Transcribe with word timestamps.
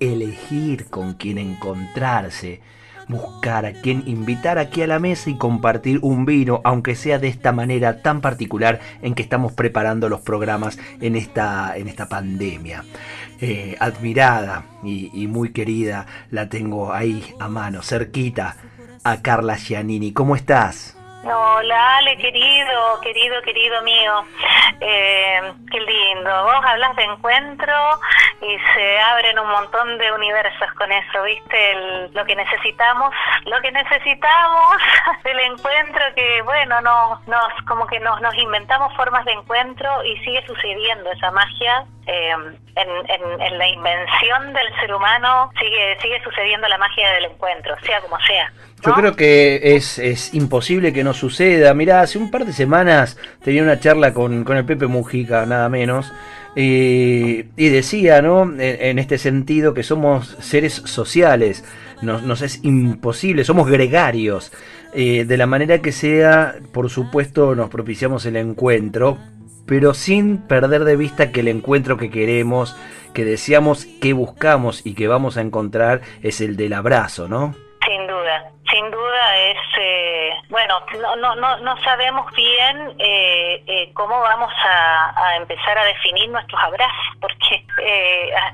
Elegir 0.00 0.90
con 0.90 1.14
quién 1.14 1.38
encontrarse, 1.38 2.60
buscar 3.06 3.66
a 3.66 3.72
quien 3.72 4.02
invitar 4.06 4.58
aquí 4.58 4.82
a 4.82 4.88
la 4.88 4.98
mesa 4.98 5.30
y 5.30 5.38
compartir 5.38 6.00
un 6.02 6.24
vino, 6.24 6.60
aunque 6.64 6.96
sea 6.96 7.18
de 7.18 7.28
esta 7.28 7.52
manera 7.52 8.02
tan 8.02 8.20
particular 8.20 8.80
en 9.02 9.14
que 9.14 9.22
estamos 9.22 9.52
preparando 9.52 10.08
los 10.08 10.22
programas 10.22 10.78
en 11.00 11.14
esta, 11.14 11.76
en 11.76 11.86
esta 11.86 12.08
pandemia. 12.08 12.84
Eh, 13.40 13.76
admirada 13.78 14.64
y, 14.82 15.10
y 15.14 15.28
muy 15.28 15.52
querida, 15.52 16.06
la 16.30 16.48
tengo 16.48 16.92
ahí 16.92 17.34
a 17.38 17.48
mano, 17.48 17.82
cerquita 17.82 18.56
a 19.04 19.22
Carla 19.22 19.56
Giannini. 19.56 20.12
¿Cómo 20.12 20.34
estás? 20.34 20.96
Hola, 21.26 21.96
Ale, 21.96 22.18
querido, 22.18 23.00
querido, 23.00 23.40
querido 23.42 23.80
mío. 23.82 24.12
Eh, 24.78 25.40
qué 25.70 25.80
lindo. 25.80 26.44
Vos 26.44 26.64
hablas 26.66 26.94
de 26.96 27.04
encuentro 27.04 27.72
y 28.46 28.58
se 28.74 28.98
abren 29.00 29.38
un 29.38 29.48
montón 29.48 29.98
de 29.98 30.12
universos 30.12 30.70
con 30.76 30.90
eso, 30.92 31.22
¿viste? 31.22 32.10
lo 32.12 32.24
que 32.24 32.36
necesitamos, 32.36 33.14
lo 33.46 33.60
que 33.60 33.72
necesitamos 33.72 34.76
del 35.24 35.38
encuentro 35.40 36.02
que, 36.14 36.42
bueno, 36.42 36.80
no, 36.82 37.20
nos, 37.26 37.52
como 37.66 37.86
que 37.86 38.00
nos, 38.00 38.20
nos 38.20 38.34
inventamos 38.36 38.94
formas 38.96 39.24
de 39.24 39.32
encuentro 39.32 40.04
y 40.04 40.16
sigue 40.18 40.44
sucediendo 40.46 41.10
esa 41.12 41.30
magia. 41.30 41.84
Eh, 42.06 42.32
en, 42.76 43.40
en, 43.40 43.58
la 43.58 43.66
invención 43.66 44.52
del 44.52 44.74
ser 44.78 44.92
humano 44.92 45.50
sigue, 45.58 45.96
sigue 46.02 46.22
sucediendo 46.22 46.68
la 46.68 46.76
magia 46.76 47.10
del 47.12 47.26
encuentro, 47.26 47.74
sea 47.82 48.00
como 48.02 48.18
sea. 48.26 48.52
Yo 48.84 48.92
creo 48.92 49.16
que 49.16 49.76
es, 49.76 49.98
es, 49.98 50.34
imposible 50.34 50.92
que 50.92 51.02
no 51.02 51.14
suceda. 51.14 51.72
Mirá, 51.72 52.00
hace 52.00 52.18
un 52.18 52.30
par 52.30 52.44
de 52.44 52.52
semanas 52.52 53.16
tenía 53.42 53.62
una 53.62 53.80
charla 53.80 54.12
con, 54.12 54.44
con 54.44 54.58
el 54.58 54.66
Pepe 54.66 54.86
Mujica, 54.86 55.46
nada 55.46 55.70
menos, 55.70 56.12
y, 56.56 57.42
decía, 57.56 58.22
¿no? 58.22 58.42
En, 58.58 58.98
este 58.98 59.18
sentido, 59.18 59.74
que 59.74 59.82
somos 59.82 60.36
seres 60.40 60.74
sociales, 60.74 61.64
nos, 62.02 62.22
nos 62.22 62.42
es 62.42 62.64
imposible, 62.64 63.44
somos 63.44 63.68
gregarios. 63.68 64.52
Eh, 64.94 65.24
de 65.24 65.36
la 65.36 65.46
manera 65.46 65.82
que 65.82 65.90
sea, 65.90 66.54
por 66.72 66.88
supuesto, 66.88 67.56
nos 67.56 67.68
propiciamos 67.68 68.26
el 68.26 68.36
encuentro, 68.36 69.18
pero 69.66 69.92
sin 69.92 70.38
perder 70.38 70.84
de 70.84 70.96
vista 70.96 71.32
que 71.32 71.40
el 71.40 71.48
encuentro 71.48 71.96
que 71.96 72.10
queremos, 72.10 72.76
que 73.12 73.24
deseamos, 73.24 73.86
que 73.86 74.12
buscamos 74.12 74.86
y 74.86 74.94
que 74.94 75.08
vamos 75.08 75.36
a 75.36 75.40
encontrar 75.40 76.02
es 76.22 76.40
el 76.40 76.56
del 76.56 76.74
abrazo, 76.74 77.26
¿no? 77.28 77.54
Sin 77.84 78.06
duda, 78.06 78.52
sin 78.74 78.90
duda 78.90 79.36
es, 79.36 79.58
eh, 79.78 80.30
bueno, 80.48 80.80
no, 81.18 81.36
no, 81.36 81.56
no, 81.58 81.82
sabemos 81.84 82.26
bien 82.32 82.96
eh, 82.98 83.62
eh, 83.66 83.90
cómo 83.94 84.18
vamos 84.18 84.52
a, 84.64 85.36
empezar 85.36 85.78
a 85.78 85.84
definir 85.84 86.28
nuestros 86.30 86.60
abrazos, 86.60 87.16
porque 87.20 87.64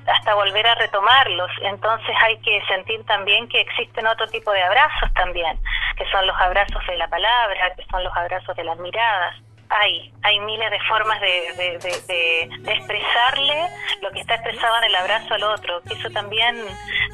hasta 0.06 0.34
volver 0.34 0.66
a 0.66 0.74
retomarlos, 0.74 1.50
entonces 1.62 2.14
hay 2.22 2.36
que 2.38 2.62
sentir 2.66 3.04
también 3.06 3.48
que 3.48 3.60
existen 3.60 4.06
otro 4.06 4.26
tipo 4.28 4.50
de 4.52 4.62
abrazos 4.62 5.12
también, 5.14 5.58
que 5.96 6.04
son 6.10 6.26
los 6.26 6.36
abrazos 6.38 6.84
de 6.86 6.98
la 6.98 7.08
palabra, 7.08 7.74
que 7.74 7.84
son 7.90 8.04
los 8.04 8.14
abrazos 8.14 8.54
de 8.56 8.64
las 8.64 8.78
miradas 8.78 9.36
hay, 9.70 10.12
hay 10.22 10.40
miles 10.40 10.70
de 10.70 10.78
formas 10.88 11.20
de, 11.20 12.48
expresarle 12.66 13.68
lo 14.02 14.10
que 14.10 14.20
está 14.20 14.34
expresado 14.34 14.76
en 14.78 14.84
el 14.84 14.96
abrazo 14.96 15.34
al 15.34 15.42
otro, 15.44 15.80
que 15.82 15.94
eso 15.94 16.10
también 16.10 16.56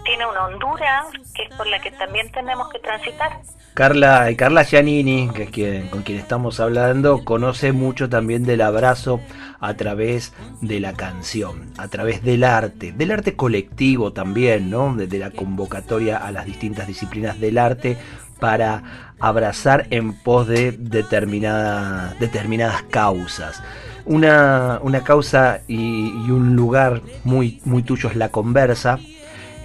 tiene 0.04 0.26
una 0.26 0.46
hondura 0.46 1.04
que 1.34 1.44
es 1.44 1.54
por 1.54 1.66
la 1.66 1.80
que 1.80 1.90
también 1.92 2.30
tenemos 2.32 2.68
que 2.70 2.78
transitar. 2.78 3.32
Carla, 3.74 4.28
Carla 4.38 4.64
Giannini, 4.64 5.28
que 5.34 5.42
es 5.44 5.50
quien, 5.50 5.88
con 5.88 6.02
quien 6.02 6.18
estamos 6.18 6.60
hablando, 6.60 7.24
conoce 7.24 7.72
mucho 7.72 8.08
también 8.08 8.44
del 8.44 8.62
abrazo 8.62 9.20
a 9.60 9.74
través 9.74 10.32
de 10.62 10.80
la 10.80 10.94
canción, 10.94 11.72
a 11.76 11.88
través 11.88 12.22
del 12.22 12.44
arte, 12.44 12.92
del 12.92 13.10
arte 13.10 13.36
colectivo 13.36 14.14
también, 14.14 14.70
¿no? 14.70 14.94
Desde 14.94 15.18
la 15.18 15.30
convocatoria 15.30 16.16
a 16.16 16.30
las 16.32 16.46
distintas 16.46 16.86
disciplinas 16.86 17.38
del 17.38 17.58
arte 17.58 17.98
para 18.38 19.12
abrazar 19.18 19.86
en 19.90 20.12
pos 20.12 20.46
de 20.46 20.72
determinadas 20.72 22.82
causas. 22.90 23.62
Una, 24.04 24.80
causa 25.04 25.62
y, 25.66 26.30
un 26.30 26.54
lugar 26.54 27.02
muy, 27.24 27.60
muy 27.64 27.82
tuyo 27.82 28.08
es 28.08 28.16
la 28.16 28.28
conversa. 28.28 29.00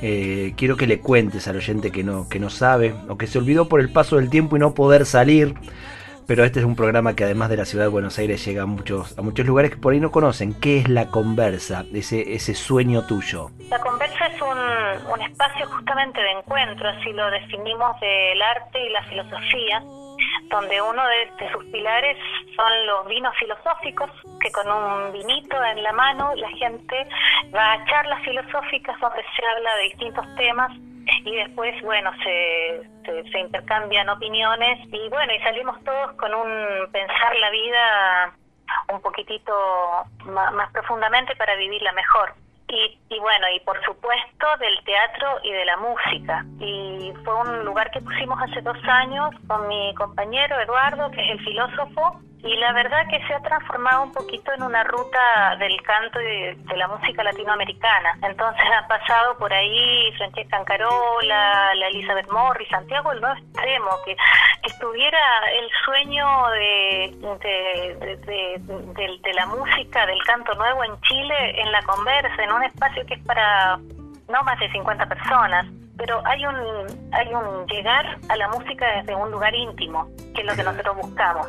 Eh, 0.01 0.53
quiero 0.57 0.77
que 0.77 0.87
le 0.87 0.99
cuentes 0.99 1.47
al 1.47 1.57
oyente 1.57 1.91
que 1.91 2.03
no, 2.03 2.27
que 2.27 2.39
no 2.39 2.49
sabe 2.49 2.95
o 3.07 3.17
que 3.17 3.27
se 3.27 3.37
olvidó 3.37 3.67
por 3.67 3.81
el 3.81 3.91
paso 3.91 4.15
del 4.15 4.31
tiempo 4.31 4.55
y 4.55 4.59
no 4.59 4.73
poder 4.73 5.05
salir 5.05 5.53
pero 6.31 6.45
este 6.45 6.61
es 6.61 6.65
un 6.65 6.77
programa 6.77 7.13
que 7.13 7.25
además 7.25 7.49
de 7.49 7.57
la 7.57 7.65
ciudad 7.65 7.83
de 7.83 7.89
Buenos 7.89 8.17
Aires 8.17 8.45
llega 8.45 8.63
a 8.63 8.65
muchos, 8.65 9.19
a 9.19 9.21
muchos 9.21 9.45
lugares 9.45 9.71
que 9.71 9.75
por 9.75 9.91
ahí 9.91 9.99
no 9.99 10.11
conocen. 10.11 10.57
¿Qué 10.57 10.77
es 10.77 10.87
la 10.87 11.07
conversa, 11.07 11.83
ese, 11.93 12.35
ese 12.35 12.55
sueño 12.55 13.05
tuyo? 13.05 13.49
La 13.69 13.77
conversa 13.79 14.27
es 14.27 14.41
un, 14.41 15.11
un 15.11 15.21
espacio 15.23 15.67
justamente 15.67 16.21
de 16.21 16.31
encuentro, 16.31 16.87
así 16.87 17.11
lo 17.11 17.29
definimos 17.31 17.99
del 17.99 18.41
arte 18.41 18.79
y 18.81 18.89
la 18.93 19.03
filosofía, 19.09 19.83
donde 20.49 20.81
uno 20.81 21.03
de, 21.05 21.51
sus 21.51 21.65
pilares 21.65 22.17
son 22.55 22.87
los 22.87 23.07
vinos 23.09 23.35
filosóficos, 23.37 24.09
que 24.39 24.49
con 24.53 24.71
un 24.71 25.11
vinito 25.11 25.61
en 25.61 25.83
la 25.83 25.91
mano 25.91 26.33
la 26.35 26.49
gente 26.51 27.09
va 27.53 27.73
a 27.73 27.85
charlas 27.87 28.23
filosóficas 28.23 28.97
donde 29.01 29.21
se 29.35 29.45
habla 29.45 29.75
de 29.75 29.83
distintos 29.83 30.35
temas 30.37 30.71
y 31.25 31.35
después, 31.35 31.81
bueno, 31.83 32.11
se, 32.23 32.81
se, 33.31 33.39
intercambian 33.39 34.09
opiniones 34.09 34.79
y 34.91 35.09
bueno, 35.09 35.33
y 35.33 35.39
salimos 35.39 35.83
todos 35.83 36.13
con 36.13 36.33
un 36.33 36.91
pensar 36.91 37.35
la 37.37 37.49
vida 37.49 38.33
un 38.93 39.01
poquitito 39.01 39.53
más, 40.25 40.71
profundamente 40.71 41.35
para 41.35 41.55
vivirla 41.55 41.91
mejor. 41.93 42.33
Y, 42.67 42.97
y, 43.09 43.19
bueno, 43.19 43.47
y 43.53 43.59
por 43.61 43.83
supuesto 43.83 44.47
del 44.59 44.81
teatro 44.85 45.39
y 45.43 45.51
de 45.51 45.65
la 45.65 45.77
música. 45.77 46.45
Y 46.59 47.11
fue 47.25 47.35
un 47.35 47.65
lugar 47.65 47.91
que 47.91 47.99
pusimos 47.99 48.41
hace 48.41 48.61
dos 48.61 48.77
años 48.85 49.31
con 49.47 49.67
mi 49.67 49.93
compañero 49.95 50.57
Eduardo, 50.59 51.11
que 51.11 51.21
es 51.21 51.31
el 51.31 51.43
filósofo, 51.43 52.21
y 52.43 52.55
la 52.55 52.73
verdad 52.73 53.07
que 53.07 53.25
se 53.27 53.33
ha 53.35 53.39
transformado 53.41 54.03
un 54.03 54.11
poquito 54.11 54.51
en 54.53 54.63
una 54.63 54.83
ruta 54.83 55.55
del 55.59 55.79
canto 55.83 56.19
y 56.19 56.25
de, 56.25 56.57
la 56.75 56.87
música 56.87 57.23
latinoamericana. 57.23 58.17
Entonces 58.23 58.63
han 58.75 58.87
pasado 58.87 59.37
por 59.37 59.53
ahí 59.53 60.11
Francesca 60.17 60.57
Ancarola, 60.57 61.75
la 61.75 61.87
Elizabeth 61.87 62.31
Morris, 62.31 62.67
Santiago 62.69 63.11
el 63.11 63.21
Nuevo 63.21 63.37
Extremo, 63.37 63.89
que, 64.05 64.17
estuviera 64.63 65.19
el 65.53 65.69
sueño 65.85 66.47
de, 66.49 67.15
de, 69.23 69.33
la 69.33 69.45
música, 69.47 70.05
del 70.05 70.23
canto 70.23 70.53
nuevo 70.55 70.83
en 70.83 70.99
Chile, 71.01 71.61
en 71.61 71.71
la 71.71 71.81
conversa, 71.83 72.43
en 72.43 72.51
un 72.51 72.63
espacio 72.63 73.05
que 73.05 73.15
es 73.15 73.23
para 73.25 73.77
no 73.77 74.43
más 74.43 74.59
de 74.59 74.71
50 74.71 75.05
personas 75.07 75.67
pero 76.01 76.19
hay 76.25 76.43
un, 76.43 76.55
hay 77.11 77.31
un 77.31 77.67
llegar 77.67 78.17
a 78.27 78.35
la 78.35 78.47
música 78.47 78.87
desde 78.97 79.13
un 79.13 79.29
lugar 79.29 79.53
íntimo, 79.53 80.09
que 80.33 80.41
es 80.41 80.47
lo 80.47 80.55
que 80.55 80.63
nosotros 80.63 80.97
buscamos, 80.97 81.47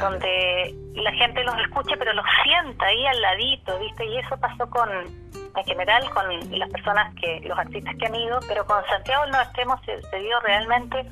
donde 0.00 0.74
la 0.94 1.12
gente 1.12 1.44
los 1.44 1.54
escuche, 1.58 1.98
pero 1.98 2.14
los 2.14 2.24
sienta 2.42 2.86
ahí 2.86 3.06
al 3.06 3.20
ladito, 3.20 3.78
¿viste? 3.78 4.06
Y 4.06 4.16
eso 4.16 4.38
pasó 4.38 4.70
con, 4.70 4.88
en 4.90 5.64
general 5.66 6.08
con 6.14 6.58
las 6.58 6.70
personas 6.70 7.14
que, 7.16 7.42
los 7.44 7.58
artistas 7.58 7.94
que 7.96 8.06
han 8.06 8.14
ido, 8.14 8.40
pero 8.48 8.64
con 8.64 8.82
Santiago 8.86 9.20
del 9.24 9.32
Nuevo 9.32 9.44
Extremo 9.44 9.78
se, 9.84 10.00
se 10.00 10.18
dio 10.18 10.40
realmente 10.40 11.04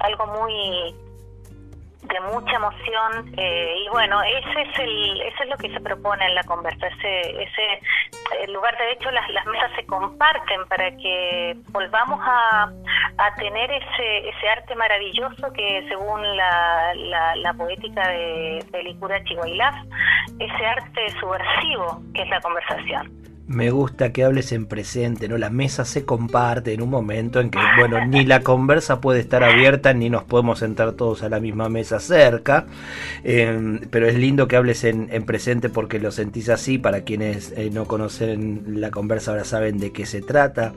algo 0.00 0.26
muy 0.26 0.96
de 2.02 2.20
mucha 2.32 2.56
emoción 2.56 3.32
eh, 3.36 3.74
y 3.84 3.88
bueno 3.90 4.20
ese 4.22 4.62
es 4.62 4.78
el 4.78 5.20
eso 5.22 5.44
es 5.44 5.48
lo 5.50 5.56
que 5.56 5.70
se 5.72 5.80
propone 5.80 6.26
en 6.26 6.34
la 6.34 6.42
conversa 6.44 6.88
ese 6.88 7.42
ese 7.42 8.50
lugar 8.52 8.76
de 8.76 8.92
hecho 8.92 9.10
las, 9.10 9.28
mesas 9.46 9.70
se 9.76 9.86
comparten 9.86 10.66
para 10.68 10.90
que 10.96 11.56
volvamos 11.70 12.20
a, 12.22 12.72
a 13.18 13.34
tener 13.36 13.70
ese 13.70 14.28
ese 14.28 14.48
arte 14.48 14.74
maravilloso 14.74 15.52
que 15.52 15.86
según 15.88 16.36
la, 16.36 16.92
la, 17.36 17.54
poética 17.54 18.08
de, 18.08 18.64
de 18.70 18.82
Licura 18.82 19.18
ese 19.18 20.66
arte 20.66 21.10
subversivo 21.20 22.02
que 22.14 22.22
es 22.22 22.28
la 22.28 22.40
conversación 22.40 23.31
me 23.46 23.70
gusta 23.70 24.12
que 24.12 24.24
hables 24.24 24.52
en 24.52 24.66
presente, 24.66 25.28
¿no? 25.28 25.36
La 25.36 25.50
mesa 25.50 25.84
se 25.84 26.04
comparte 26.04 26.72
en 26.72 26.82
un 26.82 26.90
momento 26.90 27.40
en 27.40 27.50
que, 27.50 27.58
bueno, 27.78 28.04
ni 28.06 28.24
la 28.24 28.40
conversa 28.40 29.00
puede 29.00 29.20
estar 29.20 29.42
abierta, 29.42 29.92
ni 29.92 30.10
nos 30.10 30.24
podemos 30.24 30.60
sentar 30.60 30.92
todos 30.92 31.22
a 31.22 31.28
la 31.28 31.40
misma 31.40 31.68
mesa 31.68 32.00
cerca. 32.00 32.66
Em, 33.24 33.80
pero 33.90 34.06
es 34.08 34.16
lindo 34.16 34.48
que 34.48 34.56
hables 34.56 34.84
en, 34.84 35.08
presente 35.24 35.68
porque 35.68 35.98
lo 35.98 36.12
sentís 36.12 36.48
así. 36.48 36.78
Para 36.78 37.02
quienes 37.02 37.52
eh, 37.56 37.70
no 37.72 37.86
conocen 37.86 38.80
la 38.80 38.90
conversa 38.90 39.32
ahora 39.32 39.44
saben 39.44 39.78
de 39.78 39.92
qué 39.92 40.06
se 40.06 40.22
trata. 40.22 40.72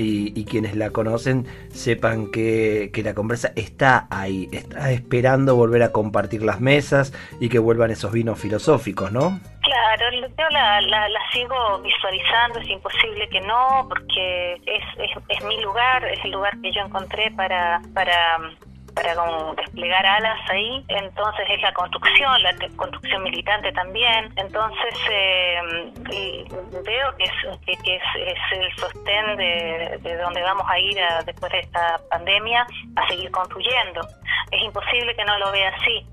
Y, 0.00 0.44
quienes 0.44 0.76
la 0.76 0.90
conocen 0.90 1.44
sepan 1.72 2.30
que, 2.30 2.90
que 2.92 3.02
la 3.02 3.14
conversa 3.14 3.52
está 3.56 4.06
ahí, 4.10 4.48
está 4.52 4.92
esperando 4.92 5.56
volver 5.56 5.82
a 5.82 5.90
compartir 5.90 6.42
las 6.42 6.60
mesas 6.60 7.12
y 7.40 7.48
que 7.48 7.58
vuelvan 7.58 7.90
esos 7.90 8.12
vinos 8.12 8.38
filosóficos, 8.38 9.10
¿no? 9.10 9.40
Claro, 9.68 10.10
yo 10.12 10.48
la, 10.48 10.80
la, 10.80 11.08
la, 11.10 11.20
sigo 11.30 11.78
visualizando, 11.80 12.58
es 12.58 12.70
imposible 12.70 13.28
que 13.28 13.42
no, 13.42 13.84
porque 13.86 14.54
es, 14.64 14.84
es, 14.96 15.10
es, 15.28 15.44
mi 15.44 15.60
lugar, 15.60 16.02
es 16.06 16.24
el 16.24 16.30
lugar 16.30 16.58
que 16.62 16.72
yo 16.72 16.80
encontré 16.80 17.30
para, 17.32 17.78
para, 17.92 18.38
para 18.94 19.14
desplegar 19.58 20.06
alas 20.06 20.40
ahí. 20.48 20.82
Entonces 20.88 21.44
es 21.50 21.60
la 21.60 21.74
construcción, 21.74 22.42
la 22.42 22.54
construcción 22.76 23.22
militante 23.24 23.70
también. 23.72 24.32
Entonces 24.36 24.94
eh, 25.10 25.60
veo 26.86 27.16
que, 27.18 27.24
es, 27.24 27.58
que, 27.66 27.96
es, 27.96 28.02
es, 28.16 28.58
el 28.58 28.76
sostén 28.76 29.36
de, 29.36 29.98
de 30.02 30.16
donde 30.16 30.40
vamos 30.40 30.64
a 30.66 30.78
ir 30.78 30.96
después 31.26 31.52
de 31.52 31.58
esta 31.58 32.00
pandemia 32.08 32.66
a 32.96 33.06
seguir 33.06 33.30
construyendo. 33.32 34.00
Es 34.50 34.62
imposible 34.62 35.14
que 35.14 35.26
no 35.26 35.36
lo 35.36 35.52
vea 35.52 35.68
así. 35.76 36.06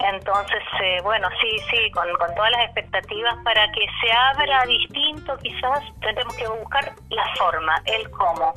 Entonces, 0.00 0.62
eh, 0.82 1.00
bueno, 1.02 1.28
sí, 1.40 1.58
sí, 1.70 1.90
con, 1.92 2.06
todas 2.34 2.50
las 2.50 2.64
expectativas 2.64 3.36
para 3.44 3.70
que 3.72 3.86
se 4.00 4.12
abra 4.12 4.64
distinto, 4.66 5.36
quizás 5.38 5.80
tendremos 6.00 6.34
que 6.36 6.48
buscar 6.48 6.92
la 7.10 7.34
forma, 7.36 7.74
el 7.84 8.10
cómo, 8.10 8.54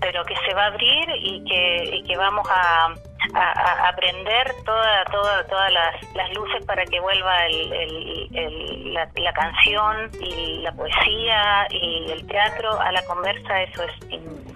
pero 0.00 0.24
que 0.24 0.36
se 0.46 0.54
va 0.54 0.64
a 0.64 0.66
abrir 0.66 1.08
y 1.16 1.44
que, 1.44 1.96
y 1.96 2.02
que 2.04 2.16
vamos 2.16 2.46
a, 2.50 2.94
a, 3.34 3.88
aprender 3.88 4.52
toda, 4.64 5.04
toda, 5.06 5.46
todas 5.46 5.72
las, 5.72 6.14
las, 6.14 6.32
luces 6.34 6.64
para 6.66 6.84
que 6.84 7.00
vuelva 7.00 7.46
el, 7.46 8.92
la, 8.92 9.08
la, 9.16 9.32
canción 9.32 10.10
y 10.20 10.60
la 10.62 10.72
poesía 10.72 11.66
y 11.70 12.10
el 12.10 12.26
teatro 12.26 12.78
a 12.80 12.92
la 12.92 13.02
conversa, 13.06 13.62
eso 13.62 13.82
es 13.82 14.53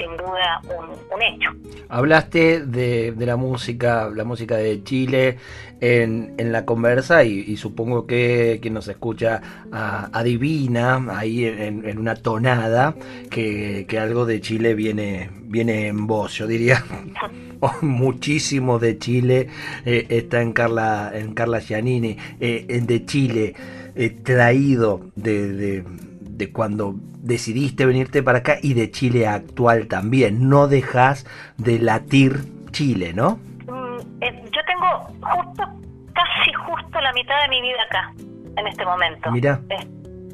sin 0.00 0.16
duda 0.16 0.60
un, 0.64 1.22
hecho. 1.22 1.50
Hablaste 1.88 2.64
de, 2.64 3.14
la 3.18 3.36
música, 3.36 4.10
la 4.14 4.24
música 4.24 4.56
de 4.56 4.82
Chile 4.82 5.36
en, 5.80 6.34
en 6.38 6.52
la 6.52 6.64
conversa 6.64 7.24
y, 7.24 7.56
supongo 7.56 8.06
que 8.06 8.58
quien 8.62 8.74
nos 8.74 8.88
escucha 8.88 9.40
adivina 9.70 11.04
ahí 11.10 11.44
en, 11.44 11.98
una 11.98 12.14
tonada 12.14 12.94
que, 13.28 13.86
algo 14.00 14.24
de 14.24 14.40
Chile 14.40 14.74
viene, 14.74 15.30
viene 15.42 15.88
en 15.88 16.06
voz, 16.06 16.34
yo 16.34 16.46
diría. 16.46 16.82
Oh, 17.62 17.74
muchísimo 17.82 18.78
de 18.78 18.96
Chile 18.96 19.48
eh, 19.84 20.06
está 20.08 20.40
en 20.40 20.54
Carla 20.54 21.12
en 21.12 21.34
Carla 21.34 21.60
Giannini 21.60 22.16
eh, 22.40 22.80
de 22.82 23.04
Chile 23.04 23.54
eh, 23.94 24.08
traído 24.24 25.10
de 25.14 25.52
de 25.52 25.84
cuando 26.48 26.94
decidiste 27.22 27.84
venirte 27.84 28.22
para 28.22 28.38
acá 28.38 28.56
y 28.62 28.74
de 28.74 28.90
Chile 28.90 29.26
actual 29.26 29.86
también. 29.86 30.48
No 30.48 30.66
dejas 30.66 31.26
de 31.58 31.78
latir 31.78 32.40
Chile, 32.70 33.12
¿no? 33.12 33.38
Mm, 33.66 34.22
eh, 34.22 34.44
yo 34.52 34.60
tengo 34.66 34.88
justo, 35.20 35.64
casi 36.14 36.52
justo 36.52 37.00
la 37.00 37.12
mitad 37.12 37.42
de 37.42 37.48
mi 37.48 37.60
vida 37.60 37.82
acá, 37.88 38.12
en 38.56 38.66
este 38.66 38.84
momento. 38.84 39.30
Mira 39.30 39.60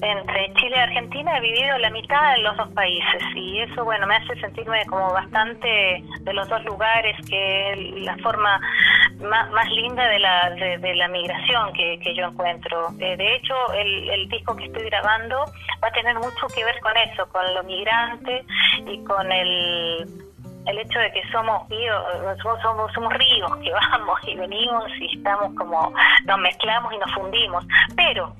entre 0.02 0.52
Chile 0.54 0.76
y 0.76 0.81
Argentina 0.81 1.38
he 1.38 1.40
vivido 1.40 1.78
la 1.78 1.90
mitad 1.90 2.34
de 2.34 2.43
los 2.43 2.56
dos 2.56 2.69
países 2.72 3.22
y 3.34 3.60
eso 3.60 3.84
bueno 3.84 4.06
me 4.06 4.16
hace 4.16 4.38
sentirme 4.40 4.84
como 4.87 5.12
bastante 5.12 6.02
de 6.20 6.32
los 6.32 6.48
dos 6.48 6.64
lugares 6.64 7.16
que 7.28 7.94
la 8.02 8.16
forma 8.19 8.60
más, 9.20 9.70
linda 9.70 10.06
de 10.08 10.19
la 10.19 10.50
de, 10.50 10.94
la 10.94 11.08
migración 11.08 11.72
que, 11.72 11.98
que, 12.00 12.14
yo 12.14 12.26
encuentro. 12.26 12.90
Eh, 13.00 13.16
de 13.16 13.37
hecho 13.37 13.54
el, 13.72 14.10
el, 14.10 14.28
disco 14.28 14.54
que 14.54 14.66
estoy 14.66 14.84
grabando 14.84 15.44
va 15.82 15.88
a 15.88 15.93
tener 15.93 16.14
mucho 16.16 16.46
que 16.54 16.64
ver 16.64 16.78
con 16.81 16.92
eso 16.96 17.26
con 17.31 17.54
lo 17.54 17.62
migrante 17.64 18.44
y 18.87 19.02
con 19.04 19.32
el 19.32 20.06
el 20.66 20.78
hecho 20.78 20.99
de 20.99 21.12
que 21.12 21.22
somos 21.31 21.69
ríos, 21.69 22.02
somos, 22.42 22.92
somos 22.92 23.12
ríos 23.14 23.56
que 23.58 23.70
vamos 23.72 24.19
y 24.26 24.34
venimos 24.34 24.84
y 25.00 25.16
estamos 25.16 25.54
como 25.56 25.92
nos 26.25 26.38
mezclamos 26.38 26.92
y 26.92 26.99
nos 26.99 27.14
fundimos. 27.14 27.64
Pero 27.96 28.34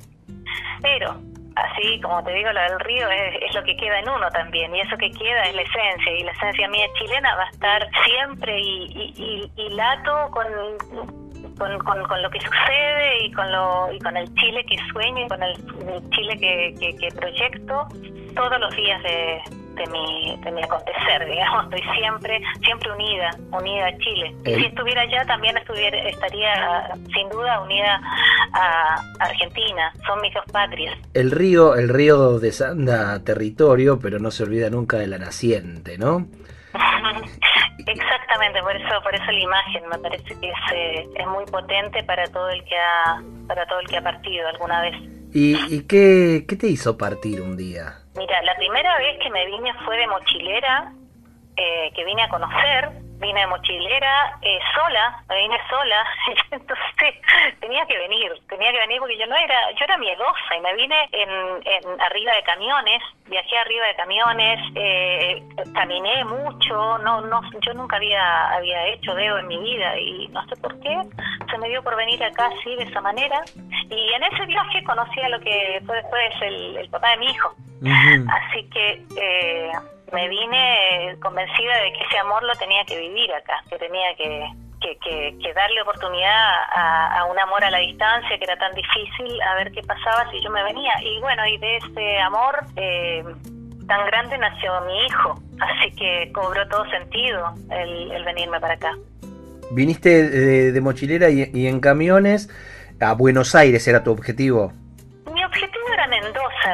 pero 0.83 1.17
así 1.57 2.01
como 2.01 2.23
te 2.23 2.33
digo, 2.33 2.53
lo 2.53 2.61
del 2.61 2.81
río 2.81 3.09
es, 3.11 3.55
lo 3.55 3.65
que 3.65 3.77
queda 3.77 3.99
en 3.99 4.09
uno 4.09 4.29
también, 4.31 4.75
y 4.75 4.81
eso 4.81 4.97
que 4.97 5.11
queda 5.11 5.43
es 5.45 5.55
la 5.55 5.63
esencia, 5.63 6.13
y 6.13 6.23
la 6.23 6.33
esencia 6.33 6.69
mía 6.69 6.87
chilena 6.99 7.35
va 7.35 7.45
a 7.45 7.51
estar 7.51 7.89
siempre 8.05 8.61
y, 8.61 9.51
y, 9.57 9.69
lato 9.71 10.31
con, 10.31 10.47
con, 11.59 12.05
con, 12.05 12.23
lo 12.23 12.31
que 12.31 12.41
sucede 12.41 13.25
y 13.25 13.33
con, 13.33 13.51
lo, 13.51 13.93
y 13.93 13.99
con 13.99 14.17
el 14.17 14.33
Chile 14.35 14.65
que 14.67 14.77
sueño 14.93 15.25
y 15.25 15.29
con 15.29 15.43
el, 15.43 15.55
Chile 16.11 16.39
que, 16.39 16.97
que 16.99 17.09
proyecto 17.15 17.87
todos 18.35 18.61
los 18.61 18.77
días 18.77 19.03
de, 19.03 19.41
de 19.77 19.87
mi, 19.89 20.37
de 20.43 20.51
mi 20.51 20.63
acontecer, 20.63 21.27
digamos, 21.27 21.65
estoy 21.65 21.97
siempre, 21.97 22.41
siempre 22.65 22.91
unida, 22.93 23.31
unida 23.53 23.87
a 23.87 23.99
Chile. 23.99 24.35
Si 24.45 24.65
estuviera 24.65 25.03
allá 25.03 25.25
también 25.27 25.57
estuviera, 25.57 25.99
estaría 26.09 26.95
sin 27.15 27.29
duda 27.29 27.61
unida 27.61 28.01
a 28.55 29.01
Argentina, 29.21 29.93
son 30.07 30.21
mis 30.23 30.33
dos 30.35 30.45
patrias. 30.51 30.97
El 31.15 31.31
río, 31.31 31.77
el 31.77 31.89
río 31.89 32.39
desanda 32.39 33.23
territorio, 33.23 33.99
pero 34.01 34.19
no 34.19 34.31
se 34.31 34.45
olvida 34.45 34.71
nunca 34.71 34.97
de 34.97 35.07
la 35.07 35.19
naciente, 35.19 35.99
¿no? 35.99 36.27
Exactamente, 37.87 38.61
por 38.63 38.75
eso, 38.75 39.03
por 39.03 39.15
eso 39.15 39.25
la 39.27 39.41
imagen 39.41 39.89
me 39.89 39.99
parece 39.99 40.41
que 40.41 40.49
es, 40.49 40.73
eh, 40.75 41.09
es 41.15 41.27
muy 41.27 41.45
potente 41.45 42.03
para 42.05 42.27
todo 42.27 42.49
el 42.51 42.65
que 42.65 42.77
ha, 42.77 43.23
para 43.47 43.67
todo 43.67 43.81
el 43.81 43.87
que 43.87 43.99
ha 43.99 44.03
partido 44.03 44.49
alguna 44.49 44.83
vez. 44.83 44.95
¿Y, 45.33 45.57
y 45.73 45.83
qué, 45.83 46.47
qué 46.49 46.57
te 46.57 46.67
hizo 46.67 46.97
partir 46.97 47.41
un 47.43 47.57
día? 47.57 48.06
Mira, 48.17 48.43
la 48.43 48.55
primera 48.57 48.97
vez 48.99 49.19
que 49.19 49.31
me 49.31 49.47
vine 49.47 49.73
fue 49.85 49.97
de 49.99 50.07
mochilera, 50.07 50.93
eh, 51.57 51.93
que 51.95 52.05
vine 52.05 52.23
a 52.23 52.29
conocer, 52.29 52.91
vine 53.19 53.41
de 53.41 53.47
mochilera 53.47 54.39
eh, 54.43 54.59
sola, 54.75 55.23
me 55.29 55.37
vine 55.37 55.59
sola, 55.69 56.07
entonces 56.51 57.15
tenía 57.61 57.87
que 57.87 57.99
venir, 57.99 58.33
tenía 58.49 58.73
que 58.73 58.79
venir 58.79 58.99
porque 58.99 59.19
yo 59.19 59.27
no 59.27 59.37
era, 59.37 59.71
yo 59.73 59.85
era 59.85 59.97
miedosa 59.99 60.57
y 60.57 60.61
me 60.61 60.75
vine 60.75 61.09
en, 61.13 61.31
en 61.65 62.01
arriba 62.01 62.33
de 62.35 62.43
camiones, 62.43 63.03
viajé 63.27 63.59
arriba 63.59 63.87
de 63.87 63.97
camiones, 63.97 64.61
eh, 64.75 65.43
caminé 65.75 66.25
mucho, 66.25 66.99
no, 66.99 67.21
no, 67.23 67.41
yo 67.61 67.75
nunca 67.75 67.97
había, 67.97 68.51
había 68.51 68.87
hecho 68.89 69.15
dedo 69.15 69.39
en 69.39 69.49
mi 69.49 69.59
vida 69.59 69.99
y 69.99 70.29
no 70.29 70.47
sé 70.49 70.57
por 70.57 70.79
qué, 70.81 70.99
se 71.51 71.59
me 71.59 71.69
dio 71.69 71.83
por 71.83 71.97
venir 71.97 72.23
acá 72.23 72.47
así 72.59 72.75
de 72.77 72.85
esa 72.85 73.01
manera 73.01 73.43
y 73.91 74.13
en 74.13 74.23
ese 74.25 74.47
viaje 74.47 74.85
conocí 74.85 75.21
a 75.21 75.29
lo 75.29 75.41
que 75.41 75.83
fue 75.87 75.97
después 75.97 76.35
el, 76.43 76.77
el 76.77 76.89
papá 76.91 77.11
de 77.11 77.17
mi 77.19 77.27
hijo. 77.31 77.55
Así 78.29 78.69
que 78.71 79.05
eh, 79.17 79.73
me 80.13 80.29
vine 80.29 81.17
convencida 81.21 81.77
de 81.83 81.93
que 81.93 82.05
ese 82.05 82.19
amor 82.19 82.43
lo 82.43 82.55
tenía 82.55 82.85
que 82.85 82.99
vivir 82.99 83.33
acá, 83.33 83.63
que 83.69 83.79
tenía 83.79 84.15
que, 84.17 84.49
que, 84.81 85.53
darle 85.55 85.83
oportunidad 85.83 86.53
a, 86.75 87.25
un 87.31 87.39
amor 87.39 87.65
a 87.65 87.71
la 87.71 87.79
distancia 87.79 88.39
que 88.39 88.45
era 88.45 88.57
tan 88.57 88.73
difícil, 88.75 89.41
a 89.43 89.55
ver 89.57 89.73
qué 89.73 89.83
pasaba 89.83 90.31
si 90.31 90.41
yo 90.43 90.51
me 90.51 90.63
venía. 90.63 90.93
Y 91.03 91.21
bueno, 91.21 91.47
y 91.47 91.59
de 91.59 91.77
ese 91.79 92.19
amor 92.19 92.65
eh, 92.77 93.25
tan 93.89 94.07
grande 94.07 94.39
nació 94.39 94.81
mi 94.83 95.07
hijo, 95.07 95.41
así 95.61 95.91
que 95.97 96.31
cobró 96.33 96.67
todo 96.69 96.85
sentido 96.91 97.55
el, 97.71 98.25
venirme 98.25 98.61
para 98.61 98.75
acá. 98.75 98.95
Viniste 99.71 100.29
de, 100.73 100.81
mochilera 100.81 101.31
y, 101.31 101.51
y 101.53 101.67
en 101.67 101.81
camiones 101.81 102.49
a 103.01 103.15
Buenos 103.15 103.55
Aires, 103.55 103.87
¿era 103.89 104.05
tu 104.05 104.13
objetivo? 104.13 104.73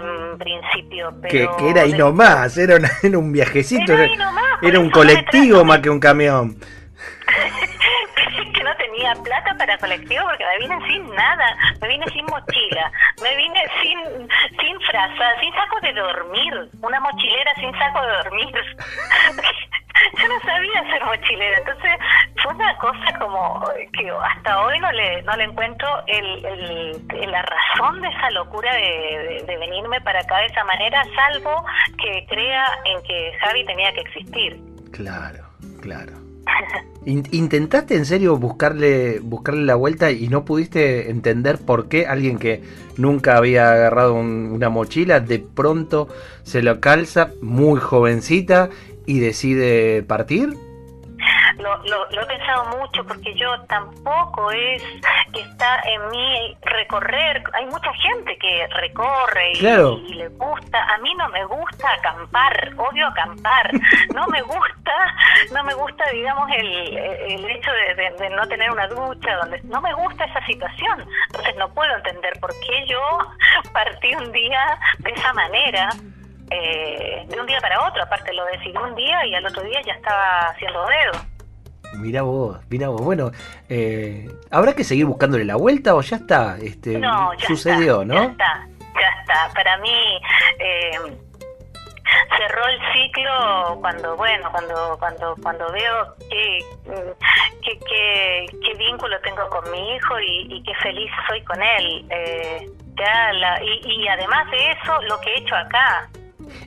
Mendoza 0.01 0.33
en 0.33 0.39
principio. 0.39 1.15
Pero 1.23 1.57
que, 1.57 1.71
era 1.71 1.83
ahí 1.83 1.93
nomás, 1.93 2.57
era, 2.57 2.79
era 3.03 3.19
un 3.19 3.33
viajecito, 3.33 3.93
era, 3.93 4.81
un 4.81 4.91
colectivo 4.91 5.65
más 5.65 5.81
que 5.81 5.91
un 5.91 6.01
camión. 6.01 6.57
que 8.55 8.63
no 8.63 8.77
tenía 8.77 9.15
plata 9.15 9.55
para 9.57 9.65
era 9.65 9.79
colectivo 9.79 10.25
porque 10.25 10.45
me 10.45 10.59
vine 10.59 10.87
sin 10.87 11.15
nada, 11.15 11.57
me 11.81 11.89
vine 11.89 12.07
sin 12.13 12.25
mochila, 12.27 12.93
me 13.23 13.37
vine 13.37 13.61
sin, 13.83 14.29
sin 14.61 14.81
fraza, 14.81 15.41
sin 15.41 15.53
saco 15.55 15.81
de 15.81 15.93
dormir, 15.93 16.71
una 16.81 17.01
mochilera 17.01 17.55
sin 17.57 17.73
saco 17.79 18.03
de 18.03 18.13
dormir. 18.13 18.55
yo 20.19 20.29
no 20.29 20.41
sabía 20.41 20.81
hacer 20.81 21.05
mochilera, 21.05 21.59
entonces 21.59 21.91
fue 22.43 22.55
una 22.55 22.77
cosa 22.77 23.19
como 23.19 23.65
que 23.93 24.11
hasta 24.11 24.63
hoy 24.63 24.79
no 24.81 24.93
le, 24.93 25.23
no 25.23 25.37
le 25.37 25.45
encuentro 25.45 25.89
el, 26.07 26.43
la 27.31 27.43
razón 27.43 28.01
de 28.01 28.09
esa 28.09 28.31
locura 28.31 28.75
de, 28.75 29.57
venirme 29.59 30.01
para 30.01 30.21
acá 30.21 30.39
de 30.39 30.47
esa 30.47 30.65
manera, 30.65 31.03
salvo 31.15 31.65
que 32.03 32.27
crea 32.27 32.65
en 32.85 33.03
que 33.03 33.33
Javi 33.41 33.65
tenía 33.65 33.93
que 33.93 34.01
existir. 34.01 34.61
Claro, 34.91 35.45
claro. 35.81 36.13
¿Intentaste 37.05 37.97
en 37.97 38.05
serio 38.05 38.37
buscarle, 38.37 39.21
buscarle 39.21 39.65
la 39.65 39.75
vuelta 39.75 40.11
y 40.11 40.29
no 40.29 40.45
pudiste 40.45 41.11
entender 41.11 41.59
por 41.59 41.89
qué 41.89 42.07
alguien 42.07 42.39
que 42.39 42.63
nunca 42.97 43.37
había 43.37 43.73
agarrado 43.73 44.15
una 44.15 44.69
mochila 44.69 45.21
de 45.21 45.39
pronto 45.39 46.09
se 46.43 46.63
lo 46.63 46.81
calza 46.81 47.31
muy 47.41 47.81
jovencita 47.81 48.71
y 49.07 49.21
decide 49.21 50.03
partir? 50.03 50.51
Lo, 51.59 51.77
lo, 51.85 52.23
he 52.23 52.27
pensado 52.27 52.79
mucho 52.79 53.05
porque 53.05 53.35
yo 53.35 53.61
tampoco 53.69 54.51
es 54.51 54.83
que 55.33 55.41
está 55.41 55.81
en 55.85 56.11
mí 56.11 56.57
recorrer. 56.63 57.43
Hay 57.53 57.67
mucha 57.67 57.93
gente 57.95 58.37
que 58.39 58.67
recorre 58.69 59.53
y, 59.53 60.15
le 60.15 60.29
gusta. 60.29 60.83
A 60.95 60.99
mí 60.99 61.15
no 61.15 61.29
me 61.29 61.45
gusta 61.45 61.93
acampar, 61.93 62.73
odio 62.77 63.07
acampar. 63.07 63.71
No 64.15 64.27
me 64.29 64.43
gusta, 64.43 65.15
no 65.53 65.65
me 65.65 65.75
gusta, 65.75 66.05
digamos, 66.13 66.51
el, 66.57 66.97
el 66.97 67.51
hecho 67.51 67.71
de, 68.19 68.31
no 68.31 68.47
tener 68.49 68.71
una 68.71 68.87
ducha. 68.89 69.37
donde 69.37 69.61
No 69.65 69.81
me 69.81 69.93
gusta 69.95 70.25
esa 70.25 70.45
situación. 70.47 71.07
Entonces 71.27 71.55
no 71.57 71.73
puedo 71.73 71.95
entender 71.97 72.33
por 72.41 72.51
qué 72.61 72.87
yo 72.87 73.19
partí 73.73 74.15
un 74.15 74.33
día 74.33 74.79
de 74.99 75.11
esa 75.11 75.33
manera 75.33 75.91
eh, 76.53 77.27
de 77.29 77.41
un 77.41 77.47
día 77.47 77.61
para 77.61 77.87
otro, 77.87 78.03
aparte 78.03 78.33
lo 78.33 78.45
decidí 78.47 78.77
un 78.77 78.95
día 78.95 79.27
y 79.27 79.35
al 79.35 79.47
otro 79.47 79.63
día 79.63 79.81
ya 79.85 79.95
estaba 79.95 80.49
haciendo 80.49 80.85
dedo. 80.87 81.33
Mira 81.95 82.23
vos, 82.23 82.59
mira 82.71 82.89
vos. 82.89 83.03
Bueno, 83.03 83.31
eh, 83.69 84.31
¿habrá 84.51 84.75
que 84.75 84.85
seguir 84.85 85.07
buscándole 85.07 85.45
la 85.45 85.57
vuelta 85.57 85.95
o 85.95 86.01
ya 86.01 86.17
está? 86.17 86.57
Este, 86.61 86.99
no, 86.99 87.35
ya 87.35 87.47
sucedió, 87.47 88.05
¿no? 88.05 88.15
Ya 88.15 88.25
está, 88.25 88.69
ya 88.95 89.21
está. 89.21 89.55
Para 89.55 89.77
mí 89.79 90.21
eh, 90.59 90.99
cerró 92.37 92.67
el 92.67 92.79
ciclo 92.93 93.79
cuando, 93.81 94.17
bueno, 94.17 94.51
cuando 94.51 94.97
cuando 94.99 95.37
cuando 95.43 95.71
veo 95.73 96.17
qué, 96.31 96.59
qué, 97.63 98.47
qué, 98.63 98.75
vínculo 98.79 99.21
tengo 99.21 99.49
con 99.51 99.71
mi 99.71 99.95
hijo 99.95 100.19
y, 100.21 100.63
qué 100.63 100.75
feliz 100.77 101.11
soy 101.29 101.43
con 101.45 101.63
él. 101.63 102.07
Eh, 102.11 102.71
ya 102.97 103.33
la, 103.35 103.63
y, 103.63 103.81
y 103.85 104.09
además 104.09 104.51
de 104.51 104.71
eso, 104.71 105.03
lo 105.03 105.21
que 105.21 105.31
he 105.31 105.39
hecho 105.41 105.57
acá, 105.57 106.09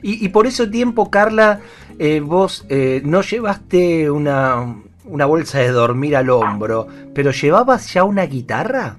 y, 0.02 0.28
por 0.28 0.46
ese 0.46 0.66
tiempo, 0.66 1.10
Carla, 1.10 1.60
eh, 1.98 2.20
vos 2.20 2.66
eh, 2.68 3.02
no 3.04 3.22
llevaste 3.22 4.10
una, 4.10 4.76
una 5.04 5.26
bolsa 5.26 5.58
de 5.58 5.70
dormir 5.70 6.16
al 6.16 6.30
hombro, 6.30 6.86
pero 7.14 7.30
¿llevabas 7.30 7.92
ya 7.92 8.04
una 8.04 8.24
guitarra? 8.26 8.96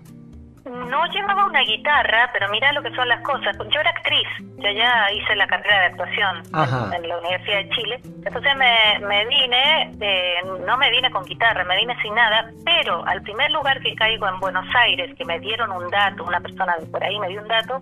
No 0.66 1.06
una 1.58 1.66
guitarra, 1.66 2.30
pero 2.34 2.50
mira 2.50 2.72
lo 2.72 2.84
que 2.84 2.94
son 2.94 3.08
las 3.08 3.22
cosas. 3.22 3.58
Yo 3.58 3.80
era 3.80 3.90
actriz, 3.90 4.28
yo 4.40 4.70
ya 4.70 5.12
hice 5.12 5.36
la 5.36 5.48
carrera 5.48 5.80
de 5.80 5.86
actuación 5.88 6.44
en, 6.94 7.08
la 7.08 7.18
Universidad 7.18 7.58
de 7.58 7.70
Chile. 7.70 8.00
Entonces 8.04 8.56
me, 8.56 9.00
me 9.08 9.26
vine, 9.26 9.92
eh, 10.00 10.42
no 10.66 10.78
me 10.78 10.92
vine 10.92 11.10
con 11.10 11.26
guitarra, 11.26 11.64
me 11.64 11.78
vine 11.78 11.96
sin 12.02 12.14
nada, 12.14 12.52
pero 12.64 13.04
al 13.08 13.22
primer 13.24 13.50
lugar 13.52 13.82
que 13.82 13.96
caigo 13.96 14.28
en 14.28 14.40
Buenos 14.40 14.66
Aires, 14.76 15.16
que 15.18 15.26
me 15.26 15.40
dieron 15.40 15.72
un 15.72 15.90
dato, 15.90 16.24
una 16.24 16.40
persona 16.40 16.76
por 16.92 17.04
ahí 17.04 17.18
me 17.20 17.30
dio 17.30 17.42
un 17.42 17.48
dato, 17.48 17.82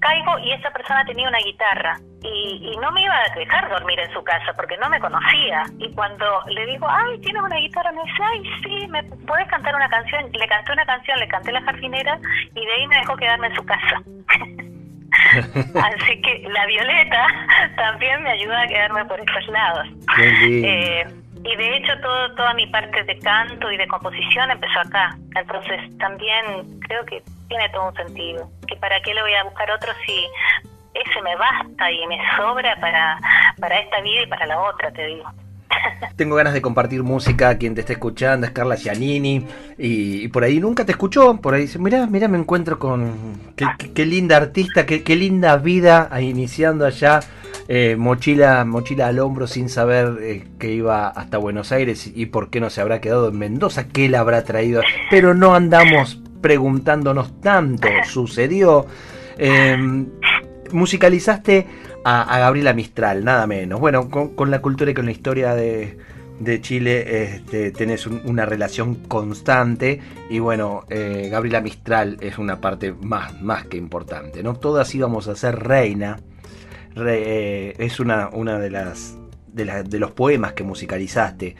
caigo 0.00 0.38
y 0.38 0.52
esa 0.52 0.70
persona 0.70 1.04
tenía 1.04 1.28
una 1.28 1.38
guitarra 1.38 1.98
y, 2.22 2.76
no 2.80 2.90
me 2.92 3.02
iba 3.02 3.14
a 3.14 3.38
dejar 3.38 3.68
dormir 3.68 3.98
en 3.98 4.12
su 4.12 4.22
casa 4.22 4.52
porque 4.56 4.76
no 4.78 4.88
me 4.88 5.00
conocía. 5.00 5.62
Y 5.78 5.92
cuando 5.94 6.24
le 6.48 6.66
digo, 6.66 6.86
ay, 6.88 7.18
tienes 7.20 7.42
una 7.42 7.56
guitarra, 7.56 7.92
me 7.92 8.02
dice, 8.02 8.22
ay, 8.22 8.42
sí, 8.62 8.86
¿me 8.88 9.02
puedes 9.02 9.48
cantar 9.48 9.74
una 9.74 9.88
canción? 9.88 10.30
Le 10.32 10.46
canté 10.46 10.72
una 10.72 10.86
canción, 10.86 11.18
le 11.18 11.28
canté 11.28 11.52
la 11.52 11.62
jardinera 11.62 12.18
y 12.54 12.64
de 12.64 12.72
ahí 12.72 12.86
me 12.86 12.96
dejó 12.96 13.09
quedarme 13.16 13.48
en 13.48 13.54
su 13.54 13.64
casa. 13.64 14.02
Así 15.84 16.20
que 16.22 16.48
la 16.48 16.66
Violeta 16.66 17.26
también 17.76 18.22
me 18.22 18.30
ayuda 18.30 18.62
a 18.62 18.66
quedarme 18.66 19.04
por 19.04 19.20
estos 19.20 19.46
lados. 19.48 19.88
Eh, 20.18 21.06
y 21.44 21.56
de 21.56 21.76
hecho 21.76 21.98
todo, 22.00 22.34
toda 22.34 22.54
mi 22.54 22.66
parte 22.66 23.02
de 23.04 23.18
canto 23.18 23.70
y 23.70 23.76
de 23.76 23.86
composición 23.88 24.50
empezó 24.50 24.80
acá. 24.80 25.16
Entonces 25.36 25.98
también 25.98 26.80
creo 26.80 27.04
que 27.06 27.22
tiene 27.48 27.68
todo 27.70 27.88
un 27.88 27.94
sentido. 27.94 28.48
Que 28.66 28.76
para 28.76 29.00
qué 29.00 29.14
le 29.14 29.22
voy 29.22 29.34
a 29.34 29.44
buscar 29.44 29.70
otro 29.70 29.92
si 30.06 30.26
ese 30.94 31.22
me 31.22 31.36
basta 31.36 31.90
y 31.90 32.06
me 32.06 32.18
sobra 32.36 32.76
para, 32.76 33.18
para 33.60 33.78
esta 33.78 34.00
vida 34.00 34.22
y 34.22 34.26
para 34.26 34.46
la 34.46 34.60
otra, 34.60 34.90
te 34.90 35.06
digo. 35.06 35.30
Tengo 36.16 36.36
ganas 36.36 36.52
de 36.52 36.62
compartir 36.62 37.02
música, 37.02 37.56
quien 37.58 37.74
te 37.74 37.80
esté 37.80 37.94
escuchando 37.94 38.46
es 38.46 38.52
Carla 38.52 38.76
Giannini 38.76 39.46
y, 39.78 40.28
por 40.28 40.44
ahí 40.44 40.60
nunca 40.60 40.84
te 40.84 40.92
escuchó, 40.92 41.36
por 41.40 41.54
ahí 41.54 41.62
dice, 41.62 41.78
mira, 41.78 42.06
mira, 42.06 42.28
me 42.28 42.38
encuentro 42.38 42.78
con 42.78 43.52
qué, 43.94 44.06
linda 44.06 44.36
artista, 44.36 44.86
qué, 44.86 45.16
linda 45.16 45.56
vida 45.56 46.10
iniciando 46.20 46.84
allá, 46.84 47.20
eh, 47.68 47.96
mochila, 47.98 48.64
mochila 48.64 49.08
al 49.08 49.18
hombro 49.18 49.46
sin 49.46 49.68
saber 49.68 50.18
eh, 50.20 50.44
que 50.58 50.72
iba 50.72 51.08
hasta 51.08 51.38
Buenos 51.38 51.72
Aires 51.72 52.10
y 52.14 52.26
por 52.26 52.50
qué 52.50 52.60
no 52.60 52.70
se 52.70 52.80
habrá 52.80 53.00
quedado 53.00 53.28
en 53.28 53.38
Mendoza, 53.38 53.88
qué 53.88 54.08
la 54.08 54.20
habrá 54.20 54.44
traído, 54.44 54.82
pero 55.10 55.34
no 55.34 55.54
andamos 55.54 56.20
preguntándonos 56.40 57.40
tanto, 57.40 57.88
sucedió. 58.04 58.86
Em, 59.38 60.06
musicalizaste 60.72 61.66
a, 62.04 62.38
Gabriela 62.38 62.72
Mistral, 62.72 63.24
nada 63.24 63.46
menos. 63.46 63.80
Bueno, 63.80 64.08
con, 64.08 64.50
la 64.50 64.60
cultura 64.60 64.90
y 64.90 64.94
con 64.94 65.06
la 65.06 65.12
historia 65.12 65.54
de, 65.54 65.98
Chile 66.62 67.34
este, 67.34 67.70
tenés 67.70 68.06
una 68.06 68.46
relación 68.46 68.94
constante 68.94 70.00
y 70.30 70.38
bueno, 70.38 70.84
eh, 70.88 71.28
Gabriela 71.30 71.60
Mistral 71.60 72.16
es 72.20 72.38
una 72.38 72.60
parte 72.60 72.92
más, 72.92 73.40
más 73.42 73.66
que 73.66 73.76
importante, 73.76 74.42
¿no? 74.42 74.54
Todas 74.54 74.94
íbamos 74.94 75.28
a 75.28 75.36
ser 75.36 75.56
reina, 75.56 76.18
eh, 76.96 77.74
es 77.78 78.00
una, 78.00 78.30
una 78.32 78.58
de 78.58 78.70
las 78.70 79.18
de, 79.52 79.98
los 79.98 80.12
poemas 80.12 80.52
que 80.52 80.64
musicalizaste. 80.64 81.56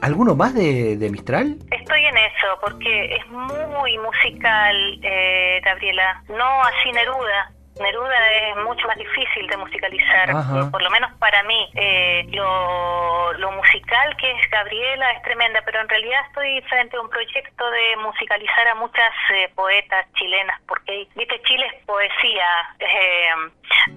¿Alguno 0.00 0.34
más 0.34 0.54
de, 0.54 1.08
Mistral? 1.10 1.58
Estoy 1.70 2.04
en 2.04 2.16
eso, 2.16 2.48
porque 2.60 3.14
es 3.14 3.26
muy 3.28 3.98
musical, 3.98 4.98
eh, 5.02 5.60
Gabriela. 5.64 6.24
No 6.28 6.62
así 6.62 6.90
Neruda. 6.92 7.52
Neruda 7.80 8.32
es 8.48 8.56
mucho 8.64 8.86
más 8.86 8.96
difícil 8.98 9.46
de 9.46 9.56
musicalizar, 9.56 10.70
por 10.70 10.82
lo 10.82 10.90
menos 10.90 11.10
para 11.18 11.42
mí. 11.44 11.70
Eh, 11.74 12.26
lo, 12.32 13.32
lo, 13.34 13.52
musical 13.52 14.16
que 14.16 14.30
es 14.30 14.50
Gabriela 14.50 15.10
es 15.12 15.22
tremenda, 15.22 15.60
pero 15.64 15.80
en 15.80 15.88
realidad 15.88 16.20
estoy 16.28 16.60
frente 16.62 16.96
a 16.96 17.00
un 17.00 17.08
proyecto 17.08 17.70
de 17.70 17.96
musicalizar 18.02 18.68
a 18.68 18.74
muchas 18.74 19.12
eh, 19.34 19.50
poetas 19.54 20.06
chilenas, 20.14 20.60
porque, 20.66 21.08
viste, 21.14 21.40
Chile 21.42 21.66
es 21.74 21.84
poesía. 21.86 22.46
Eh, 22.78 23.28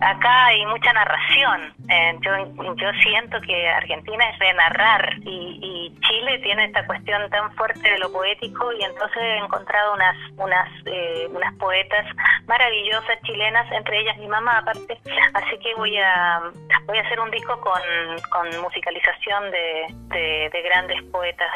acá 0.01 0.47
hay 0.47 0.65
mucha 0.67 0.93
narración. 0.93 1.73
yo, 2.21 2.75
yo 2.75 2.91
siento 3.03 3.41
que 3.41 3.69
Argentina 3.69 4.29
es 4.29 4.39
de 4.39 4.53
narrar 4.53 5.15
y, 5.21 5.59
y, 5.61 5.99
Chile 6.05 6.37
tiene 6.39 6.65
esta 6.65 6.85
cuestión 6.85 7.29
tan 7.31 7.51
fuerte 7.55 7.89
de 7.89 7.97
lo 7.97 8.11
poético 8.11 8.71
y 8.73 8.83
entonces 8.83 9.17
he 9.17 9.37
encontrado 9.37 9.93
unas, 9.93 10.15
unas, 10.37 10.69
unas 11.31 11.53
poetas 11.55 12.05
maravillosas 12.47 13.19
chilenas 13.23 13.65
entre 13.75 14.01
ellas 14.01 14.17
mi 14.17 14.27
mamá 14.27 14.59
aparte, 14.59 14.97
así 15.33 15.57
que 15.59 15.73
voy 15.75 15.97
a 15.97 16.41
voy 16.85 16.97
a 16.97 17.01
hacer 17.01 17.19
un 17.19 17.31
disco 17.31 17.59
con, 17.59 17.81
con 18.31 18.61
musicalización 18.61 19.51
de, 19.51 20.49
de, 20.51 20.61
grandes 20.61 21.01
poetas. 21.11 21.51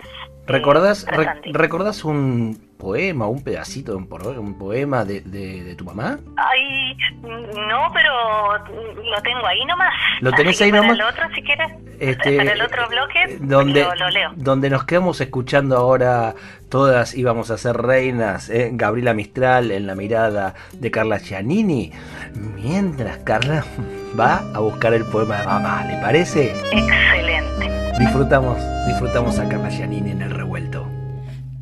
¿Recordás, 0.45 1.05
¿Recordás 1.53 2.03
un 2.03 2.68
poema, 2.79 3.27
un 3.27 3.43
pedacito 3.43 3.91
de 3.91 3.97
un, 3.97 4.57
poema 4.57 5.03
de, 5.03 5.19
de, 5.19 5.75
tu 5.75 5.83
mamá? 5.83 6.17
Ay, 6.37 6.97
no, 7.21 7.91
pero 7.93 8.57
lo 9.03 9.21
tengo 9.21 9.45
ahí 9.45 9.65
nomás. 9.65 9.93
¿Lo 10.21 10.31
tenés 10.31 10.61
ahí 10.61 10.71
nomás? 10.71 10.97
Para 10.97 11.09
el 11.09 11.13
otro, 11.13 11.35
si 11.35 11.43
quieres, 11.43 11.73
este, 11.99 12.37
para 12.37 12.53
el 12.53 12.61
otro 12.61 12.87
bloque, 12.87 13.37
donde, 13.41 13.83
lo, 13.83 14.09
leo. 14.09 14.31
Donde 14.37 14.69
nos 14.69 14.85
quedamos 14.85 15.19
escuchando 15.19 15.75
ahora, 15.75 16.35
todas 16.69 17.15
íbamos 17.15 17.51
a 17.51 17.57
ser 17.57 17.75
reinas, 17.75 18.49
¿eh? 18.49 18.69
Gabriela 18.71 19.13
Mistral 19.13 19.71
en 19.71 19.85
la 19.85 19.95
mirada 19.95 20.55
de 20.71 20.89
Carla 20.89 21.19
Giannini, 21.19 21.91
mientras 22.55 23.17
Carla 23.19 23.65
va 24.17 24.41
a 24.55 24.59
buscar 24.59 24.93
el 24.93 25.03
poema 25.03 25.39
de 25.39 25.45
mamá, 25.45 25.83
¿le 25.85 26.01
parece? 26.01 26.53
Excelente. 26.71 27.99
Disfrutamos, 27.99 28.57
disfrutamos 28.87 29.37
a 29.37 29.49
Carla 29.49 29.69
Giannini 29.69 30.11
en 30.11 30.21
el 30.21 30.31
revuelto. 30.31 30.78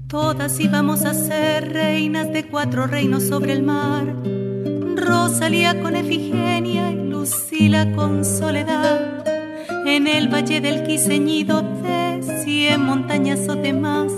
Todas 0.08 0.58
íbamos 0.62 1.04
a 1.04 1.14
ser 1.14 1.74
reinas 1.74 2.32
de 2.32 2.48
cuatro 2.48 2.88
reinos 2.88 3.24
sobre 3.24 3.52
el 3.52 3.62
mar. 3.62 4.06
Rosalía 4.96 5.82
con 5.82 5.98
Efigenia 5.98 6.92
y 6.92 7.10
Lucila 7.10 7.94
con 7.94 8.24
Soledad. 8.24 9.26
En 9.86 10.08
el 10.08 10.34
valle 10.34 10.62
del 10.62 10.84
Quiseñido 10.84 11.62
de 11.62 12.22
cien 12.46 12.86
montañas 12.86 13.50
o 13.50 13.56
de 13.56 13.74
más, 13.74 14.14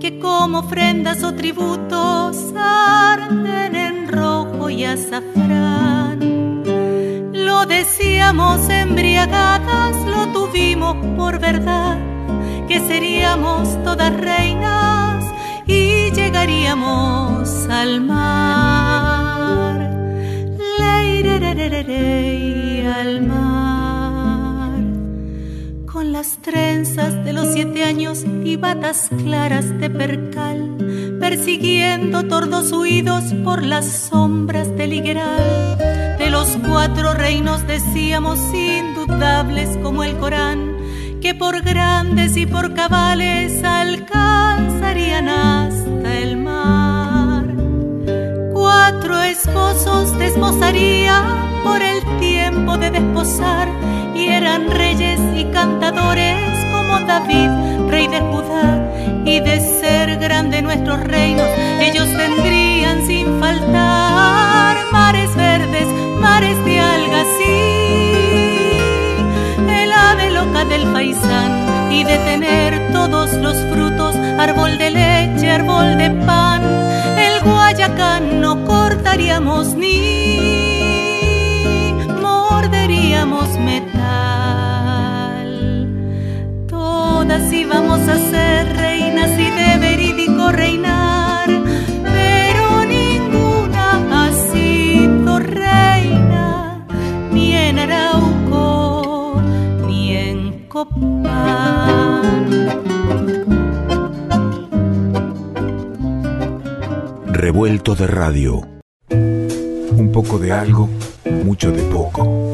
que 0.00 0.18
como 0.18 0.60
ofrendas 0.60 1.22
o 1.22 1.34
tributos 1.34 2.38
arden 2.56 3.76
en 3.76 4.08
rojo 4.08 4.70
y 4.70 4.84
azafrán. 4.84 6.18
Lo 7.34 7.66
decíamos 7.66 8.66
embriagadas, 8.70 9.96
lo 10.06 10.28
tuvimos 10.32 10.96
por 11.14 11.38
verdad, 11.38 11.98
que 12.66 12.80
seríamos 12.80 13.68
todas 13.84 14.18
reinas 14.18 14.89
llegaríamos 16.40 17.68
al 17.68 18.00
mar. 18.00 19.90
Leirerererey 20.78 22.86
al 22.86 23.26
mar. 23.26 24.70
Con 25.86 26.12
las 26.12 26.38
trenzas 26.38 27.22
de 27.24 27.34
los 27.34 27.48
siete 27.52 27.84
años 27.84 28.24
y 28.44 28.56
batas 28.56 29.10
claras 29.22 29.78
de 29.78 29.90
percal, 29.90 31.18
persiguiendo 31.20 32.22
tordos 32.22 32.72
huidos 32.72 33.34
por 33.44 33.62
las 33.62 33.84
sombras 33.84 34.74
del 34.76 34.94
higueral. 34.94 35.76
De 36.18 36.30
los 36.30 36.56
cuatro 36.66 37.12
reinos 37.12 37.66
decíamos 37.66 38.38
indudables 38.54 39.76
como 39.82 40.04
el 40.04 40.16
Corán, 40.16 40.69
que 41.20 41.34
por 41.34 41.60
grandes 41.62 42.36
y 42.36 42.46
por 42.46 42.72
cabales 42.72 43.62
alcanzarían 43.62 45.28
hasta 45.28 46.18
el 46.18 46.36
mar. 46.38 47.44
Cuatro 48.54 49.22
esposos 49.22 50.18
desposaría 50.18 51.22
por 51.62 51.82
el 51.82 52.00
tiempo 52.20 52.78
de 52.78 52.90
desposar 52.90 53.68
y 54.14 54.28
eran 54.28 54.70
reyes 54.70 55.20
y 55.36 55.44
cantadores 55.52 56.64
como 56.72 57.00
David, 57.06 57.90
rey 57.90 58.06
de 58.08 58.20
Judá. 58.20 58.86
Y 59.26 59.40
de 59.40 59.60
ser 59.60 60.16
grande 60.18 60.62
nuestros 60.62 61.00
reinos, 61.00 61.48
ellos 61.80 62.08
tendrían 62.16 63.06
sin 63.06 63.38
faltar 63.38 64.76
mares 64.90 65.34
verdes, 65.36 65.86
mares 66.18 66.64
de 66.64 66.80
algas 66.80 67.26
del 70.64 70.86
faisán 70.92 71.90
y 71.90 72.04
de 72.04 72.18
tener 72.18 72.92
todos 72.92 73.32
los 73.34 73.56
frutos, 73.72 74.14
árbol 74.38 74.76
de 74.78 74.90
leche, 74.90 75.50
árbol 75.50 75.96
de 75.96 76.10
pan, 76.26 76.62
el 77.18 77.42
guayacán 77.42 78.40
no 78.40 78.64
cortaríamos 78.66 79.74
ni 79.74 79.94
morderíamos 82.20 83.48
metal. 83.58 83.88
Todas 86.68 87.52
íbamos 87.52 88.00
a 88.08 88.29
Revuelto 107.26 107.94
de 107.94 108.06
radio. 108.06 108.66
Un 109.10 110.10
poco 110.12 110.38
de 110.38 110.52
algo, 110.52 110.88
mucho 111.44 111.72
de 111.72 111.82
poco. 111.82 112.52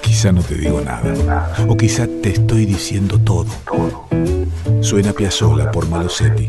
Quizá 0.00 0.30
no 0.30 0.42
te 0.42 0.54
digo 0.54 0.80
nada, 0.80 1.54
o 1.68 1.76
quizá 1.76 2.06
te 2.06 2.30
estoy 2.30 2.66
diciendo 2.66 3.18
todo. 3.18 3.46
Suena 4.82 5.12
Piazzola 5.12 5.70
por 5.70 5.88
Malosetti. 5.88 6.48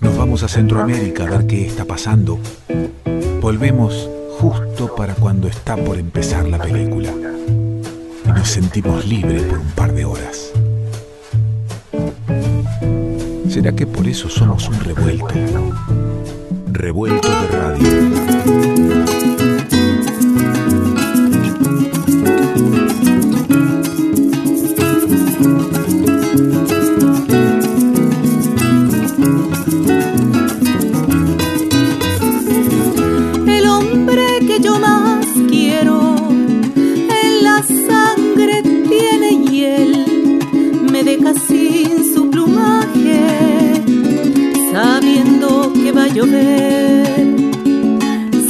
Nos 0.00 0.16
vamos 0.16 0.42
a 0.42 0.48
Centroamérica 0.48 1.24
a 1.24 1.30
ver 1.30 1.46
qué 1.46 1.66
está 1.66 1.84
pasando. 1.84 2.38
Volvemos 3.40 4.08
justo 4.38 4.94
para 4.94 5.14
cuando 5.14 5.48
está 5.48 5.76
por 5.76 5.98
empezar 5.98 6.46
la 6.46 6.58
película. 6.58 7.10
Nos 8.34 8.48
sentimos 8.48 9.06
libres 9.06 9.42
por 9.44 9.58
un 9.58 9.70
par 9.70 9.92
de 9.92 10.04
horas. 10.04 10.52
¿Será 13.48 13.72
que 13.72 13.86
por 13.86 14.06
eso 14.06 14.28
somos 14.28 14.68
un 14.68 14.80
revuelto? 14.80 15.34
Revuelto 16.72 17.28
de 17.28 17.46
radio. 17.48 18.13
Llover, 46.24 47.26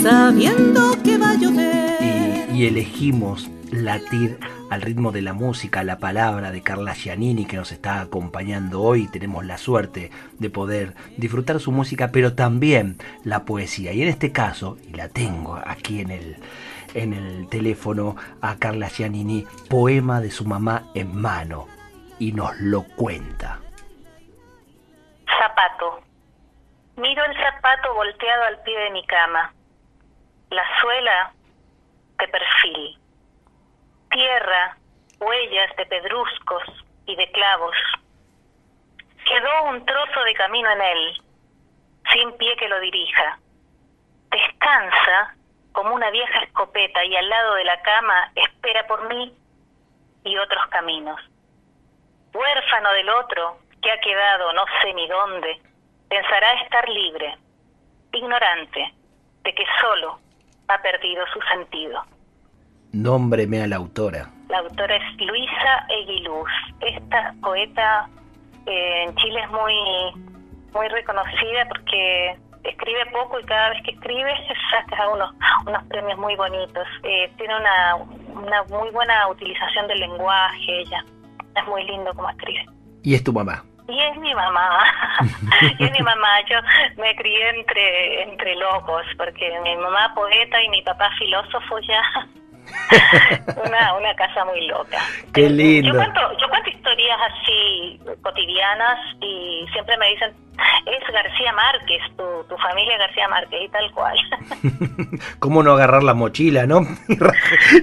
sabiendo 0.02 1.02
que 1.02 1.18
va 1.18 1.30
a 1.30 1.34
llover. 1.34 2.50
Y, 2.52 2.62
y 2.62 2.66
elegimos 2.66 3.50
latir 3.70 4.38
al 4.70 4.82
ritmo 4.82 5.12
de 5.12 5.22
la 5.22 5.32
música, 5.32 5.82
la 5.84 5.98
palabra 5.98 6.50
de 6.50 6.62
Carla 6.62 6.94
Giannini 6.94 7.46
que 7.46 7.56
nos 7.56 7.72
está 7.72 8.00
acompañando 8.00 8.82
hoy. 8.82 9.08
Tenemos 9.08 9.44
la 9.44 9.58
suerte 9.58 10.10
de 10.38 10.50
poder 10.50 10.94
disfrutar 11.16 11.60
su 11.60 11.72
música, 11.72 12.10
pero 12.12 12.34
también 12.34 12.98
la 13.24 13.44
poesía. 13.44 13.92
Y 13.92 14.02
en 14.02 14.08
este 14.08 14.32
caso, 14.32 14.78
y 14.88 14.94
la 14.94 15.08
tengo 15.08 15.60
aquí 15.64 16.00
en 16.00 16.10
el, 16.10 16.36
en 16.94 17.12
el 17.12 17.48
teléfono 17.48 18.16
a 18.40 18.56
Carla 18.56 18.88
Giannini, 18.88 19.46
poema 19.68 20.20
de 20.20 20.30
su 20.30 20.44
mamá 20.44 20.84
en 20.94 21.14
mano. 21.16 21.66
Y 22.18 22.32
nos 22.32 22.58
lo 22.60 22.84
cuenta. 22.84 23.58
Zapato. 25.26 26.03
Miro 26.96 27.24
el 27.24 27.36
zapato 27.36 27.94
volteado 27.94 28.44
al 28.44 28.62
pie 28.62 28.78
de 28.78 28.90
mi 28.90 29.06
cama. 29.06 29.52
La 30.50 30.62
suela 30.80 31.32
de 32.18 32.28
perfil 32.28 32.98
tierra, 34.14 34.76
huellas 35.18 35.74
de 35.76 35.86
pedruscos 35.86 36.62
y 37.06 37.16
de 37.16 37.30
clavos. 37.32 37.76
Quedó 39.26 39.64
un 39.70 39.84
trozo 39.84 40.20
de 40.24 40.34
camino 40.34 40.70
en 40.70 40.80
él, 40.80 41.22
sin 42.12 42.32
pie 42.36 42.56
que 42.56 42.68
lo 42.68 42.78
dirija. 42.78 43.38
Descansa 44.30 45.34
como 45.72 45.94
una 45.94 46.10
vieja 46.10 46.44
escopeta 46.44 47.04
y 47.04 47.16
al 47.16 47.28
lado 47.28 47.54
de 47.54 47.64
la 47.64 47.82
cama 47.82 48.30
espera 48.36 48.86
por 48.86 49.08
mí 49.08 49.34
y 50.24 50.38
otros 50.38 50.64
caminos. 50.68 51.20
Huérfano 52.32 52.92
del 52.92 53.08
otro 53.10 53.58
que 53.82 53.90
ha 53.90 54.00
quedado 54.00 54.52
no 54.52 54.64
sé 54.80 54.94
ni 54.94 55.08
dónde, 55.08 55.60
pensará 56.08 56.52
estar 56.62 56.88
libre, 56.88 57.36
ignorante 58.12 58.92
de 59.44 59.54
que 59.54 59.64
solo 59.80 60.18
ha 60.68 60.78
perdido 60.82 61.24
su 61.32 61.40
sentido. 61.52 62.02
Nómbreme 62.92 63.62
a 63.62 63.66
la 63.66 63.76
autora. 63.76 64.30
La 64.48 64.58
autora 64.58 64.96
es 64.96 65.02
Luisa 65.20 65.86
Eguiluz. 65.88 66.48
Esta 66.80 67.34
poeta 67.42 68.08
eh, 68.66 69.04
en 69.04 69.14
Chile 69.16 69.40
es 69.42 69.50
muy, 69.50 69.74
muy 70.72 70.88
reconocida 70.88 71.66
porque 71.68 72.36
escribe 72.62 73.06
poco 73.12 73.40
y 73.40 73.44
cada 73.44 73.70
vez 73.70 73.82
que 73.82 73.90
escribe 73.92 74.32
saca 74.70 75.08
unos, 75.08 75.30
unos 75.66 75.82
premios 75.84 76.18
muy 76.18 76.36
bonitos. 76.36 76.86
Eh, 77.02 77.32
tiene 77.36 77.56
una, 77.56 77.96
una 77.96 78.62
muy 78.64 78.90
buena 78.90 79.28
utilización 79.28 79.86
del 79.88 80.00
lenguaje, 80.00 80.80
ella. 80.80 81.04
Es 81.56 81.66
muy 81.66 81.84
lindo 81.84 82.12
como 82.14 82.30
escribe. 82.30 82.66
¿Y 83.02 83.14
es 83.14 83.22
tu 83.22 83.32
mamá? 83.32 83.64
Y 83.86 84.00
es 84.00 84.16
mi 84.16 84.34
mamá, 84.34 84.84
y 85.78 85.84
es 85.84 85.92
mi 85.92 86.00
mamá, 86.00 86.28
yo 86.48 86.56
me 86.96 87.14
crié 87.16 87.50
entre, 87.50 88.22
entre 88.22 88.56
locos, 88.56 89.04
porque 89.18 89.52
mi 89.62 89.76
mamá 89.76 90.12
poeta 90.14 90.62
y 90.62 90.68
mi 90.70 90.80
papá 90.82 91.10
filósofo 91.18 91.78
ya 91.80 92.02
una, 93.66 93.94
una 93.94 94.14
casa 94.14 94.44
muy 94.46 94.66
loca. 94.66 94.98
Qué 95.32 95.50
lindo. 95.50 95.88
Yo 95.88 95.94
cuento, 95.96 96.20
yo 96.38 96.48
cuento 96.48 96.70
historias 96.70 97.18
así 97.30 98.00
cotidianas 98.22 98.98
y 99.20 99.66
siempre 99.72 99.96
me 99.98 100.08
dicen, 100.10 100.34
es 100.86 101.12
García 101.12 101.52
Márquez, 101.52 102.02
tu, 102.16 102.44
tu 102.48 102.56
familia 102.58 102.98
García 102.98 103.28
Márquez 103.28 103.62
y 103.64 103.68
tal 103.68 103.90
cual. 103.92 104.16
¿Cómo 105.38 105.62
no 105.62 105.72
agarrar 105.72 106.02
la 106.02 106.14
mochila, 106.14 106.66
no? 106.66 106.80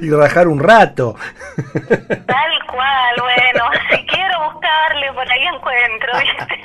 Y 0.02 0.10
rajar, 0.10 0.48
un 0.48 0.60
rato. 0.60 1.16
Tal 1.74 2.66
cual, 2.68 3.16
bueno, 3.20 3.66
si 3.90 4.06
buscarle, 4.44 5.14
por 5.14 5.32
ahí 5.32 5.44
encuentro, 5.46 6.12
¿viste? 6.20 6.62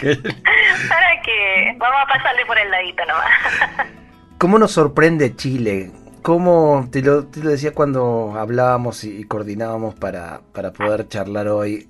Pero... 0.00 0.22
¿Para 0.88 1.22
qué? 1.22 1.74
Vamos 1.78 1.98
a 2.02 2.06
pasarle 2.06 2.46
por 2.46 2.58
el 2.58 2.70
ladito 2.70 3.04
nomás. 3.06 3.88
¿Cómo 4.38 4.58
nos 4.58 4.72
sorprende 4.72 5.36
Chile? 5.36 5.90
¿Cómo 6.22 6.88
te 6.90 7.02
lo, 7.02 7.26
te 7.26 7.40
lo 7.40 7.50
decía 7.50 7.72
cuando 7.72 8.34
hablábamos 8.36 9.04
y, 9.04 9.20
y 9.20 9.24
coordinábamos 9.24 9.94
para, 9.94 10.40
para 10.52 10.72
poder 10.72 11.08
charlar 11.08 11.48
hoy? 11.48 11.88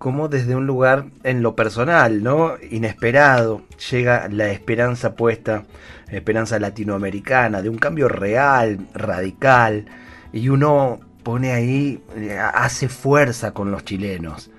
cómo 0.00 0.28
desde 0.28 0.56
un 0.56 0.66
lugar 0.66 1.04
en 1.24 1.42
lo 1.42 1.54
personal, 1.54 2.22
¿no? 2.22 2.54
Inesperado, 2.70 3.60
llega 3.90 4.28
la 4.30 4.50
esperanza 4.50 5.14
puesta, 5.14 5.64
esperanza 6.08 6.58
latinoamericana, 6.58 7.60
de 7.60 7.68
un 7.68 7.76
cambio 7.76 8.08
real, 8.08 8.78
radical, 8.94 9.84
y 10.32 10.48
uno 10.48 11.00
pone 11.22 11.52
ahí, 11.52 12.02
eh, 12.16 12.38
hace 12.38 12.88
fuerza 12.88 13.52
con 13.52 13.70
los 13.70 13.84
chilenos. 13.84 14.50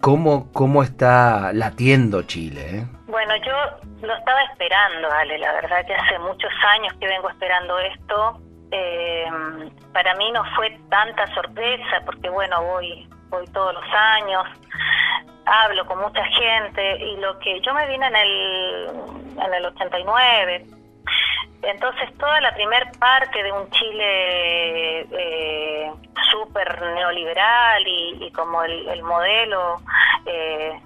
¿Cómo, 0.00 0.50
cómo 0.52 0.82
está 0.82 1.52
latiendo 1.52 2.22
Chile? 2.22 2.78
Eh? 2.78 2.86
Bueno, 3.06 3.36
yo 3.36 3.52
lo 4.06 4.14
estaba 4.16 4.42
esperando, 4.44 5.10
Ale, 5.12 5.38
la 5.38 5.52
verdad 5.52 5.86
que 5.86 5.94
hace 5.94 6.18
muchos 6.18 6.50
años 6.74 6.92
que 6.98 7.06
vengo 7.06 7.28
esperando 7.30 7.78
esto. 7.78 8.40
Eh, 8.72 9.26
para 9.92 10.14
mí 10.16 10.32
no 10.32 10.42
fue 10.56 10.76
tanta 10.88 11.26
sorpresa 11.34 12.02
porque, 12.04 12.28
bueno, 12.30 12.62
voy, 12.64 13.08
voy 13.28 13.46
todos 13.48 13.74
los 13.74 13.84
años, 13.94 14.44
hablo 15.44 15.86
con 15.86 16.00
mucha 16.00 16.24
gente 16.24 16.96
y 17.04 17.16
lo 17.18 17.38
que 17.38 17.60
yo 17.60 17.74
me 17.74 17.86
vine 17.86 18.06
en 18.06 18.16
el, 18.16 18.90
en 19.38 19.54
el 19.54 19.66
89, 19.66 20.66
entonces 21.62 22.16
toda 22.18 22.40
la 22.40 22.54
primer 22.54 22.90
parte 22.98 23.42
de 23.42 23.52
un 23.52 23.70
Chile 23.70 25.00
eh, 25.00 25.92
súper 26.30 26.82
neoliberal 26.82 27.82
y, 27.86 28.30
como 28.32 28.62
el, 28.62 29.02
modelo 29.02 29.80
eh, 30.26 30.80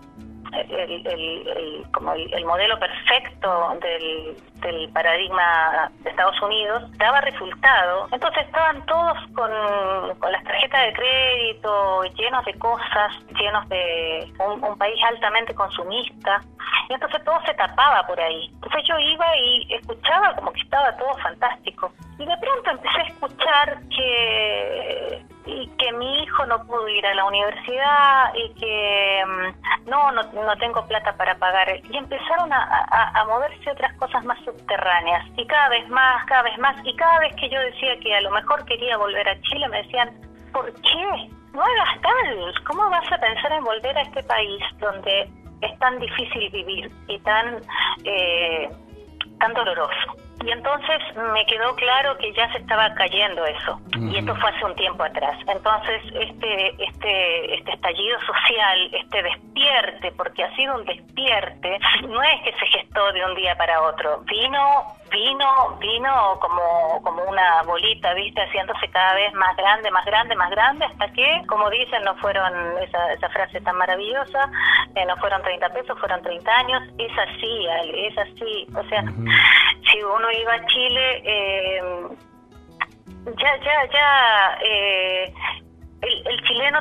el, 0.52 2.44
modelo 2.44 2.78
perfecto 2.78 3.78
del, 3.80 4.36
paradigma 4.92 5.90
de 6.00 6.10
Estados 6.10 6.40
Unidos 6.42 6.82
daba 6.96 7.20
resultado. 7.20 8.08
Entonces 8.10 8.44
estaban 8.46 8.84
todos 8.86 9.16
con, 9.34 9.50
las 10.32 10.44
tarjetas 10.44 10.86
de 10.86 10.92
crédito 10.92 12.02
llenos 12.16 12.44
de 12.44 12.54
cosas, 12.54 13.12
llenos 13.38 13.68
de 13.68 14.32
un, 14.38 14.78
país 14.78 14.98
altamente 15.04 15.54
consumista. 15.54 16.42
Y 16.88 16.94
entonces 16.94 17.22
todo 17.24 17.40
se 17.46 17.54
tapaba 17.54 18.06
por 18.06 18.20
ahí. 18.20 18.48
Entonces 18.54 18.82
yo 18.88 18.98
iba 18.98 19.26
y 19.36 19.74
escuchaba 19.74 19.95
estaba 20.62 20.96
todo 20.96 21.14
fantástico. 21.18 21.92
Y 22.18 22.26
de 22.26 22.36
pronto 22.38 22.70
empecé 22.70 23.00
a 23.00 23.06
escuchar 23.06 23.78
que 23.88 25.26
que 25.78 25.92
mi 25.92 26.22
hijo 26.22 26.44
no 26.46 26.64
pudo 26.66 26.88
ir 26.88 27.06
a 27.06 27.14
la 27.14 27.24
universidad 27.24 28.34
y 28.34 28.52
que 28.54 29.24
mm, 29.26 29.90
no, 29.90 30.10
no, 30.12 30.22
no 30.32 30.56
tengo 30.58 30.86
plata 30.86 31.16
para 31.16 31.36
pagar. 31.36 31.68
Y 31.90 31.96
empezaron 31.96 32.52
a, 32.52 32.86
a, 33.14 33.24
moverse 33.24 33.70
otras 33.70 33.92
cosas 33.96 34.24
más 34.24 34.38
subterráneas. 34.44 35.24
Y 35.36 35.46
cada 35.46 35.68
vez 35.68 35.88
más, 35.88 36.24
cada 36.26 36.42
vez 36.42 36.58
más. 36.58 36.76
Y 36.84 36.94
cada 36.96 37.20
vez 37.20 37.34
que 37.36 37.48
yo 37.48 37.60
decía 37.60 37.98
que 38.00 38.14
a 38.14 38.20
lo 38.20 38.30
mejor 38.30 38.64
quería 38.64 38.96
volver 38.96 39.28
a 39.28 39.40
Chile, 39.42 39.68
me 39.68 39.82
decían, 39.82 40.10
¿por 40.52 40.72
qué? 40.72 41.30
No 41.52 41.62
hagas 41.62 42.00
tal. 42.02 42.64
¿Cómo 42.66 42.90
vas 42.90 43.10
a 43.12 43.18
pensar 43.18 43.52
en 43.52 43.64
volver 43.64 43.96
a 43.96 44.02
este 44.02 44.22
país 44.24 44.62
donde 44.78 45.30
es 45.60 45.78
tan 45.78 45.98
difícil 45.98 46.50
vivir 46.50 46.90
y 47.08 47.18
tan, 47.20 47.60
eh, 48.04 48.68
tan 49.38 49.54
doloroso? 49.54 50.25
Y 50.44 50.50
entonces 50.50 50.98
me 51.32 51.44
quedó 51.46 51.74
claro 51.74 52.16
que 52.18 52.32
ya 52.32 52.50
se 52.52 52.58
estaba 52.58 52.92
cayendo 52.94 53.44
eso. 53.46 53.80
Y 53.98 54.18
esto 54.18 54.34
fue 54.36 54.50
hace 54.50 54.64
un 54.64 54.74
tiempo 54.76 55.02
atrás. 55.02 55.38
Entonces, 55.48 56.02
este, 56.14 56.84
este, 56.84 57.54
este 57.54 57.72
estallido 57.72 58.18
social, 58.20 58.90
este 58.92 59.22
despierte, 59.22 60.12
porque 60.12 60.44
ha 60.44 60.54
sido 60.54 60.76
un 60.76 60.84
despierte, 60.84 61.78
no 62.08 62.22
es 62.22 62.42
que 62.42 62.52
se 62.52 62.66
gestó 62.66 63.12
de 63.12 63.24
un 63.24 63.34
día 63.34 63.56
para 63.56 63.82
otro. 63.82 64.22
Vino 64.26 64.96
vino, 65.10 65.76
vino 65.80 66.38
como, 66.40 67.00
como 67.02 67.22
una 67.24 67.62
bolita, 67.62 68.14
viste, 68.14 68.40
haciéndose 68.42 68.88
cada 68.88 69.14
vez 69.14 69.32
más 69.34 69.56
grande, 69.56 69.90
más 69.90 70.04
grande, 70.04 70.34
más 70.36 70.50
grande, 70.50 70.84
hasta 70.84 71.08
que, 71.12 71.42
como 71.46 71.70
dicen, 71.70 72.02
no 72.04 72.14
fueron, 72.16 72.52
esa, 72.82 73.12
esa 73.12 73.28
frase 73.30 73.60
tan 73.60 73.76
maravillosa, 73.76 74.50
eh, 74.94 75.04
no 75.06 75.16
fueron 75.16 75.42
30 75.42 75.68
pesos, 75.70 75.98
fueron 75.98 76.22
30 76.22 76.50
años, 76.50 76.82
es 76.98 77.12
así, 77.18 77.66
es 77.94 78.18
así, 78.18 78.66
o 78.74 78.82
sea, 78.88 79.02
si 79.90 80.02
uno 80.02 80.25
iba 80.30 80.54
a 80.54 80.66
Chile, 80.66 81.22
eh, 81.24 81.82
ya, 83.38 83.56
ya, 83.56 83.90
ya, 83.92 84.58
eh, 84.62 85.34
el, 86.02 86.42
chileno 86.44 86.80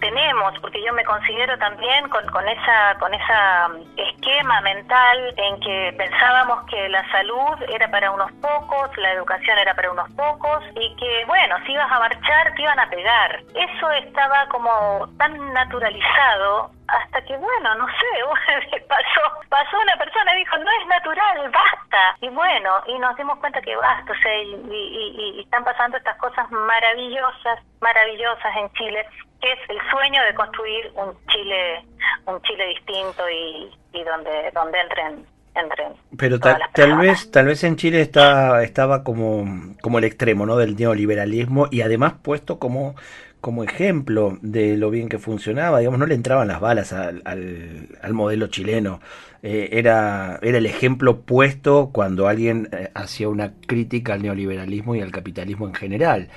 tenemos, 0.00 0.58
porque 0.60 0.82
yo 0.82 0.92
me 0.92 1.04
considero 1.04 1.58
también 1.58 2.08
con, 2.08 2.26
con 2.30 2.46
esa 2.48 2.96
con 2.98 3.12
esa 3.12 3.70
esquema 3.96 4.60
mental 4.62 5.34
en 5.36 5.60
que 5.60 5.94
pensábamos 5.96 6.64
que 6.70 6.88
la 6.88 7.08
salud 7.10 7.62
era 7.68 7.90
para 7.90 8.10
unos 8.10 8.30
pocos, 8.32 8.96
la 8.96 9.12
educación 9.12 9.58
era 9.58 9.74
para 9.74 9.90
unos 9.90 10.10
pocos 10.12 10.64
y 10.74 10.94
que 10.96 11.24
bueno, 11.26 11.56
si 11.66 11.72
ibas 11.72 11.90
a 11.90 11.98
marchar 11.98 12.54
te 12.54 12.62
iban 12.62 12.78
a 12.78 12.88
pegar. 12.88 13.42
Eso 13.54 13.90
estaba 13.92 14.46
como 14.48 15.08
tan 15.18 15.52
naturalizado 15.52 16.70
hasta 16.88 17.24
que 17.24 17.36
bueno, 17.36 17.74
no 17.76 17.86
sé, 17.86 18.80
pasó, 18.88 19.20
pasó 19.48 19.76
una 19.80 19.96
persona 19.96 20.34
y 20.34 20.38
dijo, 20.38 20.56
no 20.58 20.70
es 20.70 20.86
natural, 20.88 21.50
basta. 21.50 22.16
Y 22.20 22.28
bueno, 22.28 22.70
y 22.86 22.98
nos 22.98 23.16
dimos 23.16 23.38
cuenta 23.38 23.60
que 23.62 23.76
basta, 23.76 24.12
o 24.12 24.16
sea, 24.16 24.42
y, 24.42 24.54
y, 24.70 25.40
están 25.40 25.64
pasando 25.64 25.96
estas 25.96 26.16
cosas 26.18 26.50
maravillosas, 26.50 27.60
maravillosas 27.80 28.56
en 28.56 28.72
Chile, 28.72 29.06
que 29.40 29.52
es 29.52 29.58
el 29.68 29.78
sueño 29.90 30.22
de 30.24 30.34
construir 30.34 30.92
un 30.94 31.16
Chile, 31.28 31.84
un 32.26 32.40
Chile 32.42 32.66
distinto 32.68 33.28
y, 33.30 33.70
y 33.92 34.04
donde, 34.04 34.50
donde 34.52 34.80
entren 34.80 35.26
entren 35.54 35.92
pero 36.18 36.40
tal, 36.40 36.60
tal 36.72 36.98
vez 36.98 37.30
tal 37.30 37.46
vez 37.46 37.62
en 37.62 37.76
Chile 37.76 38.00
está, 38.00 38.64
estaba 38.64 39.04
como, 39.04 39.44
como 39.82 39.98
el 39.98 40.04
extremo 40.04 40.46
¿no? 40.46 40.56
del 40.56 40.74
neoliberalismo 40.74 41.68
y 41.70 41.82
además 41.82 42.14
puesto 42.22 42.58
como 42.58 42.96
como 43.44 43.62
ejemplo 43.62 44.38
de 44.40 44.78
lo 44.78 44.88
bien 44.88 45.10
que 45.10 45.18
funcionaba, 45.18 45.80
digamos, 45.80 46.00
no 46.00 46.06
le 46.06 46.14
entraban 46.14 46.48
las 46.48 46.62
balas 46.62 46.94
al, 46.94 47.20
al, 47.26 48.14
modelo 48.14 48.46
chileno. 48.46 49.00
Eh, 49.42 49.68
era, 49.72 50.38
era 50.40 50.56
el 50.56 50.64
ejemplo 50.64 51.20
puesto 51.20 51.90
cuando 51.92 52.26
alguien 52.26 52.70
eh, 52.72 52.88
hacía 52.94 53.28
una 53.28 53.52
crítica 53.66 54.14
al 54.14 54.22
neoliberalismo 54.22 54.94
y 54.94 55.02
al 55.02 55.10
capitalismo 55.10 55.68
en 55.68 55.74
general. 55.74 56.28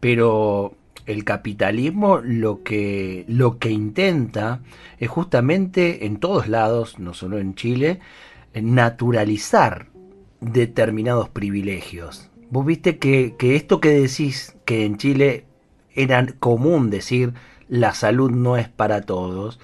Pero 0.00 0.74
el 1.06 1.22
capitalismo 1.22 2.18
lo 2.18 2.64
que, 2.64 3.24
lo 3.28 3.60
que 3.60 3.70
intenta 3.70 4.58
es 4.98 5.08
justamente 5.08 6.04
en 6.04 6.16
todos 6.16 6.48
lados, 6.48 6.98
no 6.98 7.14
solo 7.14 7.38
en 7.38 7.54
Chile, 7.54 8.00
naturalizar 8.60 9.86
determinados 10.40 11.28
privilegios. 11.28 12.28
Vos 12.50 12.66
viste 12.66 12.98
que, 12.98 13.36
que 13.38 13.54
esto 13.54 13.80
que 13.80 13.90
decís 13.90 14.56
que 14.64 14.84
en 14.84 14.96
Chile 14.96 15.45
era 15.96 16.24
común 16.38 16.90
decir 16.90 17.32
la 17.68 17.92
salud 17.92 18.30
no 18.30 18.56
es 18.56 18.68
para 18.68 19.02
todos, 19.02 19.58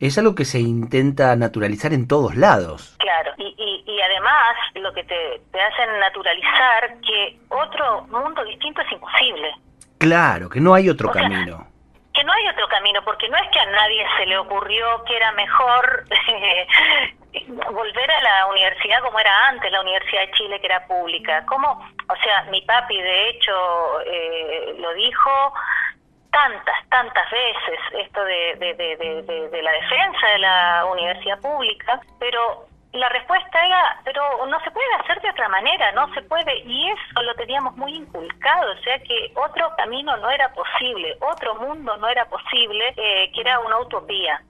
es 0.00 0.18
algo 0.18 0.34
que 0.34 0.44
se 0.44 0.58
intenta 0.58 1.36
naturalizar 1.36 1.92
en 1.92 2.08
todos 2.08 2.34
lados. 2.34 2.96
Claro, 2.98 3.32
y, 3.38 3.54
y, 3.86 4.00
además 4.00 4.56
lo 4.74 4.92
que 4.92 5.04
te, 5.04 5.40
te 5.52 5.60
hacen 5.60 6.00
naturalizar 6.00 7.00
que 7.06 7.38
otro 7.48 8.02
mundo 8.08 8.44
distinto 8.44 8.80
es 8.80 8.92
imposible. 8.92 9.52
Claro, 9.98 10.48
que 10.48 10.60
no 10.60 10.74
hay 10.74 10.88
otro 10.88 11.10
camino. 11.10 11.68
que 12.12 12.24
no 12.24 12.32
hay 12.32 12.48
otro 12.48 12.66
camino, 12.68 13.00
porque 13.04 13.28
no 13.28 13.36
es 13.36 13.48
que 13.50 13.60
a 13.60 13.66
nadie 13.66 14.04
se 14.18 14.26
le 14.26 14.38
ocurrió 14.38 15.04
que 15.06 15.16
era 15.16 15.30
mejor 15.32 16.04
volver 17.48 18.10
a 18.10 18.22
la 18.22 18.46
universidad 18.46 19.02
como 19.02 19.18
era 19.18 19.48
antes, 19.48 19.70
la 19.72 19.80
Universidad 19.80 20.22
de 20.22 20.32
Chile, 20.32 20.60
que 20.60 20.66
era 20.66 20.86
pública. 20.86 21.44
¿Cómo? 21.46 21.68
O 22.08 22.16
sea, 22.22 22.42
mi 22.50 22.60
papi, 22.62 23.00
de 23.00 23.28
hecho, 23.30 24.00
eh, 24.06 24.74
lo 24.78 24.92
dijo 24.94 25.54
tantas, 26.30 26.88
tantas 26.88 27.30
veces, 27.30 27.78
esto 28.04 28.24
de, 28.24 28.56
de, 28.58 29.62
la 29.62 29.72
defensa 29.72 30.26
de 30.28 30.38
la 30.38 30.86
universidad 30.90 31.38
pública, 31.40 32.00
pero 32.18 32.66
la 32.92 33.08
respuesta 33.10 33.66
era, 33.66 34.00
pero 34.04 34.46
no 34.46 34.60
se 34.60 34.70
puede 34.70 34.94
hacer 35.00 35.20
de 35.20 35.30
otra 35.30 35.48
manera, 35.48 35.92
no 35.92 36.12
se 36.14 36.22
puede, 36.22 36.58
y 36.60 36.88
eso 36.90 37.22
lo 37.22 37.34
teníamos 37.34 37.76
muy 37.76 37.94
inculcado, 37.94 38.72
o 38.72 38.82
sea 38.82 38.98
que 38.98 39.32
otro 39.34 39.74
camino 39.76 40.16
no 40.18 40.30
era 40.30 40.52
posible, 40.52 41.16
otro 41.20 41.54
mundo 41.56 41.96
no 41.98 42.08
era 42.08 42.24
posible, 42.26 42.94
eh, 42.96 43.30
que 43.34 43.40
era 43.40 43.58
una 43.60 43.78
utopía. 43.78 44.42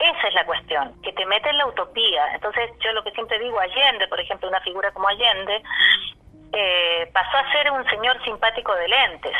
Esa 0.00 0.28
es 0.28 0.34
la 0.34 0.46
cuestión, 0.46 0.94
que 1.02 1.12
te 1.12 1.26
mete 1.26 1.50
en 1.50 1.58
la 1.58 1.66
utopía. 1.66 2.34
Entonces, 2.34 2.70
yo 2.80 2.90
lo 2.92 3.04
que 3.04 3.10
siempre 3.10 3.38
digo, 3.38 3.60
Allende, 3.60 4.08
por 4.08 4.18
ejemplo, 4.18 4.48
una 4.48 4.60
figura 4.60 4.90
como 4.92 5.06
Allende, 5.08 5.62
eh, 6.52 7.10
pasó 7.12 7.36
a 7.36 7.52
ser 7.52 7.70
un 7.70 7.84
señor 7.90 8.22
simpático 8.24 8.74
de 8.74 8.88
lentes, 8.88 9.36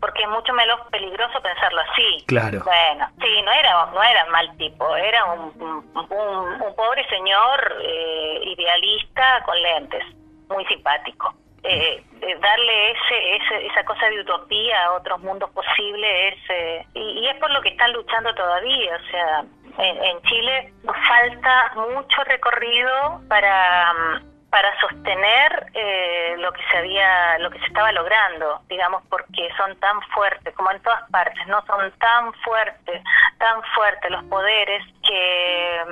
porque 0.00 0.22
es 0.22 0.28
mucho 0.28 0.52
menos 0.52 0.80
peligroso 0.92 1.42
pensarlo 1.42 1.80
así. 1.80 2.24
Claro. 2.28 2.62
Bueno, 2.64 3.08
sí, 3.20 3.42
no 3.42 3.50
era, 3.50 3.86
no 3.86 4.00
era 4.00 4.24
mal 4.26 4.56
tipo, 4.56 4.96
era 4.96 5.24
un, 5.24 5.52
un, 5.58 6.74
pobre 6.76 7.04
señor 7.08 7.76
eh, 7.82 8.40
idealista 8.44 9.42
con 9.44 9.60
lentes, 9.60 10.04
muy 10.48 10.64
simpático. 10.66 11.34
Eh, 11.64 12.04
darle 12.40 12.90
ese, 12.92 13.36
ese, 13.36 13.66
esa 13.66 13.84
cosa 13.84 14.06
de 14.06 14.20
utopía 14.20 14.84
a 14.84 14.92
otros 14.92 15.18
mundos 15.20 15.50
posibles 15.50 16.38
es, 16.48 16.86
y, 16.94 17.00
y, 17.00 17.28
es 17.28 17.36
por 17.38 17.50
lo 17.50 17.60
que 17.60 17.70
están 17.70 17.92
luchando 17.92 18.32
todavía, 18.32 18.96
o 18.96 19.10
sea, 19.10 19.44
en, 19.78 20.22
Chile 20.22 20.72
nos 20.82 20.96
falta 21.06 21.72
mucho 21.76 22.24
recorrido 22.24 23.20
para, 23.28 24.20
para 24.50 24.80
sostener 24.80 25.66
eh, 25.74 26.34
lo 26.38 26.52
que 26.52 26.62
se 26.70 26.78
había 26.78 27.38
lo 27.38 27.50
que 27.50 27.58
se 27.60 27.66
estaba 27.66 27.92
logrando 27.92 28.60
digamos 28.68 29.02
porque 29.08 29.48
son 29.56 29.76
tan 29.76 30.00
fuertes 30.14 30.54
como 30.54 30.70
en 30.70 30.80
todas 30.82 31.08
partes 31.10 31.46
no 31.46 31.64
son 31.66 31.90
tan 31.98 32.32
fuertes 32.34 33.02
tan 33.38 33.62
fuertes 33.74 34.10
los 34.10 34.24
poderes 34.24 34.82
que 35.06 35.82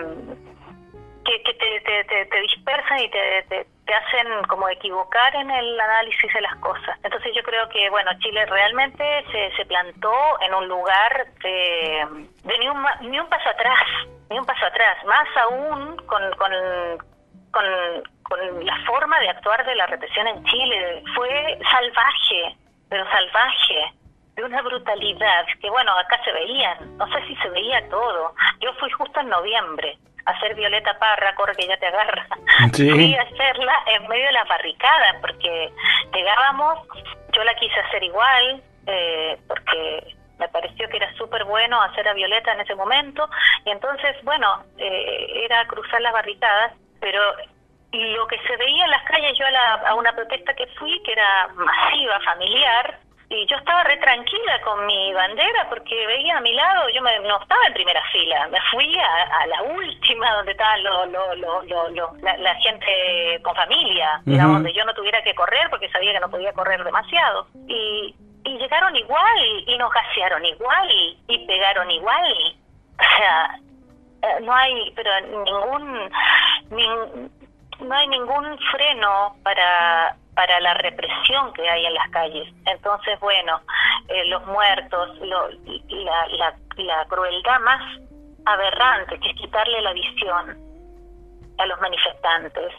que, 1.26 1.54
te, 1.54 2.04
te, 2.04 2.26
te, 2.26 2.40
dispersan 2.40 2.98
y 3.00 3.10
te, 3.10 3.42
te, 3.48 3.94
hacen 3.94 4.44
como 4.48 4.68
equivocar 4.68 5.34
en 5.36 5.50
el 5.50 5.80
análisis 5.80 6.32
de 6.32 6.40
las 6.40 6.56
cosas. 6.56 6.98
Entonces 7.02 7.32
yo 7.34 7.42
creo 7.42 7.68
que, 7.68 7.90
bueno, 7.90 8.10
Chile 8.18 8.46
realmente 8.46 9.24
se, 9.30 9.56
se 9.56 9.64
plantó 9.66 10.12
en 10.40 10.54
un 10.54 10.68
lugar 10.68 11.26
de, 11.42 12.06
de 12.44 12.58
ni, 12.58 12.68
un, 12.68 12.84
ni 13.02 13.18
un 13.18 13.28
paso 13.28 13.48
atrás, 13.48 13.80
ni 14.30 14.38
un 14.38 14.46
paso 14.46 14.66
atrás, 14.66 15.04
más 15.04 15.28
aún 15.36 15.96
con, 16.06 16.30
con, 16.36 16.52
con 17.50 17.64
con 18.28 18.66
la 18.66 18.76
forma 18.86 19.18
de 19.20 19.28
actuar 19.28 19.64
de 19.64 19.74
la 19.74 19.86
represión 19.86 20.26
en 20.26 20.44
Chile. 20.44 21.02
Fue 21.14 21.58
salvaje, 21.70 22.56
pero 22.88 23.08
salvaje, 23.10 23.92
de 24.34 24.44
una 24.44 24.62
brutalidad 24.62 25.46
que, 25.60 25.70
bueno, 25.70 25.92
acá 25.98 26.20
se 26.24 26.32
veían, 26.32 26.96
no 26.98 27.06
sé 27.06 27.26
si 27.26 27.36
se 27.36 27.48
veía 27.50 27.88
todo. 27.88 28.34
Yo 28.60 28.72
fui 28.74 28.90
justo 28.90 29.20
en 29.20 29.28
noviembre 29.28 29.96
hacer 30.26 30.54
Violeta 30.54 30.98
Parra, 30.98 31.34
corre 31.34 31.54
que 31.54 31.66
ya 31.66 31.76
te 31.78 31.86
agarra. 31.86 32.26
Fui 32.72 33.14
a 33.14 33.22
hacerla 33.22 33.74
en 33.86 34.06
medio 34.08 34.26
de 34.26 34.32
la 34.32 34.44
barricada, 34.44 35.18
porque 35.20 35.72
llegábamos, 36.12 36.80
yo 37.32 37.44
la 37.44 37.54
quise 37.54 37.78
hacer 37.80 38.02
igual, 38.02 38.62
eh, 38.86 39.38
porque 39.48 40.14
me 40.38 40.48
pareció 40.48 40.88
que 40.88 40.98
era 40.98 41.12
súper 41.14 41.44
bueno 41.44 41.80
hacer 41.80 42.06
a 42.08 42.14
Violeta 42.14 42.52
en 42.52 42.60
ese 42.60 42.74
momento, 42.74 43.28
y 43.64 43.70
entonces, 43.70 44.16
bueno, 44.24 44.64
eh, 44.78 45.44
era 45.44 45.66
cruzar 45.66 46.00
las 46.02 46.12
barricadas, 46.12 46.72
pero 47.00 47.20
lo 47.92 48.26
que 48.26 48.38
se 48.46 48.56
veía 48.56 48.84
en 48.84 48.90
las 48.90 49.04
calles, 49.04 49.38
yo 49.38 49.46
a, 49.86 49.94
una 49.94 50.12
protesta 50.12 50.54
que 50.54 50.66
fui, 50.78 51.02
que 51.02 51.12
era 51.12 51.48
masiva, 51.54 52.20
familiar, 52.20 52.98
y 53.28 53.46
yo 53.46 53.56
estaba 53.56 53.82
re 53.84 53.96
tranquila 53.96 54.60
con 54.62 54.86
mi 54.86 55.12
bandera 55.12 55.68
porque 55.68 56.06
veía 56.06 56.36
a 56.36 56.40
mi 56.40 56.54
lado, 56.54 56.88
yo 56.90 57.02
me, 57.02 57.18
no 57.20 57.40
estaba 57.40 57.66
en 57.66 57.74
primera 57.74 58.00
fila, 58.12 58.48
me 58.48 58.60
fui 58.70 58.96
a, 58.98 59.46
la 59.46 59.62
última 59.62 60.32
donde 60.36 60.52
estaba 60.52 60.76
lo, 60.78 61.06
lo, 61.06 61.34
lo, 61.34 62.16
la, 62.22 62.54
gente 62.56 63.40
con 63.42 63.54
familia, 63.54 64.20
donde 64.24 64.72
yo 64.72 64.84
no 64.84 64.94
tuviera 64.94 65.22
que 65.22 65.34
correr 65.34 65.68
porque 65.70 65.90
sabía 65.90 66.12
que 66.12 66.20
no 66.20 66.30
podía 66.30 66.52
correr 66.52 66.84
demasiado. 66.84 67.48
Y, 67.66 68.14
y 68.44 68.58
llegaron 68.58 68.94
igual 68.94 69.64
y 69.66 69.76
nos 69.76 69.92
gasearon 69.92 70.44
igual 70.44 70.88
y 71.26 71.46
pegaron 71.46 71.90
igual. 71.90 72.34
O 72.98 73.18
sea, 73.18 73.58
eh, 74.22 74.40
no 74.40 74.54
hay, 74.54 74.90
pero 74.96 75.10
ningún, 75.20 76.10
ningún 76.70 77.30
no 77.80 77.94
hay 77.94 78.08
ningún 78.08 78.58
freno 78.72 79.36
para, 79.42 80.16
para 80.36 80.60
la 80.60 80.74
represión 80.74 81.52
que 81.54 81.68
hay 81.68 81.86
en 81.86 81.94
las 81.94 82.10
calles. 82.10 82.46
Entonces, 82.66 83.18
bueno, 83.20 83.58
eh, 84.08 84.26
los 84.26 84.46
muertos, 84.46 85.18
lo, 85.20 85.48
la, 85.48 86.26
la, 86.28 86.54
la, 86.76 87.04
crueldad 87.08 87.60
más 87.60 87.82
aberrante, 88.44 89.18
que 89.18 89.30
es 89.30 89.36
quitarle 89.36 89.80
la 89.80 89.94
visión 89.94 90.56
a 91.56 91.66
los 91.66 91.80
manifestantes. 91.80 92.72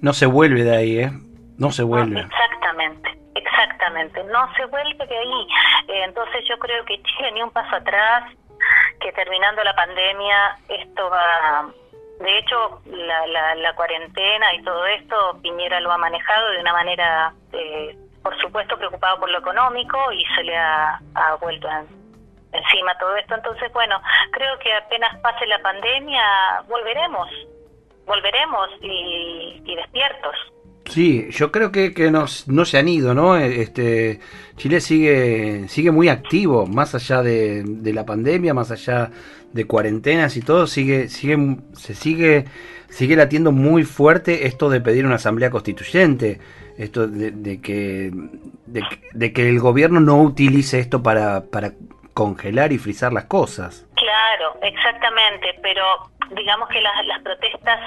No 0.00 0.12
se 0.12 0.26
vuelve 0.26 0.64
de 0.64 0.76
ahí, 0.76 0.98
¿eh? 0.98 1.12
No 1.58 1.70
se 1.70 1.84
vuelve. 1.84 2.20
exactamente, 2.20 3.16
exactamente. 3.36 4.24
No 4.24 4.52
se 4.54 4.64
vuelve 4.66 5.06
de 5.06 5.16
ahí. 5.16 5.46
Eh, 5.86 6.04
entonces 6.06 6.44
yo 6.48 6.58
creo 6.58 6.84
que 6.86 7.00
Chile 7.02 7.32
ni 7.34 7.42
un 7.42 7.50
paso 7.50 7.76
atrás, 7.76 8.32
que 9.00 9.12
terminando 9.12 9.62
la 9.62 9.76
pandemia 9.76 10.58
esto 10.68 11.08
va 11.08 11.70
de 12.20 12.38
hecho, 12.38 12.80
la, 12.86 13.26
la, 13.28 13.54
la, 13.54 13.74
cuarentena 13.74 14.54
y 14.54 14.62
todo 14.62 14.84
esto, 14.86 15.38
Piñera 15.40 15.80
lo 15.80 15.92
ha 15.92 15.98
manejado 15.98 16.50
de 16.50 16.60
una 16.60 16.72
manera, 16.72 17.32
eh, 17.52 17.96
por 18.22 18.36
supuesto, 18.40 18.76
preocupado 18.76 19.20
por 19.20 19.30
lo 19.30 19.38
económico 19.38 19.96
y 20.12 20.24
se 20.34 20.42
le 20.42 20.56
ha, 20.56 21.00
vuelto 21.40 21.68
encima 22.52 22.98
todo 22.98 23.14
esto. 23.16 23.36
Entonces, 23.36 23.72
bueno, 23.72 24.00
creo 24.32 24.58
que 24.58 24.72
apenas 24.74 25.16
pase 25.20 25.46
la 25.46 25.60
pandemia, 25.60 26.22
volveremos, 26.68 27.28
volveremos 28.04 28.68
y, 28.80 29.62
y 29.64 29.76
despiertos. 29.76 30.34
Sí, 30.88 31.28
yo 31.30 31.52
creo 31.52 31.70
que, 31.70 31.92
que 31.92 32.10
nos, 32.10 32.48
no 32.48 32.64
se 32.64 32.78
han 32.78 32.88
ido, 32.88 33.12
¿no? 33.14 33.36
Este, 33.36 34.20
Chile 34.56 34.80
sigue, 34.80 35.68
sigue 35.68 35.90
muy 35.90 36.08
activo, 36.08 36.66
más 36.66 36.94
allá 36.94 37.22
de, 37.22 37.62
de 37.62 37.92
la 37.92 38.06
pandemia, 38.06 38.54
más 38.54 38.70
allá 38.70 39.10
de 39.52 39.66
cuarentenas 39.66 40.36
y 40.36 40.42
todo, 40.42 40.66
sigue, 40.66 41.08
sigue, 41.08 41.36
se 41.72 41.94
sigue, 41.94 42.44
sigue 42.88 43.16
latiendo 43.16 43.52
muy 43.52 43.84
fuerte 43.84 44.46
esto 44.46 44.68
de 44.68 44.80
pedir 44.80 45.06
una 45.06 45.16
asamblea 45.16 45.50
constituyente, 45.50 46.40
esto 46.76 47.06
de, 47.06 47.60
que, 47.60 48.12
de, 48.66 49.32
que 49.32 49.48
el 49.48 49.58
gobierno 49.58 50.00
no 50.00 50.22
utilice 50.22 50.78
esto 50.78 51.02
para, 51.02 51.44
para 51.46 51.72
congelar 52.14 52.72
y 52.72 52.78
frizar 52.78 53.12
las 53.12 53.24
cosas. 53.24 53.86
Claro, 53.94 54.58
exactamente, 54.62 55.58
pero 55.62 55.82
digamos 56.36 56.68
que 56.68 56.80
las 56.80 57.22
protestas 57.22 57.80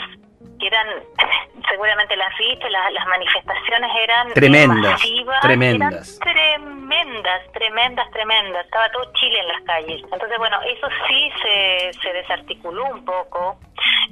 que 0.61 0.67
eran, 0.67 0.87
seguramente 1.69 2.15
las 2.15 2.37
viste, 2.37 2.69
las, 2.69 3.05
manifestaciones 3.07 3.91
eran 4.03 4.33
tremendas, 4.33 5.01
tremendas. 5.41 6.19
tremendas, 6.19 7.51
tremendas, 7.51 8.11
tremendas. 8.11 8.65
Estaba 8.65 8.89
todo 8.91 9.11
Chile 9.13 9.39
en 9.39 9.47
las 9.47 9.61
calles. 9.63 10.01
Entonces, 10.03 10.37
bueno, 10.37 10.61
eso 10.61 10.87
sí 11.07 11.29
se, 11.41 11.91
se 12.01 12.13
desarticuló 12.13 12.85
un 12.85 13.03
poco, 13.03 13.59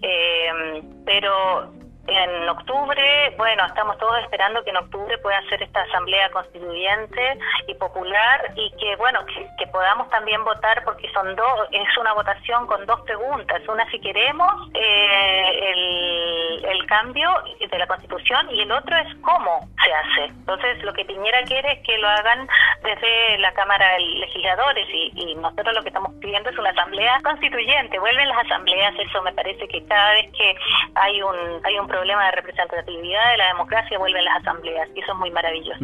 eh, 0.01 0.81
pero 1.05 1.71
en 2.09 2.49
octubre, 2.49 3.33
bueno, 3.37 3.65
estamos 3.65 3.97
todos 3.97 4.17
esperando 4.19 4.63
que 4.63 4.71
en 4.71 4.77
octubre 4.77 5.17
pueda 5.19 5.41
ser 5.49 5.61
esta 5.61 5.81
asamblea 5.81 6.29
constituyente 6.31 7.37
y 7.67 7.75
popular 7.75 8.51
y 8.55 8.71
que, 8.71 8.95
bueno, 8.95 9.19
que, 9.25 9.67
podamos 9.67 10.09
también 10.09 10.43
votar 10.43 10.83
porque 10.83 11.07
son 11.11 11.35
dos, 11.35 11.67
es 11.71 11.97
una 11.97 12.13
votación 12.13 12.65
con 12.65 12.83
dos 12.87 13.01
preguntas. 13.01 13.61
Una 13.67 13.87
si 13.91 14.01
queremos 14.01 14.51
eh, 14.73 15.71
el, 15.71 16.65
el 16.65 16.85
cambio 16.87 17.29
de 17.59 17.77
la 17.77 17.85
constitución 17.85 18.49
y 18.49 18.61
el 18.61 18.71
otro 18.71 18.97
es 18.97 19.15
cómo 19.21 19.69
se 19.83 19.93
hace. 19.93 20.25
Entonces, 20.25 20.83
lo 20.83 20.91
que 20.93 21.05
Piñera 21.05 21.43
quiere 21.43 21.73
es 21.73 21.79
que 21.85 21.99
lo 21.99 22.09
hagan 22.09 22.47
desde 22.81 23.37
la 23.37 23.53
Cámara 23.53 23.93
de 23.93 23.99
Legisladores 23.99 24.87
y, 24.91 25.11
y 25.15 25.35
nosotros 25.35 25.75
lo 25.75 25.83
que 25.83 25.89
estamos 25.89 26.11
pidiendo 26.19 26.49
es 26.49 26.57
una 26.57 26.71
asamblea 26.71 27.19
constituyente. 27.23 27.99
Vuelven 27.99 28.27
las 28.27 28.45
asambleas, 28.45 28.95
eso 28.97 29.21
me 29.21 29.33
parece 29.33 29.67
que 29.67 29.85
cada 29.85 30.13
vez 30.13 30.31
que 30.31 30.55
hay 30.95 31.21
un, 31.21 31.61
hay 31.63 31.77
un 31.77 31.87
problema 31.87 31.98
de 32.01 32.31
representatividad 32.31 33.31
de 33.31 33.37
la 33.37 33.47
democracia 33.47 33.97
vuelven 33.97 34.25
las 34.25 34.41
asambleas 34.41 34.89
y 34.95 34.99
eso 34.99 35.11
es 35.11 35.17
muy 35.17 35.31
maravilloso. 35.31 35.79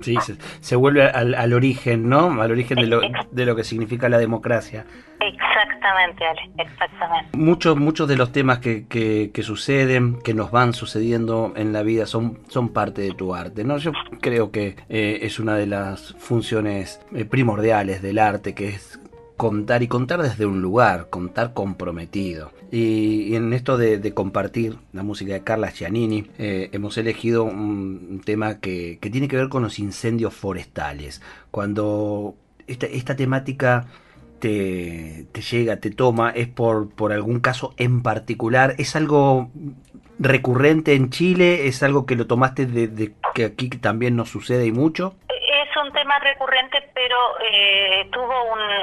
Sí, 0.00 0.16
se, 0.60 0.76
vuelve 0.76 1.04
al, 1.04 1.52
origen, 1.52 2.08
¿no? 2.08 2.40
Al 2.42 2.50
origen 2.50 2.78
de 2.78 2.86
lo, 2.86 3.00
de 3.00 3.46
lo 3.46 3.56
que 3.56 3.64
significa 3.64 4.08
la 4.08 4.18
democracia. 4.18 4.84
Exactamente, 5.20 6.24
Ale, 6.26 6.50
exactamente. 6.58 7.36
Muchos, 7.36 7.76
muchos 7.76 8.08
de 8.08 8.16
los 8.16 8.32
temas 8.32 8.58
que, 8.58 8.86
que, 8.88 9.42
suceden, 9.42 10.20
que 10.20 10.34
nos 10.34 10.50
van 10.50 10.74
sucediendo 10.74 11.52
en 11.56 11.72
la 11.72 11.82
vida, 11.82 12.06
son, 12.06 12.40
son 12.48 12.72
parte 12.72 13.02
de 13.02 13.12
tu 13.12 13.34
arte, 13.34 13.64
¿no? 13.64 13.78
Yo 13.78 13.92
creo 14.20 14.50
que 14.50 14.76
eh, 14.88 15.20
es 15.22 15.38
una 15.38 15.56
de 15.56 15.66
las 15.66 16.14
funciones 16.18 17.00
eh, 17.14 17.24
primordiales 17.24 18.02
del 18.02 18.18
arte, 18.18 18.54
que 18.54 18.68
es 18.68 19.00
contar 19.36 19.82
y 19.82 19.88
contar 19.88 20.22
desde 20.22 20.46
un 20.46 20.62
lugar, 20.62 21.08
contar 21.10 21.54
comprometido. 21.54 22.52
Y, 22.70 23.34
en 23.34 23.52
esto 23.52 23.76
de, 23.76 24.14
compartir 24.14 24.76
la 24.92 25.02
música 25.02 25.32
de 25.32 25.42
Carla 25.42 25.70
Giannini, 25.70 26.30
eh, 26.38 26.70
hemos 26.72 26.96
elegido 26.98 27.44
un, 27.44 28.22
tema 28.24 28.60
que, 28.60 28.98
tiene 29.00 29.28
que 29.28 29.36
ver 29.36 29.48
con 29.48 29.62
los 29.62 29.78
incendios 29.78 30.34
forestales. 30.34 31.20
Cuando 31.50 32.34
esta, 32.66 32.86
esta 32.86 33.16
temática 33.16 33.86
te, 34.38 35.26
te, 35.32 35.40
llega, 35.40 35.76
te 35.78 35.90
toma, 35.90 36.30
es 36.30 36.48
por, 36.48 36.88
por 36.90 37.12
algún 37.12 37.40
caso 37.40 37.74
en 37.76 38.02
particular, 38.02 38.74
es 38.78 38.96
algo 38.96 39.50
recurrente 40.18 40.94
en 40.94 41.10
Chile, 41.10 41.66
es 41.66 41.82
algo 41.82 42.06
que 42.06 42.16
lo 42.16 42.26
tomaste 42.26 42.66
de 42.66 43.14
que 43.34 43.44
aquí 43.44 43.68
también 43.68 44.14
nos 44.14 44.30
sucede 44.30 44.66
y 44.66 44.72
mucho 44.72 45.16
un 45.76 45.92
tema 45.92 46.18
recurrente, 46.18 46.90
pero 46.94 47.16
eh, 47.40 48.08
tuvo 48.12 48.34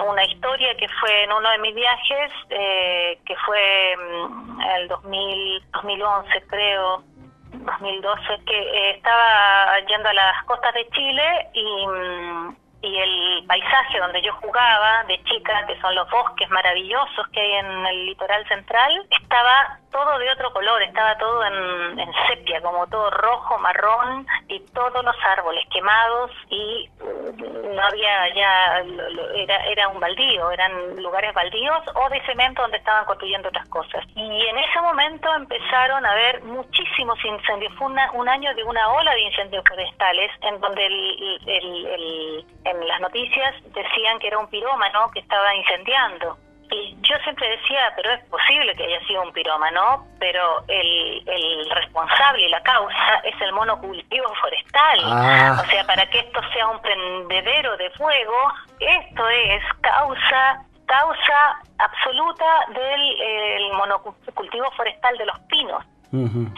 una 0.09 0.25
historia 0.25 0.75
que 0.75 0.87
fue 0.99 1.23
en 1.23 1.31
uno 1.31 1.49
de 1.49 1.57
mis 1.59 1.75
viajes, 1.75 2.31
eh, 2.49 3.19
que 3.25 3.35
fue 3.45 3.95
mm, 3.97 4.61
el 4.61 4.87
2000, 4.87 5.63
2011 5.71 6.43
creo, 6.47 7.03
2012, 7.53 8.23
que 8.45 8.59
eh, 8.59 8.91
estaba 8.91 9.79
yendo 9.87 10.09
a 10.09 10.13
las 10.13 10.43
costas 10.45 10.73
de 10.73 10.87
Chile 10.89 11.47
y, 11.53 11.87
mm, 11.87 12.55
y 12.83 12.97
el 12.97 13.45
paisaje 13.47 13.99
donde 13.99 14.21
yo 14.21 14.33
jugaba 14.35 15.03
de 15.03 15.21
chica, 15.23 15.65
que 15.67 15.79
son 15.81 15.93
los 15.95 16.09
bosques 16.09 16.49
maravillosos 16.49 17.27
que 17.29 17.39
hay 17.39 17.51
en 17.53 17.85
el 17.85 18.05
litoral 18.07 18.47
central, 18.47 19.07
estaba 19.21 19.80
todo 19.91 20.17
de 20.19 20.31
otro 20.31 20.51
color, 20.53 20.81
estaba 20.81 21.17
todo 21.17 21.45
en, 21.45 21.99
en 21.99 22.13
sepia, 22.27 22.61
como 22.61 22.87
todo 22.87 23.09
rojo, 23.11 23.57
marrón 23.59 24.25
y 24.47 24.59
todos 24.73 25.03
los 25.03 25.15
árboles 25.25 25.65
quemados 25.69 26.31
y 26.49 26.89
no 27.01 27.81
había 27.81 28.33
ya, 28.33 28.83
era, 29.35 29.65
era 29.65 29.87
un 29.89 29.99
baldío, 29.99 30.51
eran 30.51 31.01
lugares 31.01 31.33
baldíos 31.33 31.83
o 31.95 32.09
de 32.09 32.21
cemento 32.25 32.61
donde 32.61 32.77
estaban 32.77 33.05
construyendo 33.05 33.49
otras 33.49 33.67
cosas. 33.69 34.03
Y 34.15 34.45
en 34.45 34.57
ese 34.57 34.81
momento 34.81 35.33
empezaron 35.35 36.05
a 36.05 36.11
haber 36.11 36.43
muchísimos 36.43 37.17
incendios, 37.23 37.73
fue 37.75 37.87
un 37.87 38.29
año 38.29 38.53
de 38.55 38.63
una 38.63 38.89
ola 38.91 39.13
de 39.13 39.21
incendios 39.21 39.63
forestales 39.67 40.31
en 40.41 40.59
donde 40.59 40.85
el, 40.85 41.39
el, 41.47 42.45
en 42.65 42.87
las 42.87 42.99
noticias 43.01 43.55
decían 43.73 44.19
que 44.19 44.27
era 44.27 44.39
un 44.39 44.47
pirómano 44.47 45.09
que 45.11 45.19
estaba 45.19 45.53
incendiando 45.55 46.37
y 46.71 46.97
yo 47.01 47.17
siempre 47.23 47.49
decía, 47.49 47.93
pero 47.95 48.11
es 48.13 48.23
posible 48.25 48.73
que 48.75 48.85
haya 48.85 49.05
sido 49.05 49.21
un 49.23 49.33
pirómano, 49.33 50.07
pero 50.19 50.63
el, 50.67 51.23
el 51.27 51.69
responsable 51.69 52.47
y 52.47 52.49
la 52.49 52.61
causa 52.63 53.15
es 53.25 53.39
el 53.41 53.51
monocultivo 53.51 54.33
forestal. 54.35 54.99
Ah. 55.03 55.61
O 55.61 55.69
sea, 55.69 55.85
para 55.85 56.09
que 56.09 56.19
esto 56.19 56.39
sea 56.53 56.67
un 56.67 56.81
prendedero 56.81 57.75
de 57.77 57.89
fuego, 57.91 58.37
esto 58.79 59.29
es 59.29 59.63
causa 59.81 60.65
causa 60.91 61.61
absoluta 61.77 62.45
del 62.73 63.71
monocultivo 63.73 64.69
forestal 64.71 65.17
de 65.17 65.25
los 65.25 65.39
pinos. 65.41 65.85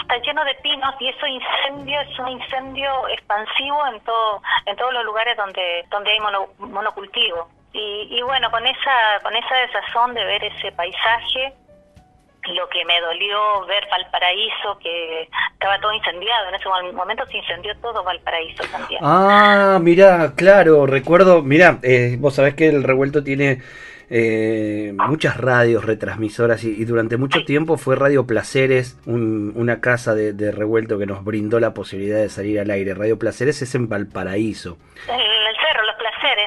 Está 0.01 0.17
lleno 0.17 0.43
de 0.43 0.55
pinos 0.63 0.95
y 0.99 1.09
eso 1.09 1.27
incendio 1.27 2.01
es 2.01 2.17
un 2.17 2.29
incendio 2.29 3.07
expansivo 3.09 3.85
en 3.85 3.99
todo 4.01 4.41
en 4.65 4.75
todos 4.75 4.93
los 4.93 5.05
lugares 5.05 5.37
donde 5.37 5.85
donde 5.91 6.11
hay 6.11 6.19
monocultivo. 6.57 7.47
Y, 7.73 8.21
bueno, 8.21 8.51
con 8.51 8.65
esa, 8.65 9.19
con 9.23 9.35
esa 9.35 9.55
desazón 9.55 10.13
de 10.13 10.23
ver 10.23 10.43
ese 10.43 10.71
paisaje, 10.73 11.53
lo 12.53 12.69
que 12.69 12.85
me 12.85 13.01
dolió 13.01 13.65
ver 13.65 13.87
Valparaíso, 13.89 14.77
que 14.79 15.27
estaba 15.53 15.79
todo 15.79 15.91
incendiado, 15.93 16.49
en 16.49 16.55
ese 16.55 16.69
momento 16.93 17.25
se 17.27 17.37
incendió 17.37 17.75
todo 17.77 18.03
Valparaíso 18.03 18.63
también. 18.71 18.99
Ah, 19.03 19.79
mira, 19.81 20.33
claro, 20.35 20.85
recuerdo, 20.85 21.41
mira, 21.41 21.79
eh, 21.81 22.15
vos 22.19 22.35
sabés 22.35 22.53
que 22.53 22.67
el 22.67 22.83
revuelto 22.83 23.23
tiene 23.23 23.61
eh, 24.09 24.93
muchas 25.07 25.37
radios 25.37 25.85
retransmisoras 25.85 26.63
y, 26.63 26.85
durante 26.85 27.17
mucho 27.17 27.45
tiempo 27.45 27.77
fue 27.77 27.95
Radio 27.95 28.27
Placeres, 28.27 28.99
una 29.05 29.81
casa 29.81 30.13
de, 30.13 30.51
revuelto 30.51 30.99
que 30.99 31.07
nos 31.07 31.23
brindó 31.23 31.59
la 31.59 31.73
posibilidad 31.73 32.17
de 32.17 32.29
salir 32.29 32.59
al 32.59 32.69
aire. 32.69 32.93
Radio 32.93 33.17
Placeres 33.17 33.61
es 33.63 33.73
en 33.73 33.89
Valparaíso. 33.89 34.77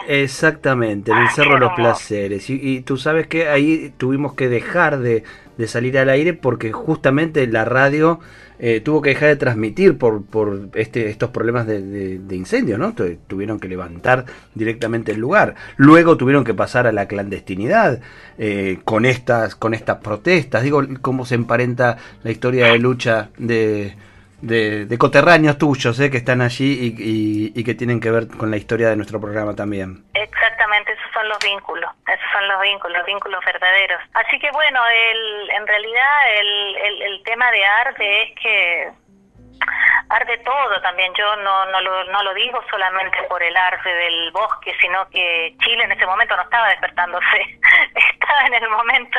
Exactamente, 0.06 1.10
en 1.10 1.18
el 1.18 1.28
cerro 1.30 1.58
Los 1.58 1.72
Placeres. 1.74 2.48
Y, 2.48 2.80
tú 2.82 2.96
sabes 2.96 3.26
que 3.26 3.48
ahí 3.48 3.92
tuvimos 3.96 4.34
que 4.34 4.48
dejar 4.48 5.00
de, 5.00 5.24
de 5.58 5.68
salir 5.68 5.98
al 5.98 6.08
aire 6.08 6.32
porque 6.32 6.72
justamente 6.72 7.46
la 7.46 7.64
radio 7.64 8.20
eh, 8.58 8.80
tuvo 8.80 9.02
que 9.02 9.10
dejar 9.10 9.28
de 9.28 9.36
transmitir 9.36 9.98
por, 9.98 10.24
por 10.24 10.70
este, 10.74 11.10
estos 11.10 11.30
problemas 11.30 11.66
de, 11.66 12.18
de, 12.18 12.36
incendio, 12.36 12.78
¿no? 12.78 12.94
Tuvieron 13.26 13.60
que 13.60 13.68
levantar 13.68 14.24
directamente 14.54 15.12
el 15.12 15.20
lugar. 15.20 15.54
Luego 15.76 16.16
tuvieron 16.16 16.42
que 16.42 16.54
pasar 16.54 16.86
a 16.86 16.92
la 16.92 17.06
clandestinidad 17.06 18.00
eh, 18.38 18.78
con, 18.84 19.04
estas, 19.04 19.56
con 19.56 19.74
estas 19.74 19.98
protestas. 19.98 20.62
Digo, 20.62 20.82
cómo 21.02 21.26
se 21.26 21.34
emparenta 21.34 21.98
la 22.22 22.30
historia 22.30 22.68
de 22.68 22.78
lucha 22.78 23.28
de, 23.36 23.94
de, 24.40 24.96
coterráneos 24.98 25.58
tuyos 25.58 25.98
eh, 26.00 26.10
que 26.10 26.18
están 26.18 26.40
allí 26.40 26.94
y, 26.98 27.64
que 27.64 27.74
tienen 27.74 28.00
que 28.00 28.10
ver 28.10 28.28
con 28.28 28.50
la 28.50 28.56
historia 28.56 28.88
de 28.88 28.96
nuestro 28.96 29.20
programa 29.20 29.54
también. 29.54 30.04
Exactamente, 30.14 30.92
esos 30.92 31.12
son 31.12 31.28
los 31.28 31.38
vínculos, 31.38 31.90
esos 32.06 32.30
son 32.32 32.46
los 32.48 32.60
vínculos, 32.60 32.98
los 32.98 33.06
vínculos 33.06 33.44
verdaderos. 33.44 34.00
Así 34.14 34.38
que 34.38 34.50
bueno, 34.52 34.80
el, 34.86 35.50
en 35.50 35.66
realidad 35.66 36.14
el, 36.38 37.02
el 37.02 37.22
tema 37.24 37.50
de 37.50 37.64
arte 37.64 38.22
es 38.22 38.40
que 38.40 38.92
arde 40.08 40.38
todo 40.38 40.80
también. 40.82 41.12
Yo 41.14 41.36
no, 41.36 41.64
no, 41.66 41.80
lo, 41.80 42.04
no 42.04 42.22
lo 42.22 42.34
digo 42.34 42.62
solamente 42.70 43.22
por 43.28 43.42
el 43.42 43.56
arte 43.56 43.88
del 43.88 44.30
bosque, 44.32 44.74
sino 44.80 45.08
que 45.10 45.54
Chile 45.62 45.84
en 45.84 45.92
ese 45.92 46.06
momento 46.06 46.36
no 46.36 46.42
estaba 46.42 46.68
despertándose. 46.68 47.58
estaba 48.12 48.46
en 48.46 48.54
el 48.54 48.68
momento 48.68 49.18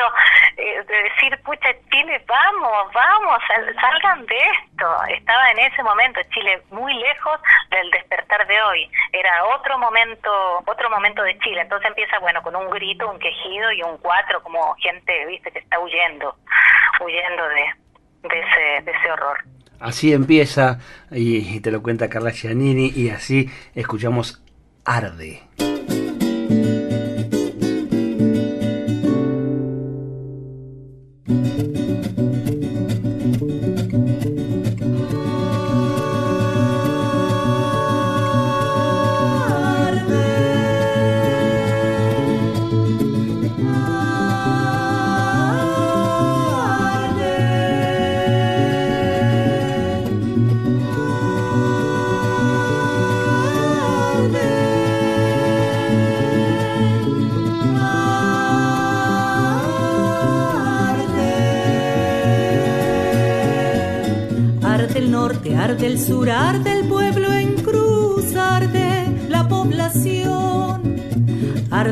eh, 0.56 0.82
de 0.82 1.02
decir, 1.02 1.38
pucha, 1.42 1.68
Chile, 1.90 2.22
vamos, 2.26 2.92
vamos, 2.92 3.38
salgan 3.80 4.26
de 4.26 4.36
esto. 4.36 5.04
Estaba 5.08 5.50
en 5.50 5.58
ese 5.60 5.82
momento 5.82 6.20
Chile 6.30 6.62
muy 6.70 6.94
lejos 6.94 7.40
del 7.70 7.90
despertar 7.90 8.46
de 8.46 8.62
hoy. 8.62 8.90
Era 9.12 9.44
otro 9.46 9.78
momento, 9.78 10.62
otro 10.66 10.90
momento 10.90 11.22
de 11.22 11.38
Chile. 11.40 11.62
Entonces 11.62 11.88
empieza, 11.88 12.18
bueno, 12.18 12.42
con 12.42 12.56
un 12.56 12.70
grito, 12.70 13.10
un 13.10 13.18
quejido 13.18 13.72
y 13.72 13.82
un 13.82 13.98
cuatro, 13.98 14.42
como 14.42 14.74
gente, 14.76 15.26
viste, 15.26 15.50
que 15.52 15.58
está 15.58 15.78
huyendo, 15.78 16.36
huyendo 17.00 17.48
de, 17.48 17.74
de 18.22 18.90
ese 18.90 19.12
horror. 19.12 19.38
Así 19.80 20.12
empieza, 20.12 20.78
y, 21.10 21.60
te 21.60 21.70
lo 21.70 21.82
cuenta 21.82 22.08
Carla 22.08 22.30
Giannini, 22.30 22.92
y 22.94 23.10
así 23.10 23.48
escuchamos 23.74 24.42
Arde. 24.84 25.42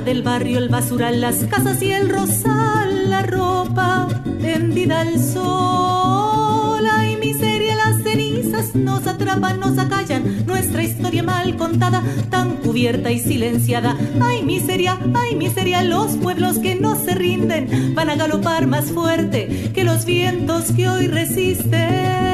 Arde 0.06 0.12
el 0.12 0.22
barrio, 0.22 0.58
el 0.58 0.68
basural, 0.68 1.20
las 1.20 1.42
casas 1.46 1.82
y 1.82 1.90
el 1.90 2.08
rosal, 2.08 3.10
la 3.10 3.22
ropa 3.22 4.06
tendida 4.40 5.00
al 5.00 5.18
sol. 5.18 6.86
Ay, 6.88 7.16
miseria, 7.16 7.74
las 7.74 8.04
cenizas 8.04 8.76
nos 8.76 9.04
atrapan, 9.08 9.58
nos 9.58 9.76
acallan. 9.78 10.46
Nuestra 10.46 10.84
historia 10.84 11.24
mal 11.24 11.56
contada, 11.56 12.04
tan 12.30 12.58
cubierta 12.58 13.10
y 13.10 13.18
silenciada. 13.18 13.96
Ay, 14.22 14.44
miseria, 14.44 14.96
ay, 15.12 15.34
miseria, 15.34 15.82
los 15.82 16.12
pueblos 16.12 16.60
que 16.60 16.76
no 16.76 16.94
se 16.94 17.16
rinden 17.16 17.96
van 17.96 18.08
a 18.08 18.14
galopar 18.14 18.68
más 18.68 18.92
fuerte 18.92 19.72
que 19.74 19.82
los 19.82 20.04
vientos 20.04 20.70
que 20.70 20.88
hoy 20.88 21.08
resisten. 21.08 22.25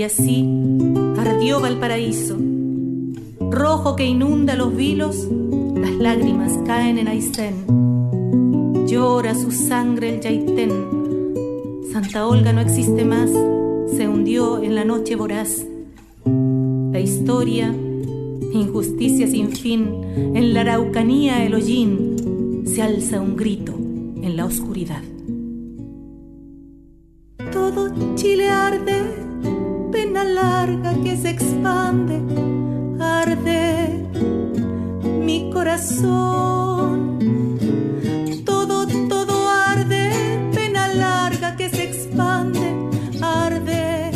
Y 0.00 0.02
así 0.02 0.48
ardió 1.18 1.60
Valparaíso. 1.60 2.38
Rojo 3.38 3.96
que 3.96 4.06
inunda 4.06 4.54
los 4.56 4.74
vilos, 4.74 5.28
las 5.74 5.92
lágrimas 5.92 6.58
caen 6.64 6.96
en 6.96 7.06
Aysén. 7.06 8.86
Llora 8.86 9.34
su 9.34 9.50
sangre 9.50 10.14
el 10.14 10.20
Yaitén. 10.22 10.70
Santa 11.92 12.26
Olga 12.26 12.54
no 12.54 12.62
existe 12.62 13.04
más, 13.04 13.30
se 13.94 14.08
hundió 14.08 14.62
en 14.62 14.74
la 14.74 14.86
noche 14.86 15.16
voraz. 15.16 15.66
La 16.24 16.98
historia, 16.98 17.66
injusticia 18.54 19.26
sin 19.26 19.52
fin, 19.52 20.02
en 20.34 20.54
la 20.54 20.62
Araucanía 20.62 21.44
el 21.44 21.52
hollín, 21.52 22.64
se 22.64 22.80
alza 22.80 23.20
un 23.20 23.36
grito 23.36 23.74
en 23.74 24.34
la 24.34 24.46
oscuridad. 24.46 25.02
Chile 28.16 28.48
arde, 28.48 29.29
carga 30.60 30.92
que 31.02 31.16
se 31.16 31.30
expande, 31.30 32.16
arde 33.00 34.06
mi 35.26 35.50
corazón. 35.50 37.18
Todo, 38.44 38.86
todo 39.08 39.48
arde, 39.48 40.10
pena 40.54 40.88
larga 40.88 41.56
que 41.56 41.70
se 41.70 41.84
expande, 41.84 42.66
arde 43.22 44.10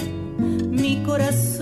mi 0.71 1.03
corazón. 1.03 1.55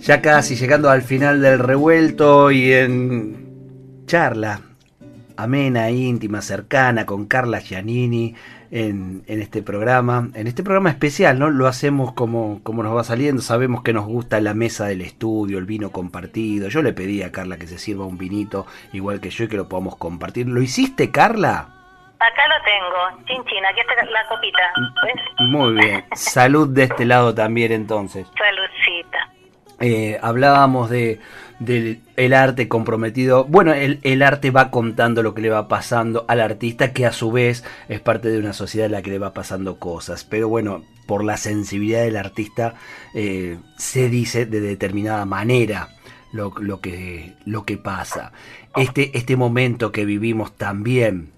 Ya 0.00 0.20
casi 0.20 0.56
llegando 0.56 0.90
al 0.90 1.02
final 1.02 1.40
del 1.40 1.60
revuelto 1.60 2.50
y 2.50 2.72
en 2.72 4.04
charla 4.06 4.71
amena, 5.42 5.90
íntima, 5.90 6.42
cercana 6.42 7.06
con 7.06 7.26
Carla 7.26 7.60
Giannini 7.60 8.34
en, 8.70 9.22
este 9.26 9.62
programa, 9.62 10.28
en 10.34 10.46
este 10.46 10.62
programa 10.62 10.88
especial, 10.88 11.38
¿no? 11.38 11.50
Lo 11.50 11.66
hacemos 11.66 12.14
como, 12.14 12.62
como 12.62 12.82
nos 12.82 12.96
va 12.96 13.04
saliendo, 13.04 13.42
sabemos 13.42 13.82
que 13.82 13.92
nos 13.92 14.06
gusta 14.06 14.40
la 14.40 14.54
mesa 14.54 14.86
del 14.86 15.02
estudio, 15.02 15.58
el 15.58 15.66
vino 15.66 15.90
compartido. 15.90 16.68
Yo 16.68 16.82
le 16.82 16.94
pedí 16.94 17.22
a 17.22 17.30
Carla 17.30 17.58
que 17.58 17.66
se 17.66 17.78
sirva 17.78 18.06
un 18.06 18.16
vinito 18.16 18.66
igual 18.92 19.20
que 19.20 19.30
yo 19.30 19.44
y 19.44 19.48
que 19.48 19.58
lo 19.58 19.68
podamos 19.68 19.96
compartir. 19.96 20.48
¿Lo 20.48 20.62
hiciste, 20.62 21.10
Carla? 21.10 21.68
Acá 22.18 22.42
lo 22.48 22.54
tengo, 22.64 23.26
chin 23.26 23.44
chin, 23.44 23.64
aquí 23.66 23.80
está 23.80 23.94
la 24.04 24.28
copita. 24.28 24.72
Muy 25.50 25.74
bien, 25.74 26.04
salud 26.14 26.68
de 26.68 26.84
este 26.84 27.04
lado 27.04 27.34
también 27.34 27.72
entonces. 27.72 28.26
Saludcita. 28.38 29.28
Eh, 29.80 30.18
hablábamos 30.22 30.88
de 30.88 31.18
del 31.64 32.00
el 32.16 32.34
arte 32.34 32.68
comprometido. 32.68 33.44
Bueno, 33.44 33.72
el, 33.72 34.22
arte 34.22 34.50
va 34.50 34.70
contando 34.70 35.22
lo 35.22 35.34
que 35.34 35.42
le 35.42 35.50
va 35.50 35.68
pasando 35.68 36.24
al 36.28 36.40
artista, 36.40 36.92
que 36.92 37.06
a 37.06 37.12
su 37.12 37.32
vez 37.32 37.64
es 37.88 38.00
parte 38.00 38.28
de 38.28 38.38
una 38.38 38.52
sociedad 38.52 38.86
en 38.86 38.92
la 38.92 39.02
que 39.02 39.10
le 39.10 39.18
va 39.18 39.32
pasando 39.32 39.78
cosas. 39.78 40.24
Pero 40.24 40.48
bueno, 40.48 40.82
por 41.06 41.24
la 41.24 41.36
sensibilidad 41.36 42.02
del 42.02 42.16
artista 42.16 42.74
eh, 43.14 43.58
se 43.76 44.08
dice 44.08 44.46
de 44.46 44.60
determinada 44.60 45.24
manera 45.24 45.88
lo, 46.32 46.52
lo, 46.58 46.80
que, 46.80 47.34
lo 47.44 47.64
que 47.64 47.76
pasa. 47.76 48.32
Este, 48.76 49.16
este 49.16 49.36
momento 49.36 49.92
que 49.92 50.04
vivimos 50.04 50.56
también 50.56 51.32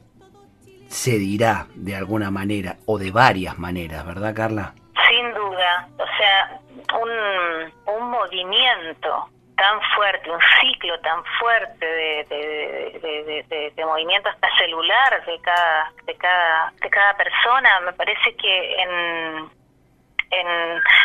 se 0.88 1.18
dirá 1.18 1.66
de 1.74 1.96
alguna 1.96 2.30
manera 2.30 2.76
o 2.86 2.98
de 2.98 3.10
varias 3.10 3.58
maneras, 3.58 4.06
¿verdad, 4.06 4.34
Carla? 4.34 4.74
Sin 5.08 5.34
duda. 5.34 5.88
O 5.98 6.06
sea, 6.16 6.60
un, 7.00 8.00
un 8.00 8.10
movimiento 8.10 9.28
tan 9.56 9.80
fuerte, 9.94 10.30
un 10.30 10.40
ciclo 10.60 10.98
tan 11.00 11.24
fuerte 11.38 11.86
de, 11.86 12.24
de, 12.28 13.70
de, 13.74 13.84
movimiento 13.84 14.28
hasta 14.28 14.48
celular 14.58 15.24
de 15.24 15.40
cada, 15.40 15.92
de 16.04 16.14
cada, 16.16 16.72
de 16.80 16.90
cada 16.90 17.16
persona, 17.16 17.80
me 17.80 17.92
parece 17.92 18.34
que 18.36 18.82
en, 18.82 19.50
en, 20.30 20.46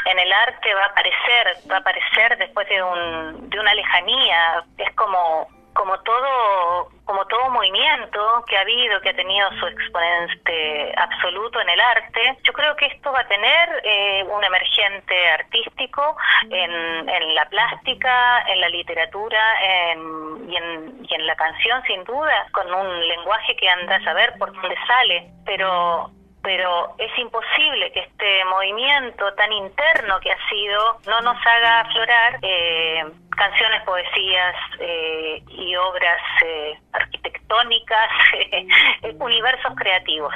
en 0.06 0.20
el 0.20 0.34
arte 0.34 0.74
va 0.74 0.84
a 0.84 0.88
aparecer, 0.88 1.72
va 1.72 1.76
a 1.76 1.80
aparecer 1.80 2.38
después 2.38 2.68
de, 2.70 2.82
un, 2.82 3.50
de 3.50 3.60
una 3.60 3.74
lejanía, 3.74 4.64
es 4.78 4.94
como 4.96 5.48
como 5.80 5.98
todo 6.02 6.90
como 7.06 7.26
todo 7.28 7.50
movimiento 7.52 8.44
que 8.48 8.58
ha 8.58 8.62
habido 8.62 9.00
que 9.00 9.10
ha 9.10 9.16
tenido 9.16 9.50
su 9.60 9.68
exponente 9.68 10.94
absoluto 10.98 11.62
en 11.62 11.70
el 11.70 11.80
arte 11.80 12.38
yo 12.44 12.52
creo 12.52 12.76
que 12.76 12.88
esto 12.88 13.14
va 13.14 13.22
a 13.22 13.28
tener 13.30 13.82
eh, 13.86 14.26
un 14.26 14.44
emergente 14.44 15.16
artístico 15.30 16.18
en, 16.50 17.10
en, 17.10 17.34
la 17.34 17.48
plástica 17.48 18.42
en 18.50 18.60
la 18.60 18.68
literatura 18.68 19.42
en, 19.64 20.52
y, 20.52 20.58
en, 20.58 21.00
y 21.10 21.16
en 21.16 21.26
la 21.26 21.36
canción 21.38 21.82
sin 21.84 22.04
duda 22.04 22.46
con 22.52 22.74
un 22.74 23.08
lenguaje 23.08 23.56
que 23.56 23.70
anda 23.70 23.96
a 23.96 24.04
saber 24.04 24.34
por 24.38 24.52
dónde 24.52 24.76
sale. 24.86 25.30
Pero 25.46 26.12
pero 26.50 26.96
es 26.98 27.12
imposible 27.20 27.92
que 27.94 28.00
este 28.00 28.44
movimiento 28.50 29.32
tan 29.36 29.52
interno 29.54 30.20
que 30.20 30.32
ha 30.32 30.50
sido 30.50 31.00
no 31.06 31.22
nos 31.22 31.38
haga 31.46 31.82
aflorar 31.82 32.40
eh, 32.42 33.04
canciones, 33.38 33.84
poesías 33.86 34.56
eh, 34.80 35.44
y 35.48 35.76
obras 35.76 36.20
eh, 36.44 36.74
arquitectónicas, 36.92 38.10
universos 39.20 39.74
creativos. 39.76 40.34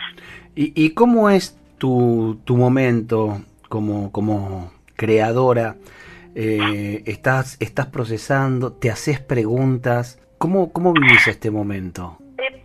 ¿Y, 0.53 0.85
¿Y, 0.85 0.93
cómo 0.93 1.31
es 1.31 1.59
tu, 1.79 2.39
tu 2.45 2.57
momento 2.57 3.39
como, 3.67 4.11
como 4.11 4.71
creadora? 4.95 5.77
estás, 6.35 7.57
estás 7.59 7.87
procesando, 7.87 8.73
te 8.73 8.91
haces 8.91 9.19
preguntas. 9.19 10.19
¿Cómo, 10.37 10.71
¿Cómo 10.71 10.93
vivís 10.93 11.27
este 11.27 11.49
momento? 11.49 12.19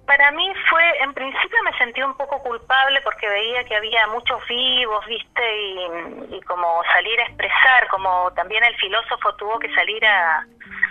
Para 0.07 0.31
mí 0.33 0.51
fue, 0.69 0.83
en 1.03 1.13
principio 1.15 1.59
me 1.65 1.77
sentí 1.79 2.03
un 2.03 2.15
poco 2.17 2.43
culpable 2.43 3.01
porque 3.03 3.29
veía 3.29 3.65
que 3.65 3.77
había 3.77 4.07
muchos 4.09 4.41
vivos, 4.49 5.05
viste, 5.07 5.43
y, 6.31 6.41
como 6.43 6.83
salir 6.93 7.21
a 7.21 7.25
expresar, 7.25 7.89
como 7.91 8.31
también 8.33 8.65
el 8.65 8.75
filósofo 8.77 9.35
tuvo 9.37 9.59
que 9.59 9.73
salir 9.75 10.05
a, 10.05 10.47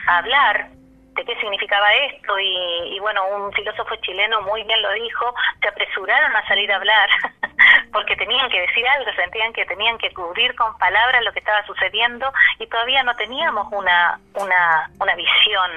hablar 0.07 0.69
de 1.17 1.25
qué 1.25 1.35
significaba 1.39 1.93
esto 1.95 2.39
y, 2.39 2.99
bueno, 2.99 3.25
un 3.27 3.51
filósofo 3.53 3.95
chileno 3.97 4.41
muy 4.43 4.63
bien 4.63 4.81
lo 4.81 4.91
dijo, 4.93 5.33
se 5.61 5.67
apresuraron 5.67 6.35
a 6.35 6.47
salir 6.47 6.71
a 6.71 6.75
hablar 6.75 7.09
porque 7.91 8.15
tenían 8.15 8.49
que 8.49 8.61
decir 8.61 8.87
algo, 8.87 9.11
sentían 9.13 9.51
que 9.51 9.65
tenían 9.65 9.97
que 9.97 10.13
cubrir 10.13 10.55
con 10.55 10.77
palabras 10.77 11.23
lo 11.23 11.33
que 11.33 11.39
estaba 11.39 11.65
sucediendo 11.65 12.31
y 12.59 12.67
todavía 12.67 13.03
no 13.03 13.15
teníamos 13.15 13.67
una, 13.71 14.19
una, 14.35 14.89
una 14.99 15.15
visión 15.15 15.71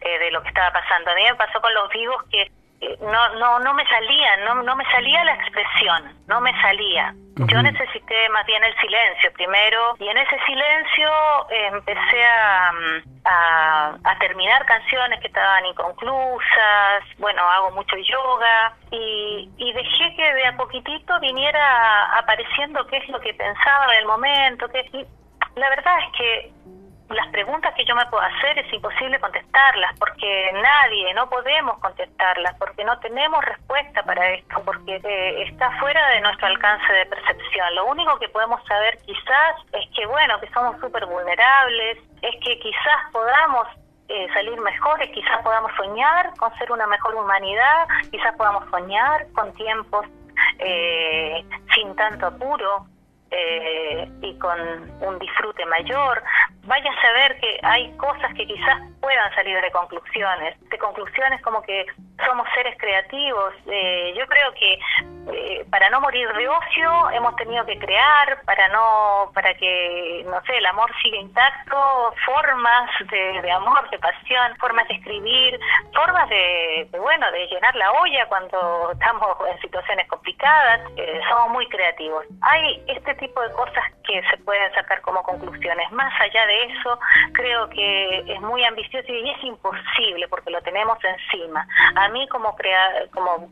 eh, 0.00 0.18
de 0.18 0.30
lo 0.32 0.42
que 0.42 0.48
estaba 0.48 0.72
pasando. 0.72 1.12
A 1.12 1.14
mí 1.14 1.22
me 1.22 1.36
pasó 1.36 1.60
con 1.60 1.72
los 1.72 1.88
vivos 1.90 2.22
que 2.30 2.50
no, 3.00 3.34
no, 3.38 3.58
no 3.60 3.74
me 3.74 3.86
salía, 3.86 4.36
no, 4.38 4.62
no 4.62 4.74
me 4.74 4.84
salía 4.90 5.22
la 5.24 5.34
expresión, 5.34 6.16
no 6.26 6.40
me 6.40 6.52
salía. 6.60 7.14
Yo 7.36 7.62
necesité 7.62 8.28
más 8.30 8.44
bien 8.46 8.62
el 8.64 8.74
silencio 8.80 9.32
primero 9.32 9.96
y 9.98 10.08
en 10.08 10.18
ese 10.18 10.38
silencio 10.44 11.10
empecé 11.50 12.24
a, 12.24 12.72
a, 13.30 14.16
terminar 14.18 14.64
canciones 14.66 15.20
que 15.20 15.28
estaban 15.28 15.64
inconclusas, 15.66 17.04
bueno, 17.18 17.42
hago 17.42 17.70
mucho 17.70 17.96
yoga 17.96 18.74
y, 18.90 19.50
y 19.56 19.72
dejé 19.72 20.14
que 20.16 20.34
de 20.34 20.46
a 20.46 20.56
poquitito 20.56 21.18
viniera 21.20 22.18
apareciendo 22.18 22.86
qué 22.88 22.98
es 22.98 23.08
lo 23.08 23.20
que 23.20 23.32
pensaba 23.34 23.86
del 23.94 24.06
momento. 24.06 24.68
Que, 24.68 24.80
y 24.92 25.06
la 25.56 25.70
verdad 25.70 25.94
es 26.00 26.18
que 26.18 26.52
las 27.10 27.26
preguntas 27.28 27.74
que 27.74 27.84
yo 27.84 27.94
me 27.96 28.06
puedo 28.06 28.22
hacer 28.22 28.58
es 28.58 28.72
imposible 28.72 29.18
contestarlas 29.18 29.98
porque 29.98 30.50
nadie, 30.52 31.12
no 31.14 31.28
podemos 31.28 31.78
contestarlas 31.78 32.56
porque 32.58 32.84
no 32.84 32.98
tenemos 33.00 33.44
respuesta 33.44 34.02
para 34.04 34.34
esto, 34.34 34.62
porque 34.64 35.00
eh, 35.02 35.42
está 35.42 35.70
fuera 35.80 36.06
de 36.10 36.20
nuestro 36.20 36.46
alcance 36.46 36.92
de 36.92 37.06
percepción. 37.06 37.74
Lo 37.74 37.86
único 37.86 38.18
que 38.18 38.28
podemos 38.28 38.64
saber 38.66 38.96
quizás 38.98 39.56
es 39.72 39.88
que, 39.94 40.06
bueno, 40.06 40.38
que 40.40 40.48
somos 40.50 40.78
súper 40.80 41.04
vulnerables, 41.06 41.98
es 42.22 42.34
que 42.44 42.58
quizás 42.60 43.10
podamos 43.12 43.66
eh, 44.08 44.28
salir 44.32 44.60
mejores, 44.60 45.10
quizás 45.10 45.42
podamos 45.42 45.72
soñar 45.76 46.30
con 46.36 46.56
ser 46.58 46.70
una 46.70 46.86
mejor 46.86 47.16
humanidad, 47.16 47.88
quizás 48.10 48.36
podamos 48.36 48.70
soñar 48.70 49.26
con 49.32 49.52
tiempos 49.54 50.06
eh, 50.58 51.44
sin 51.74 51.94
tanto 51.96 52.26
apuro, 52.26 52.86
eh, 53.30 54.10
y 54.22 54.34
con 54.38 54.58
un 55.00 55.18
disfrute 55.20 55.64
mayor. 55.66 56.22
Vaya 56.70 56.88
a 56.88 57.02
saber 57.02 57.36
que 57.40 57.58
hay 57.64 57.90
cosas 57.96 58.32
que 58.36 58.46
quizás 58.46 58.80
puedan 59.00 59.34
salir 59.34 59.60
de 59.60 59.72
conclusiones, 59.72 60.54
de 60.70 60.78
conclusiones 60.78 61.42
como 61.42 61.60
que 61.62 61.84
somos 62.24 62.46
seres 62.54 62.76
creativos. 62.78 63.54
Eh, 63.66 64.14
yo 64.16 64.24
creo 64.28 64.54
que 64.54 64.78
eh, 65.32 65.66
para 65.68 65.90
no 65.90 66.00
morir 66.00 66.28
de 66.32 66.48
ocio 66.48 67.10
hemos 67.10 67.34
tenido 67.34 67.66
que 67.66 67.76
crear, 67.76 68.40
para 68.44 68.68
no, 68.68 69.32
para 69.34 69.52
que, 69.54 70.24
no 70.28 70.40
sé, 70.42 70.58
el 70.58 70.66
amor 70.66 70.88
siga 71.02 71.16
intacto, 71.16 72.14
formas 72.24 72.88
de, 73.10 73.50
amor, 73.50 73.90
de 73.90 73.98
pasión, 73.98 74.54
formas 74.60 74.86
de 74.86 74.94
escribir, 74.94 75.58
formas 75.92 76.28
de, 76.28 76.88
bueno, 77.00 77.32
de 77.32 77.48
llenar 77.48 77.74
la 77.74 77.90
olla 77.94 78.26
cuando 78.26 78.92
estamos 78.92 79.36
en 79.50 79.60
situaciones 79.60 80.06
complicadas. 80.06 80.82
somos 81.28 81.48
muy 81.50 81.66
creativos. 81.68 82.26
Hay 82.42 82.80
este 82.86 83.12
tipo 83.16 83.40
de 83.40 83.50
cosas 83.54 83.84
que 84.04 84.22
se 84.30 84.36
pueden 84.44 84.72
sacar 84.74 85.00
como 85.00 85.22
conclusiones. 85.24 85.90
Más 85.90 86.12
allá 86.20 86.46
de 86.46 86.59
eso, 86.64 86.98
creo 87.32 87.68
que 87.70 88.24
es 88.26 88.40
muy 88.40 88.64
ambicioso 88.64 89.12
y 89.12 89.30
es 89.30 89.44
imposible 89.44 90.28
porque 90.28 90.50
lo 90.50 90.60
tenemos 90.62 90.98
encima. 91.04 91.66
A 91.96 92.08
mí 92.08 92.26
como 92.28 92.54
crea, 92.56 93.06
como, 93.12 93.48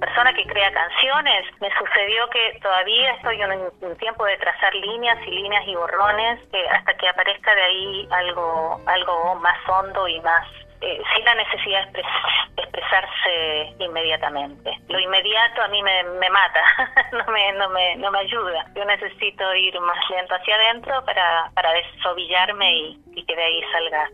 persona 0.00 0.32
que 0.34 0.44
crea 0.44 0.72
canciones, 0.72 1.46
me 1.60 1.70
sucedió 1.78 2.28
que 2.30 2.58
todavía 2.60 3.12
estoy 3.14 3.40
en 3.40 3.52
un, 3.80 3.96
tiempo 3.96 4.24
de 4.24 4.36
trazar 4.38 4.74
líneas 4.74 5.18
y 5.26 5.30
líneas 5.30 5.66
y 5.66 5.74
borrones 5.74 6.40
eh, 6.52 6.64
hasta 6.72 6.94
que 6.94 7.08
aparezca 7.08 7.54
de 7.54 7.62
ahí 7.62 8.08
algo, 8.10 8.80
algo 8.86 9.34
más 9.36 9.58
hondo 9.68 10.08
y 10.08 10.20
más 10.20 10.46
eh, 10.82 11.00
sin 11.14 11.24
la 11.24 11.34
necesidad 11.36 11.88
de 11.92 12.02
expresarse 12.56 13.74
inmediatamente. 13.78 14.70
Lo 14.88 14.98
inmediato 14.98 15.62
a 15.62 15.68
mí 15.68 15.80
me, 15.80 16.02
me 16.18 16.28
mata, 16.28 16.60
no, 17.12 17.32
me, 17.32 17.52
no, 17.52 17.70
me, 17.70 17.96
no 17.96 18.10
me 18.10 18.18
ayuda. 18.18 18.66
Yo 18.74 18.84
necesito 18.84 19.54
ir 19.54 19.78
más 19.80 20.10
lento 20.10 20.34
hacia 20.34 20.56
adentro 20.56 21.04
para, 21.04 21.50
para 21.54 21.72
desovillarme 21.72 22.74
y, 22.74 23.00
y 23.14 23.24
que 23.24 23.36
de 23.36 23.42
ahí 23.42 23.62
salga 23.72 24.10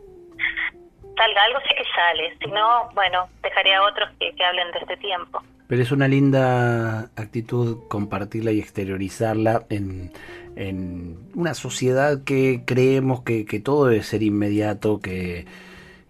salga 1.17 1.43
algo 1.43 1.59
sé 1.61 1.75
que 1.75 1.85
sale, 1.95 2.37
si 2.39 2.51
no, 2.51 2.91
bueno, 2.95 3.29
dejaré 3.43 3.75
a 3.75 3.83
otros 3.83 4.09
que, 4.21 4.33
que 4.35 4.45
hablen 4.45 4.71
de 4.71 4.79
este 4.79 4.97
tiempo. 4.99 5.43
Pero 5.67 5.83
es 5.83 5.91
una 5.91 6.07
linda 6.07 7.11
actitud 7.17 7.89
compartirla 7.89 8.53
y 8.53 8.61
exteriorizarla 8.61 9.67
en, 9.69 10.13
en 10.55 11.19
una 11.35 11.55
sociedad 11.55 12.25
que 12.25 12.63
creemos 12.65 13.23
que, 13.23 13.45
que 13.47 13.59
todo 13.59 13.87
debe 13.87 14.03
ser 14.03 14.23
inmediato, 14.23 15.01
que, 15.01 15.45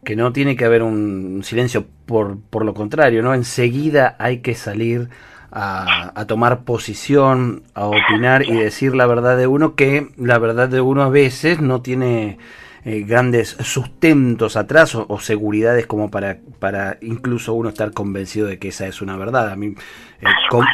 que 0.09 0.17
no 0.17 0.33
tiene 0.33 0.57
que 0.57 0.65
haber 0.65 0.83
un 0.83 1.43
silencio, 1.45 1.85
por, 2.07 2.41
por 2.41 2.65
lo 2.65 2.73
contrario, 2.73 3.23
¿no? 3.23 3.35
Enseguida 3.35 4.17
hay 4.19 4.39
que 4.39 4.55
salir 4.55 5.11
a, 5.53 6.19
a, 6.19 6.27
tomar 6.27 6.65
posición, 6.65 7.63
a 7.75 7.89
opinar 7.89 8.43
y 8.43 8.55
decir 8.55 8.95
la 8.95 9.05
verdad 9.05 9.37
de 9.37 9.47
uno, 9.47 9.75
que 9.75 10.09
la 10.17 10.39
verdad 10.39 10.71
de 10.71 10.81
uno 10.81 11.03
a 11.03 11.11
veces 11.11 11.61
no 11.61 11.83
tiene 11.83 12.39
eh, 12.87 13.05
grandes 13.07 13.59
sustentos 13.61 14.57
atrás 14.57 14.95
o, 14.95 15.21
seguridades 15.21 15.87
como 15.87 16.11
para, 16.11 16.39
para 16.59 16.97
incluso 17.03 17.53
uno 17.53 17.69
estar 17.69 17.93
convencido 17.93 18.47
de 18.47 18.59
que 18.59 18.69
esa 18.69 18.87
es 18.87 19.03
una 19.03 19.19
verdad. 19.19 19.51
A 19.51 19.57
mí 19.57 19.75
eh, 20.23 20.27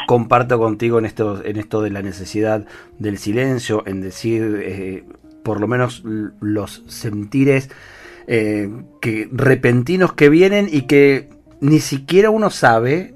comparto 0.06 0.60
contigo 0.60 1.00
en 1.00 1.06
esto, 1.06 1.44
en 1.44 1.56
esto 1.56 1.82
de 1.82 1.90
la 1.90 2.02
necesidad 2.02 2.68
del 3.00 3.18
silencio, 3.18 3.82
en 3.84 4.00
decir 4.00 4.60
eh, 4.62 5.04
por 5.42 5.60
lo 5.60 5.66
menos 5.66 6.04
los 6.40 6.84
sentires 6.86 7.68
que 8.26 9.28
repentinos 9.32 10.12
que 10.12 10.28
vienen 10.28 10.68
y 10.70 10.86
que 10.86 11.28
ni 11.60 11.78
siquiera 11.80 12.30
uno 12.30 12.50
sabe 12.50 13.14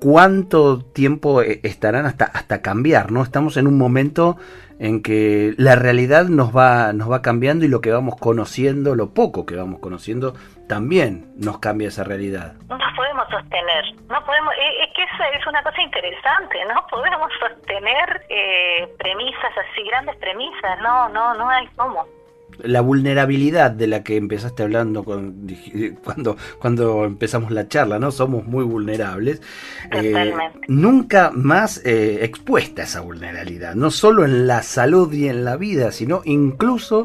cuánto 0.00 0.84
tiempo 0.84 1.42
estarán 1.42 2.06
hasta, 2.06 2.26
hasta 2.26 2.62
cambiar, 2.62 3.10
¿no? 3.10 3.22
Estamos 3.22 3.56
en 3.56 3.66
un 3.66 3.78
momento 3.78 4.36
en 4.78 5.02
que 5.02 5.54
la 5.56 5.74
realidad 5.74 6.26
nos 6.26 6.54
va, 6.54 6.92
nos 6.92 7.10
va 7.10 7.22
cambiando 7.22 7.64
y 7.64 7.68
lo 7.68 7.80
que 7.80 7.90
vamos 7.90 8.16
conociendo, 8.16 8.94
lo 8.94 9.14
poco 9.14 9.46
que 9.46 9.56
vamos 9.56 9.80
conociendo, 9.80 10.34
también 10.68 11.32
nos 11.36 11.58
cambia 11.58 11.88
esa 11.88 12.04
realidad. 12.04 12.54
No 12.68 12.78
podemos 12.94 13.26
sostener, 13.30 13.84
no 14.08 14.24
podemos, 14.24 14.52
eh, 14.54 14.84
es 14.84 14.94
que 14.94 15.02
esa 15.02 15.28
es 15.30 15.46
una 15.46 15.62
cosa 15.62 15.80
interesante, 15.80 16.58
no 16.66 16.86
podemos 16.90 17.30
sostener 17.40 18.26
eh, 18.28 18.88
premisas 18.98 19.52
así, 19.56 19.82
grandes 19.88 20.16
premisas, 20.16 20.78
no, 20.82 21.08
no, 21.08 21.34
no 21.34 21.48
hay 21.48 21.66
cómo 21.76 22.06
la 22.62 22.80
vulnerabilidad 22.80 23.70
de 23.70 23.86
la 23.86 24.02
que 24.02 24.16
empezaste 24.16 24.62
hablando 24.62 25.04
cuando, 25.04 26.36
cuando 26.58 27.04
empezamos 27.04 27.50
la 27.50 27.68
charla, 27.68 27.98
¿no? 27.98 28.10
Somos 28.10 28.46
muy 28.46 28.64
vulnerables. 28.64 29.40
Eh, 29.92 30.34
nunca 30.68 31.30
más 31.32 31.82
eh, 31.84 32.18
expuesta 32.22 32.82
esa 32.82 33.00
vulnerabilidad, 33.00 33.74
no 33.74 33.90
solo 33.90 34.24
en 34.24 34.46
la 34.46 34.62
salud 34.62 35.12
y 35.12 35.28
en 35.28 35.44
la 35.44 35.56
vida, 35.56 35.92
sino 35.92 36.22
incluso 36.24 37.04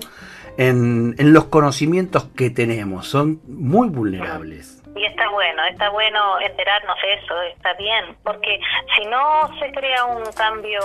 en, 0.57 1.15
en 1.17 1.33
los 1.33 1.45
conocimientos 1.45 2.27
que 2.35 2.49
tenemos. 2.49 3.07
Son 3.07 3.41
muy 3.47 3.89
vulnerables. 3.89 4.80
Y 4.95 5.05
está 5.05 5.29
bueno, 5.29 5.63
está 5.65 5.89
bueno 5.89 6.39
enterarnos 6.41 6.97
de 7.01 7.13
eso, 7.13 7.41
está 7.43 7.73
bien, 7.73 8.15
porque 8.23 8.59
si 8.95 9.05
no 9.05 9.49
se 9.59 9.71
crea 9.71 10.05
un 10.05 10.23
cambio 10.33 10.81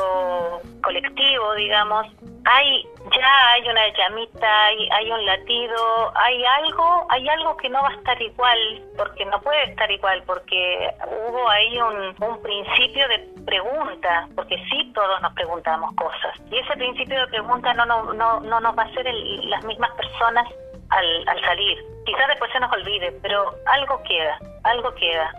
colectivo, 0.83 1.55
digamos, 1.55 2.07
hay 2.45 2.87
ya 3.13 3.53
hay 3.53 3.69
una 3.69 3.87
llamita, 3.97 4.67
hay, 4.67 4.89
hay 4.91 5.13
un 5.13 5.25
latido, 5.27 6.13
hay 6.17 6.45
algo, 6.45 7.07
hay 7.09 7.29
algo 7.29 7.57
que 7.57 7.69
no 7.69 7.81
va 7.83 7.89
a 7.89 7.95
estar 7.95 8.21
igual, 8.21 8.59
porque 8.97 9.25
no 9.27 9.41
puede 9.41 9.65
estar 9.65 9.91
igual, 9.91 10.23
porque 10.27 10.91
hubo 11.29 11.49
ahí 11.49 11.79
un, 11.81 12.15
un 12.21 12.43
principio 12.43 13.07
de 13.09 13.19
pregunta, 13.45 14.29
porque 14.35 14.57
sí 14.71 14.91
todos 14.95 15.21
nos 15.23 15.33
preguntamos 15.35 15.95
cosas, 15.95 16.35
y 16.51 16.59
ese 16.59 16.73
principio 16.75 17.21
de 17.21 17.27
pregunta 17.29 17.75
no, 17.75 17.87
no, 17.87 18.13
no, 18.13 18.41
no 18.41 18.61
nos 18.61 18.77
va 18.77 18.83
a 18.83 18.87
hacer 18.87 19.07
las 19.13 19.65
mismas 19.65 19.91
personas 19.93 20.49
al, 20.91 21.29
al 21.29 21.41
salir. 21.43 21.79
Quizás 22.05 22.29
después 22.29 22.51
se 22.53 22.61
nos 22.61 22.73
olvide, 22.73 23.13
pero 23.23 23.53
algo 23.67 24.03
queda, 24.03 24.39
algo 24.65 24.95
queda 24.95 25.31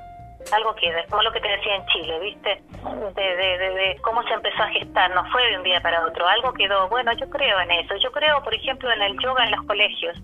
algo 0.54 0.74
queda, 0.76 1.04
como 1.10 1.24
lo 1.24 1.32
que 1.32 1.42
te 1.42 1.50
decía 1.50 1.76
en 1.76 1.86
Chile, 1.88 2.20
¿viste? 2.20 2.62
De, 3.16 3.36
de, 3.36 3.58
de, 3.58 3.98
cómo 4.02 4.24
se 4.24 4.34
empezó 4.34 4.64
a 4.64 4.70
gestar, 4.70 5.14
no 5.14 5.24
fue 5.32 5.46
de 5.50 5.58
un 5.58 5.64
día 5.64 5.82
para 5.82 6.06
otro, 6.06 6.28
algo 6.28 6.54
quedó. 6.54 6.88
Bueno, 6.90 7.12
yo 7.14 7.30
creo 7.30 7.60
en 7.60 7.72
eso. 7.72 7.96
Yo 7.98 8.12
creo, 8.12 8.42
por 8.44 8.54
ejemplo, 8.54 8.92
en 8.92 9.02
el 9.02 9.18
yoga 9.20 9.46
en 9.46 9.52
los 9.52 9.66
colegios, 9.66 10.18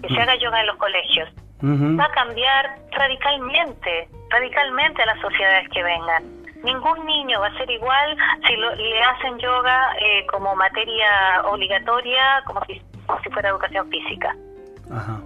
que 0.00 0.08
se 0.08 0.20
haga 0.20 0.34
yoga 0.36 0.60
en 0.60 0.66
los 0.66 0.76
colegios. 0.76 1.28
Va 1.62 2.04
a 2.06 2.10
cambiar 2.10 2.76
radicalmente, 2.90 4.08
radicalmente 4.30 5.02
a 5.02 5.06
las 5.06 5.20
sociedades 5.20 5.68
que 5.68 5.82
vengan. 5.82 6.24
Ningún 6.64 7.06
niño 7.06 7.40
va 7.40 7.48
a 7.48 7.56
ser 7.56 7.70
igual 7.70 8.16
si 8.46 8.56
le 8.56 9.02
hacen 9.02 9.38
yoga 9.38 9.94
eh, 10.00 10.26
como 10.26 10.56
materia 10.56 11.42
obligatoria, 11.44 12.42
como 12.46 12.64
si, 12.64 12.82
como 13.06 13.20
si 13.20 13.30
fuera 13.30 13.50
educación 13.50 13.88
física. 13.90 14.34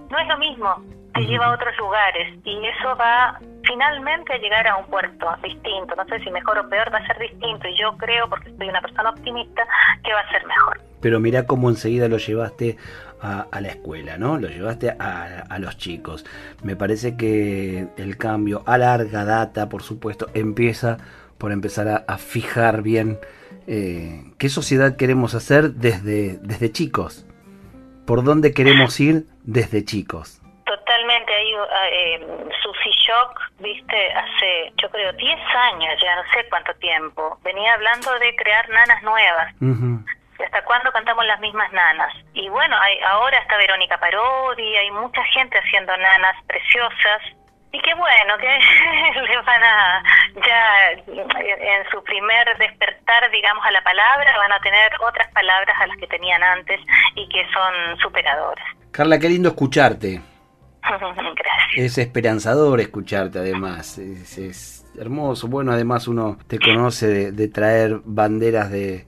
No 0.09 0.17
es 0.17 0.27
lo 0.27 0.37
mismo, 0.37 0.83
te 1.13 1.21
lleva 1.21 1.47
a 1.47 1.53
otros 1.53 1.75
lugares 1.77 2.39
y 2.43 2.65
eso 2.65 2.95
va 2.95 3.39
finalmente 3.63 4.33
a 4.33 4.37
llegar 4.37 4.67
a 4.67 4.77
un 4.77 4.85
puerto 4.85 5.27
distinto. 5.43 5.95
No 5.95 6.05
sé 6.05 6.19
si 6.23 6.31
mejor 6.31 6.57
o 6.57 6.69
peor 6.69 6.91
va 6.93 6.99
a 6.99 7.07
ser 7.07 7.19
distinto 7.19 7.67
y 7.67 7.77
yo 7.77 7.95
creo, 7.97 8.29
porque 8.29 8.51
soy 8.57 8.69
una 8.69 8.81
persona 8.81 9.09
optimista, 9.09 9.63
que 10.03 10.13
va 10.13 10.21
a 10.21 10.31
ser 10.31 10.45
mejor. 10.45 10.79
Pero 11.01 11.19
mira 11.19 11.45
cómo 11.45 11.69
enseguida 11.69 12.07
lo 12.07 12.17
llevaste 12.17 12.77
a, 13.21 13.47
la 13.59 13.67
escuela, 13.67 14.17
¿no? 14.17 14.37
Lo 14.37 14.47
llevaste 14.47 14.89
a, 14.89 15.57
los 15.59 15.77
chicos. 15.77 16.25
Me 16.63 16.75
parece 16.75 17.17
que 17.17 17.87
el 17.97 18.17
cambio 18.17 18.63
a 18.65 18.77
larga 18.77 19.25
data, 19.25 19.69
por 19.69 19.83
supuesto, 19.83 20.27
empieza 20.33 20.97
por 21.37 21.51
empezar 21.51 22.05
a, 22.07 22.17
fijar 22.17 22.81
bien 22.81 23.19
eh, 23.67 24.31
qué 24.37 24.49
sociedad 24.49 24.95
queremos 24.95 25.35
hacer 25.35 25.73
desde, 25.73 26.37
desde 26.41 26.71
chicos. 26.71 27.26
¿Por 28.07 28.23
dónde 28.23 28.53
queremos 28.53 28.97
ir 29.01 29.25
desde 29.43 29.83
chicos? 29.83 30.41
Totalmente, 30.65 31.33
ahí 31.33 31.51
eh, 31.91 32.27
Susi 32.63 32.89
Shock, 33.05 33.41
viste, 33.59 34.11
hace 34.13 34.71
yo 34.81 34.89
creo 34.89 35.11
10 35.11 35.39
años, 35.73 35.93
ya 36.01 36.15
no 36.15 36.23
sé 36.31 36.47
cuánto 36.49 36.73
tiempo, 36.75 37.37
venía 37.43 37.73
hablando 37.73 38.17
de 38.19 38.33
crear 38.37 38.69
nanas 38.69 39.03
nuevas. 39.03 39.53
¿Hasta 40.41 40.63
cuándo 40.63 40.89
cantamos 40.93 41.25
las 41.25 41.41
mismas 41.41 41.71
nanas? 41.73 42.13
Y 42.33 42.47
bueno, 42.47 42.77
hay, 42.79 42.97
ahora 43.01 43.37
está 43.39 43.57
Verónica 43.57 43.97
Parodi, 43.97 44.75
hay 44.77 44.91
mucha 44.91 45.23
gente 45.33 45.57
haciendo 45.57 45.95
nanas 45.97 46.35
preciosas. 46.47 47.21
Y 47.71 47.79
qué 47.81 47.93
bueno 47.95 48.37
que 48.37 48.47
le 49.21 49.41
van 49.41 49.63
a, 49.63 50.03
ya 50.35 50.91
en 50.91 51.89
su 51.91 52.01
primer 52.03 52.57
despertar, 52.57 53.29
digamos, 53.31 53.65
a 53.65 53.71
la 53.71 53.83
palabra, 53.83 54.37
van 54.37 54.53
a 54.53 54.59
tener 54.61 54.91
otras 55.01 55.31
palabras 55.33 55.75
a 55.79 55.87
las 55.87 55.97
que 55.97 56.07
tenían 56.07 56.41
antes 56.43 56.79
y 57.15 57.27
que 57.29 57.45
son 57.51 57.97
superadoras. 57.99 58.65
Carla, 58.91 59.19
qué 59.19 59.29
lindo 59.29 59.49
escucharte. 59.49 60.21
Es 61.75 61.97
esperanzador 61.97 62.79
escucharte 62.79 63.39
además, 63.39 63.97
es, 63.97 64.85
hermoso. 64.97 65.47
Bueno, 65.47 65.73
además 65.73 66.07
uno 66.07 66.37
te 66.47 66.59
conoce 66.59 67.31
de, 67.31 67.47
traer 67.49 67.99
banderas 68.03 68.71
de, 68.71 69.05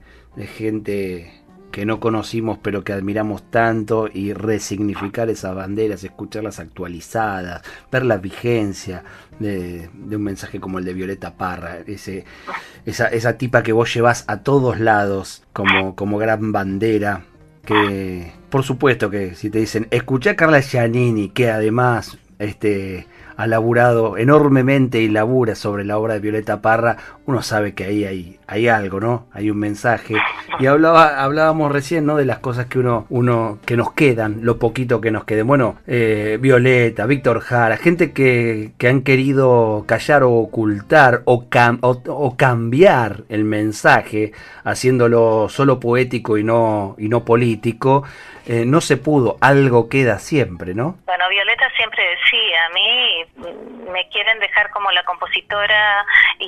gente 0.56 1.39
que 1.70 1.86
no 1.86 2.00
conocimos 2.00 2.58
pero 2.62 2.84
que 2.84 2.92
admiramos 2.92 3.42
tanto 3.50 4.08
y 4.12 4.32
resignificar 4.32 5.30
esas 5.30 5.54
banderas, 5.54 6.04
escucharlas 6.04 6.58
actualizadas, 6.58 7.62
ver 7.90 8.04
la 8.04 8.18
vigencia 8.18 9.04
de, 9.38 9.88
un 9.94 10.22
mensaje 10.22 10.60
como 10.60 10.78
el 10.78 10.84
de 10.84 10.94
Violeta 10.94 11.36
Parra, 11.36 11.78
ese, 11.86 12.24
esa, 12.86 13.08
esa 13.08 13.38
tipa 13.38 13.62
que 13.62 13.72
vos 13.72 13.92
llevas 13.92 14.24
a 14.26 14.38
todos 14.38 14.80
lados 14.80 15.44
como, 15.52 15.94
como 15.94 16.18
gran 16.18 16.52
bandera 16.52 17.24
que 17.64 18.32
por 18.50 18.64
supuesto 18.64 19.10
que 19.10 19.34
si 19.34 19.48
te 19.48 19.58
dicen, 19.60 19.86
escucha 19.90 20.30
a 20.30 20.36
Carla 20.36 20.60
Giannini, 20.60 21.28
que 21.28 21.50
además 21.50 22.18
este, 22.40 23.06
ha 23.36 23.46
laburado 23.46 24.18
enormemente 24.18 25.00
y 25.00 25.08
labura 25.08 25.54
sobre 25.54 25.84
la 25.84 25.96
obra 25.96 26.14
de 26.14 26.20
Violeta 26.20 26.60
Parra, 26.60 26.96
uno 27.30 27.42
sabe 27.42 27.74
que 27.74 27.84
ahí 27.84 28.04
hay, 28.04 28.38
hay 28.48 28.68
algo, 28.68 28.98
¿no? 28.98 29.28
Hay 29.32 29.50
un 29.50 29.58
mensaje. 29.58 30.14
Y 30.58 30.66
hablaba, 30.66 31.22
hablábamos 31.22 31.70
recién, 31.70 32.04
¿no? 32.04 32.16
De 32.16 32.24
las 32.24 32.40
cosas 32.40 32.66
que 32.66 32.80
uno, 32.80 33.06
uno, 33.08 33.58
que 33.64 33.76
nos 33.76 33.92
quedan, 33.92 34.40
lo 34.42 34.58
poquito 34.58 35.00
que 35.00 35.12
nos 35.12 35.24
quede. 35.24 35.42
Bueno, 35.42 35.76
eh, 35.86 36.38
Violeta, 36.40 37.06
Víctor 37.06 37.40
Jara, 37.40 37.76
gente 37.76 38.12
que, 38.12 38.72
que, 38.78 38.88
han 38.88 39.02
querido 39.02 39.84
callar 39.86 40.24
o 40.24 40.32
ocultar 40.32 41.22
o, 41.24 41.46
o, 41.80 42.36
cambiar 42.36 43.22
el 43.28 43.44
mensaje, 43.44 44.32
haciéndolo 44.64 45.48
solo 45.48 45.78
poético 45.78 46.36
y 46.36 46.42
no, 46.42 46.96
y 46.98 47.08
no 47.08 47.24
político. 47.24 48.04
Eh, 48.46 48.64
no 48.66 48.80
se 48.80 48.96
pudo, 48.96 49.36
algo 49.40 49.88
queda 49.88 50.18
siempre, 50.18 50.74
¿no? 50.74 50.98
Bueno, 51.06 51.28
Violeta 51.28 51.70
siempre 51.76 52.02
decía, 52.02 52.66
a 52.66 52.70
mí 52.70 53.90
me 53.92 54.08
quieren 54.08 54.40
dejar 54.40 54.70
como 54.70 54.90
la 54.90 55.04
compositora 55.04 56.04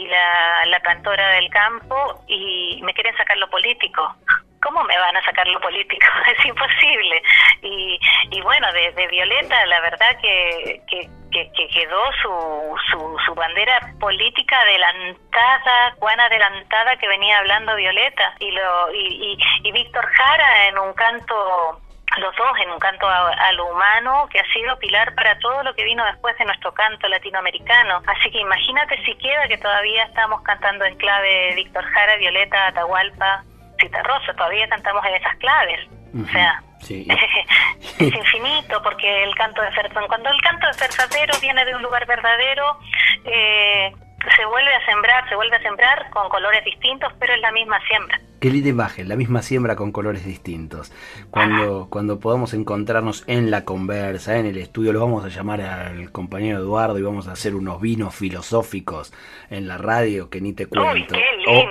la, 0.06 0.66
la 0.66 0.80
cantora 0.80 1.28
del 1.30 1.48
campo 1.50 2.24
y 2.26 2.80
me 2.82 2.94
quieren 2.94 3.16
sacar 3.16 3.36
lo 3.38 3.48
político. 3.50 4.14
¿Cómo 4.62 4.84
me 4.84 4.96
van 4.96 5.16
a 5.16 5.24
sacar 5.24 5.46
lo 5.48 5.60
político? 5.60 6.06
Es 6.38 6.46
imposible. 6.46 7.22
Y, 7.62 7.98
y 8.30 8.40
bueno, 8.42 8.72
de, 8.72 9.06
Violeta, 9.08 9.66
la 9.66 9.80
verdad 9.80 10.20
que, 10.20 10.80
que, 10.88 11.10
que, 11.32 11.68
quedó 11.68 12.02
su, 12.22 12.76
su, 12.90 13.16
su, 13.26 13.34
bandera 13.34 13.80
política 13.98 14.60
adelantada, 14.60 15.94
cuán 15.98 16.20
adelantada 16.20 16.96
que 16.96 17.08
venía 17.08 17.38
hablando 17.38 17.74
Violeta. 17.74 18.34
Y, 18.38 18.50
lo, 18.52 18.94
y, 18.94 19.38
y 19.64 19.72
Víctor 19.72 20.06
Jara 20.06 20.68
en 20.68 20.78
un 20.78 20.92
canto 20.94 21.80
los 22.18 22.36
dos 22.36 22.52
en 22.62 22.70
un 22.70 22.78
canto 22.78 23.08
a, 23.08 23.52
lo 23.52 23.66
humano 23.72 24.28
que 24.30 24.38
ha 24.38 24.52
sido 24.52 24.78
pilar 24.78 25.14
para 25.14 25.38
todo 25.38 25.62
lo 25.62 25.74
que 25.74 25.84
vino 25.84 26.04
después 26.04 26.36
de 26.38 26.44
nuestro 26.44 26.72
canto 26.72 27.08
latinoamericano. 27.08 28.02
Así 28.06 28.30
que 28.30 28.38
imagínate 28.38 29.02
si 29.04 29.14
queda 29.16 29.48
que 29.48 29.58
todavía 29.58 30.04
estamos 30.04 30.42
cantando 30.42 30.84
en 30.84 30.96
clave 30.96 31.54
Víctor 31.54 31.84
Jara, 31.84 32.16
Violeta, 32.16 32.66
Atahualpa, 32.66 33.44
Cita 33.80 34.02
Rosa, 34.02 34.34
todavía 34.34 34.68
cantamos 34.68 35.04
en 35.06 35.14
esas 35.14 35.36
claves. 35.36 35.80
O 36.14 36.28
sea, 36.30 36.62
es 36.82 38.14
infinito 38.14 38.82
porque 38.82 39.24
el 39.24 39.34
canto 39.34 39.62
de 39.62 39.70
cuando 40.06 40.30
el 40.30 40.40
canto 40.42 40.66
de 40.66 40.76
verdadero 40.78 41.34
viene 41.40 41.64
de 41.64 41.74
un 41.74 41.82
lugar 41.82 42.06
verdadero, 42.06 42.78
eh, 43.24 43.92
se 44.36 44.44
vuelve 44.46 44.74
a 44.74 44.84
sembrar, 44.84 45.28
se 45.28 45.34
vuelve 45.34 45.56
a 45.56 45.62
sembrar 45.62 46.10
con 46.10 46.28
colores 46.28 46.64
distintos, 46.64 47.12
pero 47.18 47.34
es 47.34 47.40
la 47.40 47.52
misma 47.52 47.80
siembra. 47.86 48.20
qué 48.40 48.50
linda 48.50 48.68
imagen, 48.68 49.08
la 49.08 49.16
misma 49.16 49.42
siembra 49.42 49.76
con 49.76 49.92
colores 49.92 50.24
distintos. 50.24 50.92
Cuando, 51.32 51.86
cuando 51.88 52.20
podamos 52.20 52.52
encontrarnos 52.52 53.24
en 53.26 53.50
la 53.50 53.64
conversa, 53.64 54.36
en 54.36 54.44
el 54.44 54.58
estudio, 54.58 54.92
lo 54.92 55.00
vamos 55.00 55.24
a 55.24 55.28
llamar 55.28 55.62
al 55.62 56.12
compañero 56.12 56.58
Eduardo 56.58 56.98
y 56.98 57.02
vamos 57.02 57.26
a 57.26 57.32
hacer 57.32 57.54
unos 57.54 57.80
vinos 57.80 58.14
filosóficos 58.14 59.14
en 59.52 59.68
la 59.68 59.76
radio 59.76 60.30
que 60.30 60.40
ni 60.40 60.54
te 60.54 60.66
cuento. 60.66 61.14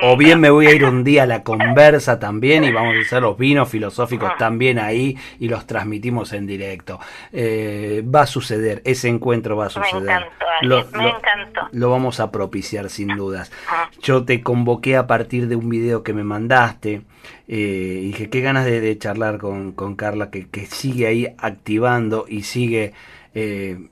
o, 0.04 0.16
bien 0.16 0.40
me 0.40 0.52
voy 0.52 0.68
a 0.68 0.76
ir 0.76 0.86
un 0.86 1.04
día 1.04 1.24
a 1.24 1.26
la 1.26 1.42
conversa 1.42 2.20
también 2.20 2.64
y 2.64 2.72
vamos 2.72 2.96
a 2.96 3.00
hacer 3.00 3.24
los 3.24 3.38
vinos 3.38 3.70
filosóficos 3.70 4.30
ah. 4.34 4.38
también 4.38 4.78
ahí 4.78 5.18
y 5.40 5.48
los 5.48 5.66
transmitimos 5.66 6.32
en 6.34 6.46
directo. 6.46 7.00
Eh, 7.34 8.04
va 8.04 8.22
a 8.22 8.28
suceder, 8.28 8.84
ese 8.86 9.10
encuentro 9.10 9.58
va 9.58 9.66
a 9.66 9.70
suceder. 9.70 10.04
Me 10.04 10.14
encantó, 10.14 10.46
lo, 10.62 10.86
me 10.92 11.10
encantó. 11.10 11.62
Lo 11.72 11.90
vamos 11.90 12.20
a 12.20 12.32
propiciar 12.32 12.90
sin 12.92 13.16
dudas. 13.16 13.52
Ah. 13.68 13.90
Yo 14.02 14.26
te 14.26 14.42
convoqué 14.42 14.96
a 14.96 15.08
partir 15.08 15.48
de 15.48 15.56
un 15.56 15.68
video 15.70 16.04
que 16.04 16.14
me 16.14 16.24
mandaste. 16.24 17.02
Eh, 17.48 18.02
dije, 18.04 18.30
qué 18.30 18.42
ganas 18.42 18.66
de, 18.66 18.98
charlar 19.00 19.40
con, 19.40 19.72
con 19.72 19.96
Carla, 19.96 20.30
que, 20.30 20.48
que, 20.50 20.68
sigue 20.68 21.08
ahí 21.08 21.28
activando 21.40 22.26
y 22.28 22.44
sigue 22.44 22.94
eh, 23.34 23.90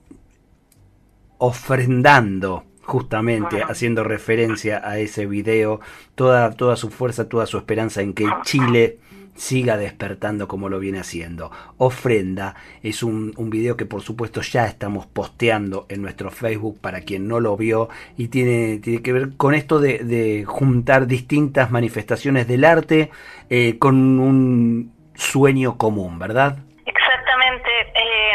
ofrendando 1.39 2.68
justamente 2.89 3.61
haciendo 3.61 4.03
referencia 4.03 4.81
a 4.83 4.97
ese 4.97 5.27
video, 5.27 5.79
toda, 6.15 6.51
toda 6.51 6.75
su 6.75 6.89
fuerza, 6.89 7.29
toda 7.29 7.45
su 7.45 7.57
esperanza 7.57 8.01
en 8.01 8.13
que 8.13 8.25
Chile 8.43 8.97
siga 9.35 9.77
despertando 9.77 10.47
como 10.47 10.69
lo 10.69 10.79
viene 10.79 10.99
haciendo. 10.99 11.51
Ofrenda 11.77 12.55
es 12.81 13.03
un, 13.03 13.33
un, 13.37 13.51
video 13.51 13.77
que 13.77 13.85
por 13.85 14.01
supuesto 14.01 14.41
ya 14.41 14.65
estamos 14.65 15.05
posteando 15.05 15.85
en 15.87 16.01
nuestro 16.01 16.31
Facebook 16.31 16.81
para 16.81 17.01
quien 17.01 17.27
no 17.27 17.39
lo 17.39 17.55
vio 17.55 17.89
y 18.17 18.29
tiene, 18.29 18.79
tiene 18.79 19.03
que 19.03 19.13
ver 19.13 19.37
con 19.37 19.53
esto 19.53 19.79
de, 19.79 20.43
juntar 20.47 21.05
distintas 21.05 21.69
manifestaciones 21.69 22.47
del 22.47 22.65
arte 22.65 23.11
eh, 23.51 23.77
con 23.77 24.19
un 24.19 24.91
sueño 25.13 25.77
común, 25.77 26.17
¿verdad? 26.17 26.57
Exactamente. 26.87 27.69
Eh, 27.93 28.33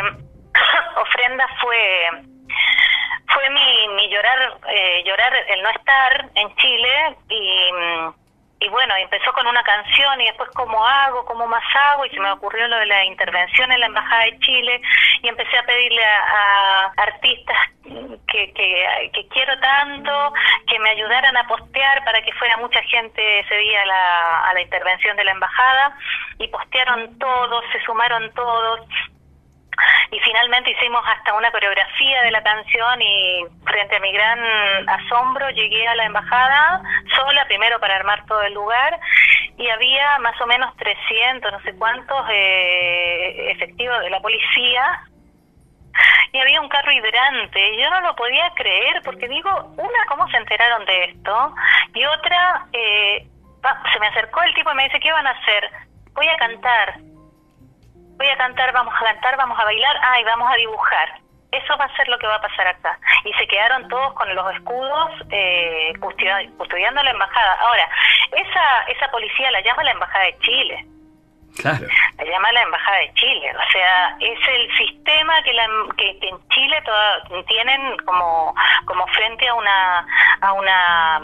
ofrenda 1.03 1.45
fue 1.61 2.34
fue 3.35 3.51
mi, 3.51 3.89
mi 3.97 4.09
llorar 4.09 4.59
eh, 4.69 5.03
llorar 5.05 5.35
el 5.49 5.63
no 5.63 5.71
estar 5.71 6.31
en 6.35 6.57
Chile 6.57 7.17
y 8.65 8.69
bueno, 8.69 8.97
empezó 8.97 9.31
con 9.35 9.47
una 9.47 9.63
canción 9.63 10.21
y 10.21 10.27
después 10.27 10.49
cómo 10.55 10.85
hago, 10.87 11.25
cómo 11.27 11.47
más 11.47 11.63
hago 11.75 12.07
y 12.07 12.11
se 12.11 12.21
me 12.21 12.31
ocurrió 12.31 12.67
lo 12.67 12.77
de 12.79 12.87
la 12.87 13.05
intervención 13.05 13.71
en 13.71 13.81
la 13.81 13.87
Embajada 13.87 14.25
de 14.25 14.39
Chile 14.39 14.81
y 15.23 15.29
empecé 15.29 15.59
a 15.59 15.67
pedirle 15.67 16.03
a, 16.03 16.93
artistas 16.97 17.57
que, 18.27 18.53
que, 18.55 19.29
quiero 19.29 19.59
tanto 19.61 20.33
que 20.67 20.79
me 20.79 20.91
ayudaran 20.91 21.37
a 21.37 21.47
postear 21.47 22.05
para 22.05 22.23
que 22.23 22.33
fuera 22.33 22.57
mucha 22.57 22.83
gente 22.85 23.41
ese 23.41 23.57
día 23.57 23.85
la, 23.85 24.49
a 24.49 24.55
la 24.55 24.63
intervención 24.63 25.17
de 25.17 25.25
la 25.25 25.33
Embajada 25.33 25.97
y 26.39 26.49
postearon 26.49 27.19
todos, 27.19 27.65
se 27.73 27.81
sumaron 27.83 28.33
todos 28.33 28.81
y 30.11 30.21
finalmente 30.21 30.71
hicimos 30.71 31.03
hasta 31.07 31.35
una 31.35 31.51
coreografía 31.51 32.23
de 32.23 32.31
la 32.31 32.43
canción 32.43 33.03
y 33.03 33.45
frente 33.65 33.97
a 33.97 34.01
mi 34.01 34.13
gran 34.13 34.89
asombro 34.89 35.51
llegué 35.51 35.87
a 35.89 35.97
la 35.97 36.05
embajada 36.05 36.83
sola 37.17 37.45
primero 37.47 37.81
para 37.81 37.97
armar 37.97 38.25
todo 38.27 38.43
el 38.43 38.55
lugar 38.55 38.99
y 39.57 39.69
había 39.69 40.19
más 40.21 40.41
o 40.41 40.47
menos 40.47 40.77
300 40.77 41.53
no 41.53 41.61
sé 41.63 41.75
cuántos 41.77 42.27
eh, 42.31 43.53
efectivos 43.53 44.01
de 44.01 44.11
la 44.11 44.21
policía. 44.21 45.03
Y 46.33 46.39
había 46.41 46.61
un 46.61 46.69
carro 46.69 46.91
hidrante 46.91 47.75
y 47.75 47.81
yo 47.81 47.89
no 47.91 48.01
lo 48.01 48.17
podía 48.17 48.51
creer 48.57 49.01
porque 49.05 49.29
digo 49.29 49.51
una 49.77 50.07
cómo 50.09 50.29
se 50.29 50.37
enteraron 50.37 50.85
de 50.85 51.05
esto 51.05 51.55
y 51.95 52.05
otra 52.05 52.67
eh, 52.73 53.25
se 53.93 54.01
me 54.01 54.09
acercó 54.09 54.43
el 54.43 54.53
tipo 54.55 54.73
y 54.73 54.75
me 54.75 54.85
dice 54.85 54.99
qué 54.99 55.13
van 55.13 55.29
a 55.29 55.31
hacer 55.31 55.71
voy 56.13 56.27
a 56.27 56.37
cantar 56.37 56.95
voy 58.17 58.29
a 58.29 58.37
cantar, 58.37 58.73
vamos 58.73 58.95
a 58.95 59.05
cantar, 59.05 59.37
vamos 59.37 59.59
a 59.59 59.65
bailar, 59.65 59.97
ah, 60.03 60.21
y 60.21 60.25
vamos 60.25 60.51
a 60.51 60.57
dibujar. 60.57 61.21
Eso 61.53 61.77
va 61.77 61.85
a 61.85 61.97
ser 61.97 62.09
lo 62.09 62.19
que 62.19 62.27
va 62.27 62.37
a 62.37 62.41
pasar 62.41 62.67
acá. 62.67 62.99
Y 63.25 63.33
se 63.35 63.47
quedaron 63.47 63.89
todos 63.89 64.13
con 64.15 64.35
los 64.35 64.55
escudos 64.55 65.13
eh, 65.31 65.93
custodiando 66.01 67.03
la 67.03 67.11
embajada. 67.11 67.55
Ahora, 67.61 67.89
esa, 68.33 68.83
esa 68.89 69.09
policía 69.11 69.51
la 69.53 69.61
llama 69.61 69.85
la 69.85 69.93
embajada 69.93 70.25
de 70.25 70.39
Chile. 70.41 70.87
Claro. 71.57 71.87
La 72.19 72.25
llama 72.25 72.53
la 72.53 72.63
embajada 72.63 72.97
de 72.99 73.15
Chile. 73.15 73.53
O 73.57 73.71
sea, 73.71 74.17
es 74.19 74.49
el 74.49 74.77
sistema 74.77 75.41
que, 75.45 75.53
la, 75.53 75.69
que, 75.97 76.19
en 76.23 76.49
Chile 76.49 76.83
tienen 77.47 77.97
como, 77.99 78.53
como 78.87 79.07
frente 79.09 79.47
a 79.47 79.55
una, 79.55 80.07
a 80.41 80.53
una 80.53 81.23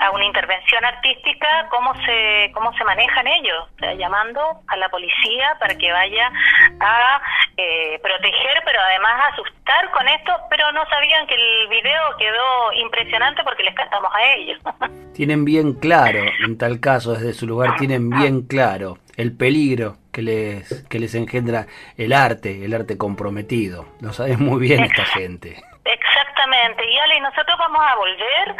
a 0.00 0.10
una 0.10 0.24
intervención 0.24 0.84
artística, 0.84 1.68
cómo 1.70 1.94
se, 2.04 2.50
cómo 2.54 2.72
se 2.72 2.84
manejan 2.84 3.26
ellos, 3.26 3.68
o 3.74 3.78
sea, 3.78 3.94
llamando 3.94 4.40
a 4.66 4.76
la 4.76 4.88
policía 4.88 5.56
para 5.60 5.74
que 5.76 5.92
vaya 5.92 6.32
a 6.80 7.20
eh, 7.56 7.98
proteger, 8.02 8.62
pero 8.64 8.80
además 8.80 9.32
asustar 9.32 9.90
con 9.90 10.08
esto, 10.08 10.32
pero 10.48 10.72
no 10.72 10.84
sabían 10.88 11.26
que 11.26 11.34
el 11.34 11.68
video 11.68 12.02
quedó 12.18 12.72
impresionante 12.80 13.42
porque 13.44 13.62
les 13.62 13.74
cantamos 13.74 14.10
a 14.14 14.34
ellos. 14.34 14.58
Tienen 15.14 15.44
bien 15.44 15.74
claro, 15.74 16.20
en 16.44 16.56
tal 16.56 16.80
caso, 16.80 17.12
desde 17.12 17.34
su 17.34 17.46
lugar, 17.46 17.76
tienen 17.76 18.08
bien 18.08 18.46
claro 18.46 18.96
el 19.16 19.36
peligro 19.36 19.96
que 20.12 20.22
les, 20.22 20.82
que 20.88 20.98
les 20.98 21.14
engendra 21.14 21.66
el 21.98 22.14
arte, 22.14 22.64
el 22.64 22.72
arte 22.72 22.96
comprometido. 22.96 23.84
Lo 24.00 24.14
sabe 24.14 24.38
muy 24.38 24.60
bien 24.60 24.84
esta 24.84 25.04
gente. 25.04 25.62
Exactamente, 25.84 26.90
y 26.90 26.98
Ale, 26.98 27.20
nosotros 27.20 27.58
vamos 27.58 27.82
a 27.82 27.96
volver 27.96 28.56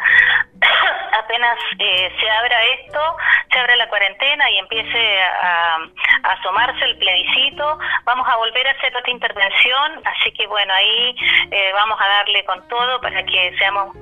apenas 1.18 1.58
eh, 1.78 2.12
se 2.20 2.30
abra 2.30 2.62
esto, 2.80 3.16
se 3.52 3.58
abra 3.58 3.76
la 3.76 3.88
cuarentena 3.88 4.50
y 4.50 4.58
empiece 4.58 5.22
a, 5.22 5.78
asomarse 6.22 6.84
el 6.84 6.98
plebiscito, 6.98 7.78
vamos 8.04 8.28
a 8.28 8.36
volver 8.36 8.66
a 8.68 8.70
hacer 8.72 8.94
otra 8.96 9.10
intervención, 9.10 10.02
así 10.04 10.32
que 10.32 10.46
bueno, 10.46 10.72
ahí 10.74 11.16
eh, 11.50 11.70
vamos 11.74 11.98
a 12.00 12.06
darle 12.06 12.44
con 12.44 12.66
todo 12.68 13.00
para 13.00 13.22
que 13.24 13.56
seamos 13.58 13.94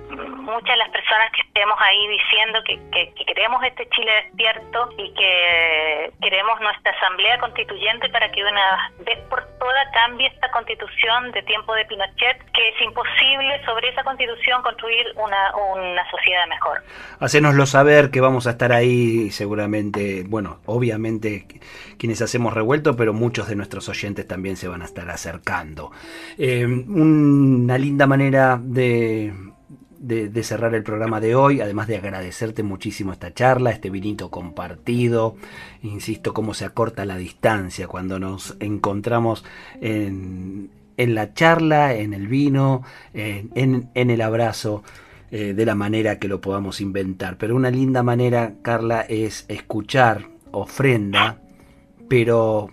muchas 0.48 0.76
las 0.78 0.88
personas 0.90 1.30
que 1.32 1.42
estemos 1.42 1.78
ahí 1.80 2.08
diciendo 2.08 2.60
que, 2.64 2.78
queremos 3.26 3.62
este 3.62 3.88
Chile 3.90 4.10
despierto 4.24 4.88
y 4.96 5.12
que 5.14 6.10
queremos 6.22 6.60
nuestra 6.60 6.92
asamblea 6.92 7.38
constituyente 7.38 8.08
para 8.08 8.30
que 8.32 8.42
una 8.42 8.90
vez 9.00 9.18
por 9.28 9.46
todas 9.58 9.86
cambie 9.92 10.26
esta 10.28 10.50
constitución 10.50 11.30
de 11.32 11.42
tiempo 11.42 11.74
de 11.74 11.84
Pinochet, 11.84 12.50
que 12.52 12.68
es 12.68 12.80
imposible 12.80 13.64
sobre 13.64 13.90
esa 13.90 14.02
constitución 14.02 14.62
construir 14.62 15.06
una, 15.16 15.54
una 15.56 16.10
sociedad 16.10 16.46
mejor. 16.48 16.78
Hacénoslo 17.20 17.66
saber 17.66 18.10
que 18.10 18.20
vamos 18.20 18.46
a 18.46 18.50
estar 18.50 18.72
ahí 18.72 19.30
seguramente, 19.30 20.24
bueno, 20.28 20.58
obviamente 20.66 21.46
quienes 21.98 22.22
hacemos 22.22 22.54
revuelto, 22.54 22.96
pero 22.96 23.12
muchos 23.12 23.48
de 23.48 23.56
nuestros 23.56 23.88
oyentes 23.88 24.26
también 24.26 24.56
se 24.56 24.68
van 24.68 24.82
a 24.82 24.84
estar 24.84 25.10
acercando. 25.10 25.90
Eh, 26.36 26.64
una 26.64 27.76
linda 27.76 28.06
manera 28.06 28.60
de 28.62 29.32
cerrar 30.42 30.74
el 30.74 30.84
programa 30.84 31.20
de 31.20 31.34
hoy, 31.34 31.60
además 31.60 31.88
de 31.88 31.96
agradecerte 31.96 32.62
muchísimo 32.62 33.12
esta 33.12 33.34
charla, 33.34 33.70
este 33.70 33.90
vinito 33.90 34.30
compartido, 34.30 35.36
insisto, 35.82 36.32
cómo 36.32 36.54
se 36.54 36.64
acorta 36.64 37.04
la 37.04 37.16
distancia 37.16 37.88
cuando 37.88 38.18
nos 38.20 38.56
encontramos 38.60 39.44
en, 39.80 40.70
en 40.96 41.14
la 41.14 41.34
charla, 41.34 41.94
en 41.94 42.14
el 42.14 42.28
vino, 42.28 42.84
en 43.14 43.90
el 43.94 44.20
abrazo. 44.20 44.84
Eh, 45.30 45.52
de 45.52 45.66
la 45.66 45.74
manera 45.74 46.18
que 46.18 46.26
lo 46.26 46.40
podamos 46.40 46.80
inventar. 46.80 47.36
Pero 47.36 47.54
una 47.54 47.70
linda 47.70 48.02
manera, 48.02 48.54
Carla, 48.62 49.02
es 49.02 49.44
escuchar 49.48 50.24
ofrenda, 50.52 51.36
pero 52.08 52.70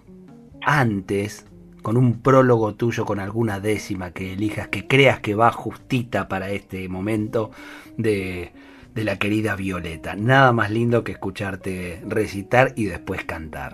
antes 0.62 1.46
con 1.82 1.98
un 1.98 2.24
prólogo 2.24 2.74
tuyo 2.76 3.04
con 3.04 3.20
alguna 3.20 3.60
décima 3.60 4.12
que 4.12 4.34
elijas, 4.34 4.70
que 4.70 4.88
creas 4.88 5.20
que 5.20 5.36
va 5.36 5.52
justita 5.52 6.30
para 6.30 6.50
este 6.50 6.88
momento 6.88 7.52
de, 7.98 8.54
la 8.96 9.20
querida 9.20 9.58
Violeta. 9.58 10.16
Nada 10.16 10.54
más 10.54 10.72
lindo 10.72 11.04
que 11.04 11.12
escucharte 11.12 12.02
recitar 12.08 12.72
y 12.78 12.86
después 12.86 13.26
cantar. 13.26 13.74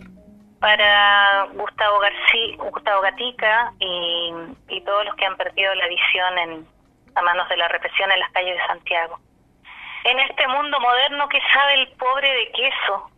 Para 0.59 1.45
Gustavo 1.53 1.99
García, 1.99 2.57
Gustavo 2.71 3.01
Gatica 3.03 3.73
y, 3.79 4.33
y 4.69 4.81
todos 4.81 5.05
los 5.05 5.15
que 5.15 5.25
han 5.25 5.37
perdido 5.37 5.73
la 5.75 5.87
visión 5.87 6.37
en, 6.49 6.65
a 7.15 7.21
manos 7.21 7.47
de 7.49 7.57
la 7.57 7.67
represión 7.67 8.11
en 8.11 8.19
las 8.19 8.31
calles 8.31 8.57
de 8.57 8.67
Santiago. 8.67 9.19
En 10.03 10.19
este 10.19 10.47
mundo 10.47 10.79
moderno, 10.79 11.29
¿qué 11.29 11.39
sabe 11.53 11.75
el 11.75 11.87
pobre 11.93 12.31
de 12.33 12.51
queso? 12.51 13.11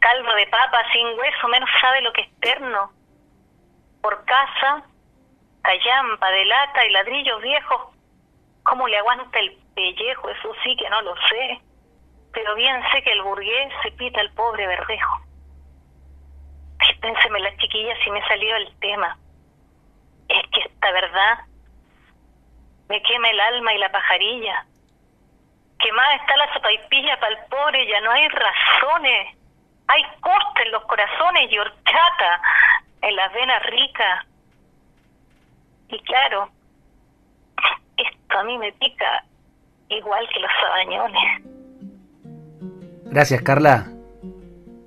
Calvo 0.00 0.34
de 0.34 0.46
papa 0.46 0.82
sin 0.92 1.06
hueso, 1.18 1.48
menos 1.48 1.68
sabe 1.80 2.00
lo 2.00 2.12
que 2.12 2.22
es 2.22 2.40
terno 2.40 2.92
por 4.06 4.24
casa, 4.24 4.84
callampa 5.62 6.30
de 6.30 6.44
lata 6.44 6.86
y 6.86 6.90
ladrillos 6.90 7.42
viejos, 7.42 7.88
¿cómo 8.62 8.86
le 8.86 8.98
aguanta 8.98 9.36
el 9.40 9.58
pellejo? 9.74 10.30
Eso 10.30 10.52
sí 10.62 10.76
que 10.76 10.88
no 10.88 11.02
lo 11.02 11.14
sé, 11.28 11.60
pero 12.32 12.54
bien 12.54 12.80
sé 12.92 13.02
que 13.02 13.10
el 13.10 13.22
burgués 13.22 13.72
se 13.82 13.90
pita 13.90 14.20
al 14.20 14.30
pobre 14.34 14.64
verdejo. 14.64 15.22
Pénseme 17.00 17.40
las 17.40 17.56
chiquillas 17.58 17.98
si 18.04 18.10
me 18.10 18.24
salió 18.28 18.54
el 18.56 18.78
tema. 18.78 19.18
Es 20.28 20.46
que 20.50 20.60
esta 20.60 20.92
verdad 20.92 21.38
me 22.88 23.02
quema 23.02 23.30
el 23.30 23.40
alma 23.40 23.74
y 23.74 23.78
la 23.78 23.90
pajarilla, 23.90 24.64
quemada 25.78 26.14
está 26.16 26.36
la 26.36 26.52
sopaipilla 26.52 27.18
para 27.20 27.32
el 27.32 27.44
pobre, 27.48 27.86
ya 27.86 28.00
no 28.00 28.10
hay 28.10 28.28
razones. 28.28 29.36
Hay 29.88 30.02
costa 30.20 30.62
en 30.64 30.72
los 30.72 30.82
corazones 30.84 31.50
y 31.50 31.58
horchata 31.58 32.40
en 33.02 33.16
las 33.16 33.32
venas 33.32 33.62
ricas. 33.66 34.26
Y 35.88 35.98
claro, 36.00 36.50
esto 37.96 38.38
a 38.38 38.44
mí 38.44 38.58
me 38.58 38.72
pica 38.72 39.22
igual 39.88 40.28
que 40.28 40.40
los 40.40 40.50
sabañones. 40.60 41.42
Gracias, 43.04 43.42
Carla. 43.42 43.86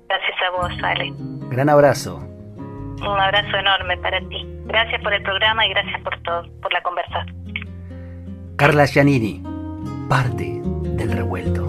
Gracias 0.08 0.42
a 0.42 0.50
vos, 0.50 0.72
Ale. 0.82 1.12
Gran 1.48 1.70
abrazo. 1.70 2.16
Un 2.16 3.18
abrazo 3.18 3.56
enorme 3.56 3.96
para 3.96 4.20
ti. 4.20 4.44
Gracias 4.66 5.00
por 5.02 5.14
el 5.14 5.22
programa 5.22 5.64
y 5.66 5.70
gracias 5.70 6.00
por 6.02 6.20
todo, 6.22 6.46
por 6.60 6.72
la 6.72 6.82
conversación. 6.82 7.39
Carla 8.60 8.84
Giannini, 8.84 9.42
parte 10.06 10.60
del 10.98 11.12
revuelto. 11.12 11.64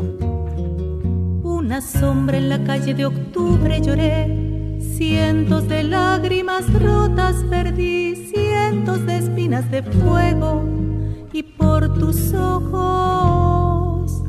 Una 1.41 1.79
sombra 1.79 2.35
en 2.37 2.49
la 2.49 2.61
calle 2.65 2.93
de 2.93 3.05
octubre 3.05 3.79
lloré, 3.79 4.77
cientos 4.97 5.69
de 5.69 5.83
lágrimas 5.83 6.65
rotas 6.73 7.45
perdí, 7.49 8.17
cientos 8.17 9.05
de 9.05 9.19
espinas 9.19 9.71
de 9.71 9.83
fuego 9.83 10.65
y 11.31 11.43
por 11.43 11.93
tus 11.93 12.33
ojos 12.33 14.21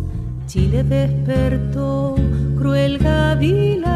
Chile 0.47 0.85
despertó 0.85 2.15
cruel 2.57 2.99
gavilán, 2.99 3.89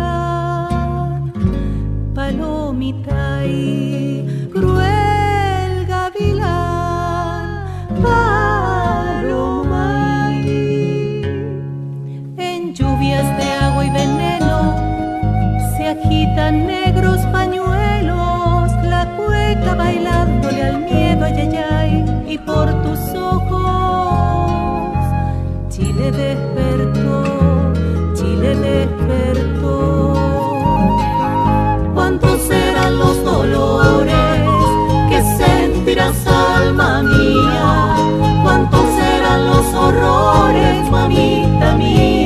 palomita 2.16 3.46
y 3.46 4.35
negros 16.50 17.18
pañuelos, 17.32 18.72
la 18.84 19.14
cueca 19.16 19.74
bailándole 19.74 20.62
al 20.62 20.78
miedo, 20.80 21.24
ay, 21.24 22.04
y 22.28 22.38
por 22.38 22.70
tus 22.82 23.00
ojos 23.14 24.50
Chile 25.68 26.10
despertó, 26.10 27.72
Chile 28.14 28.54
despertó. 28.56 30.14
¿Cuántos 31.94 32.40
serán 32.42 32.98
los 32.98 33.24
dolores 33.24 34.38
que 35.10 35.22
sentirás, 35.36 36.26
alma 36.26 37.02
mía? 37.02 37.96
¿Cuántos 38.42 38.84
serán 38.98 39.46
los 39.46 39.66
horrores, 39.74 40.90
mamita 40.90 41.74
mía, 41.76 42.25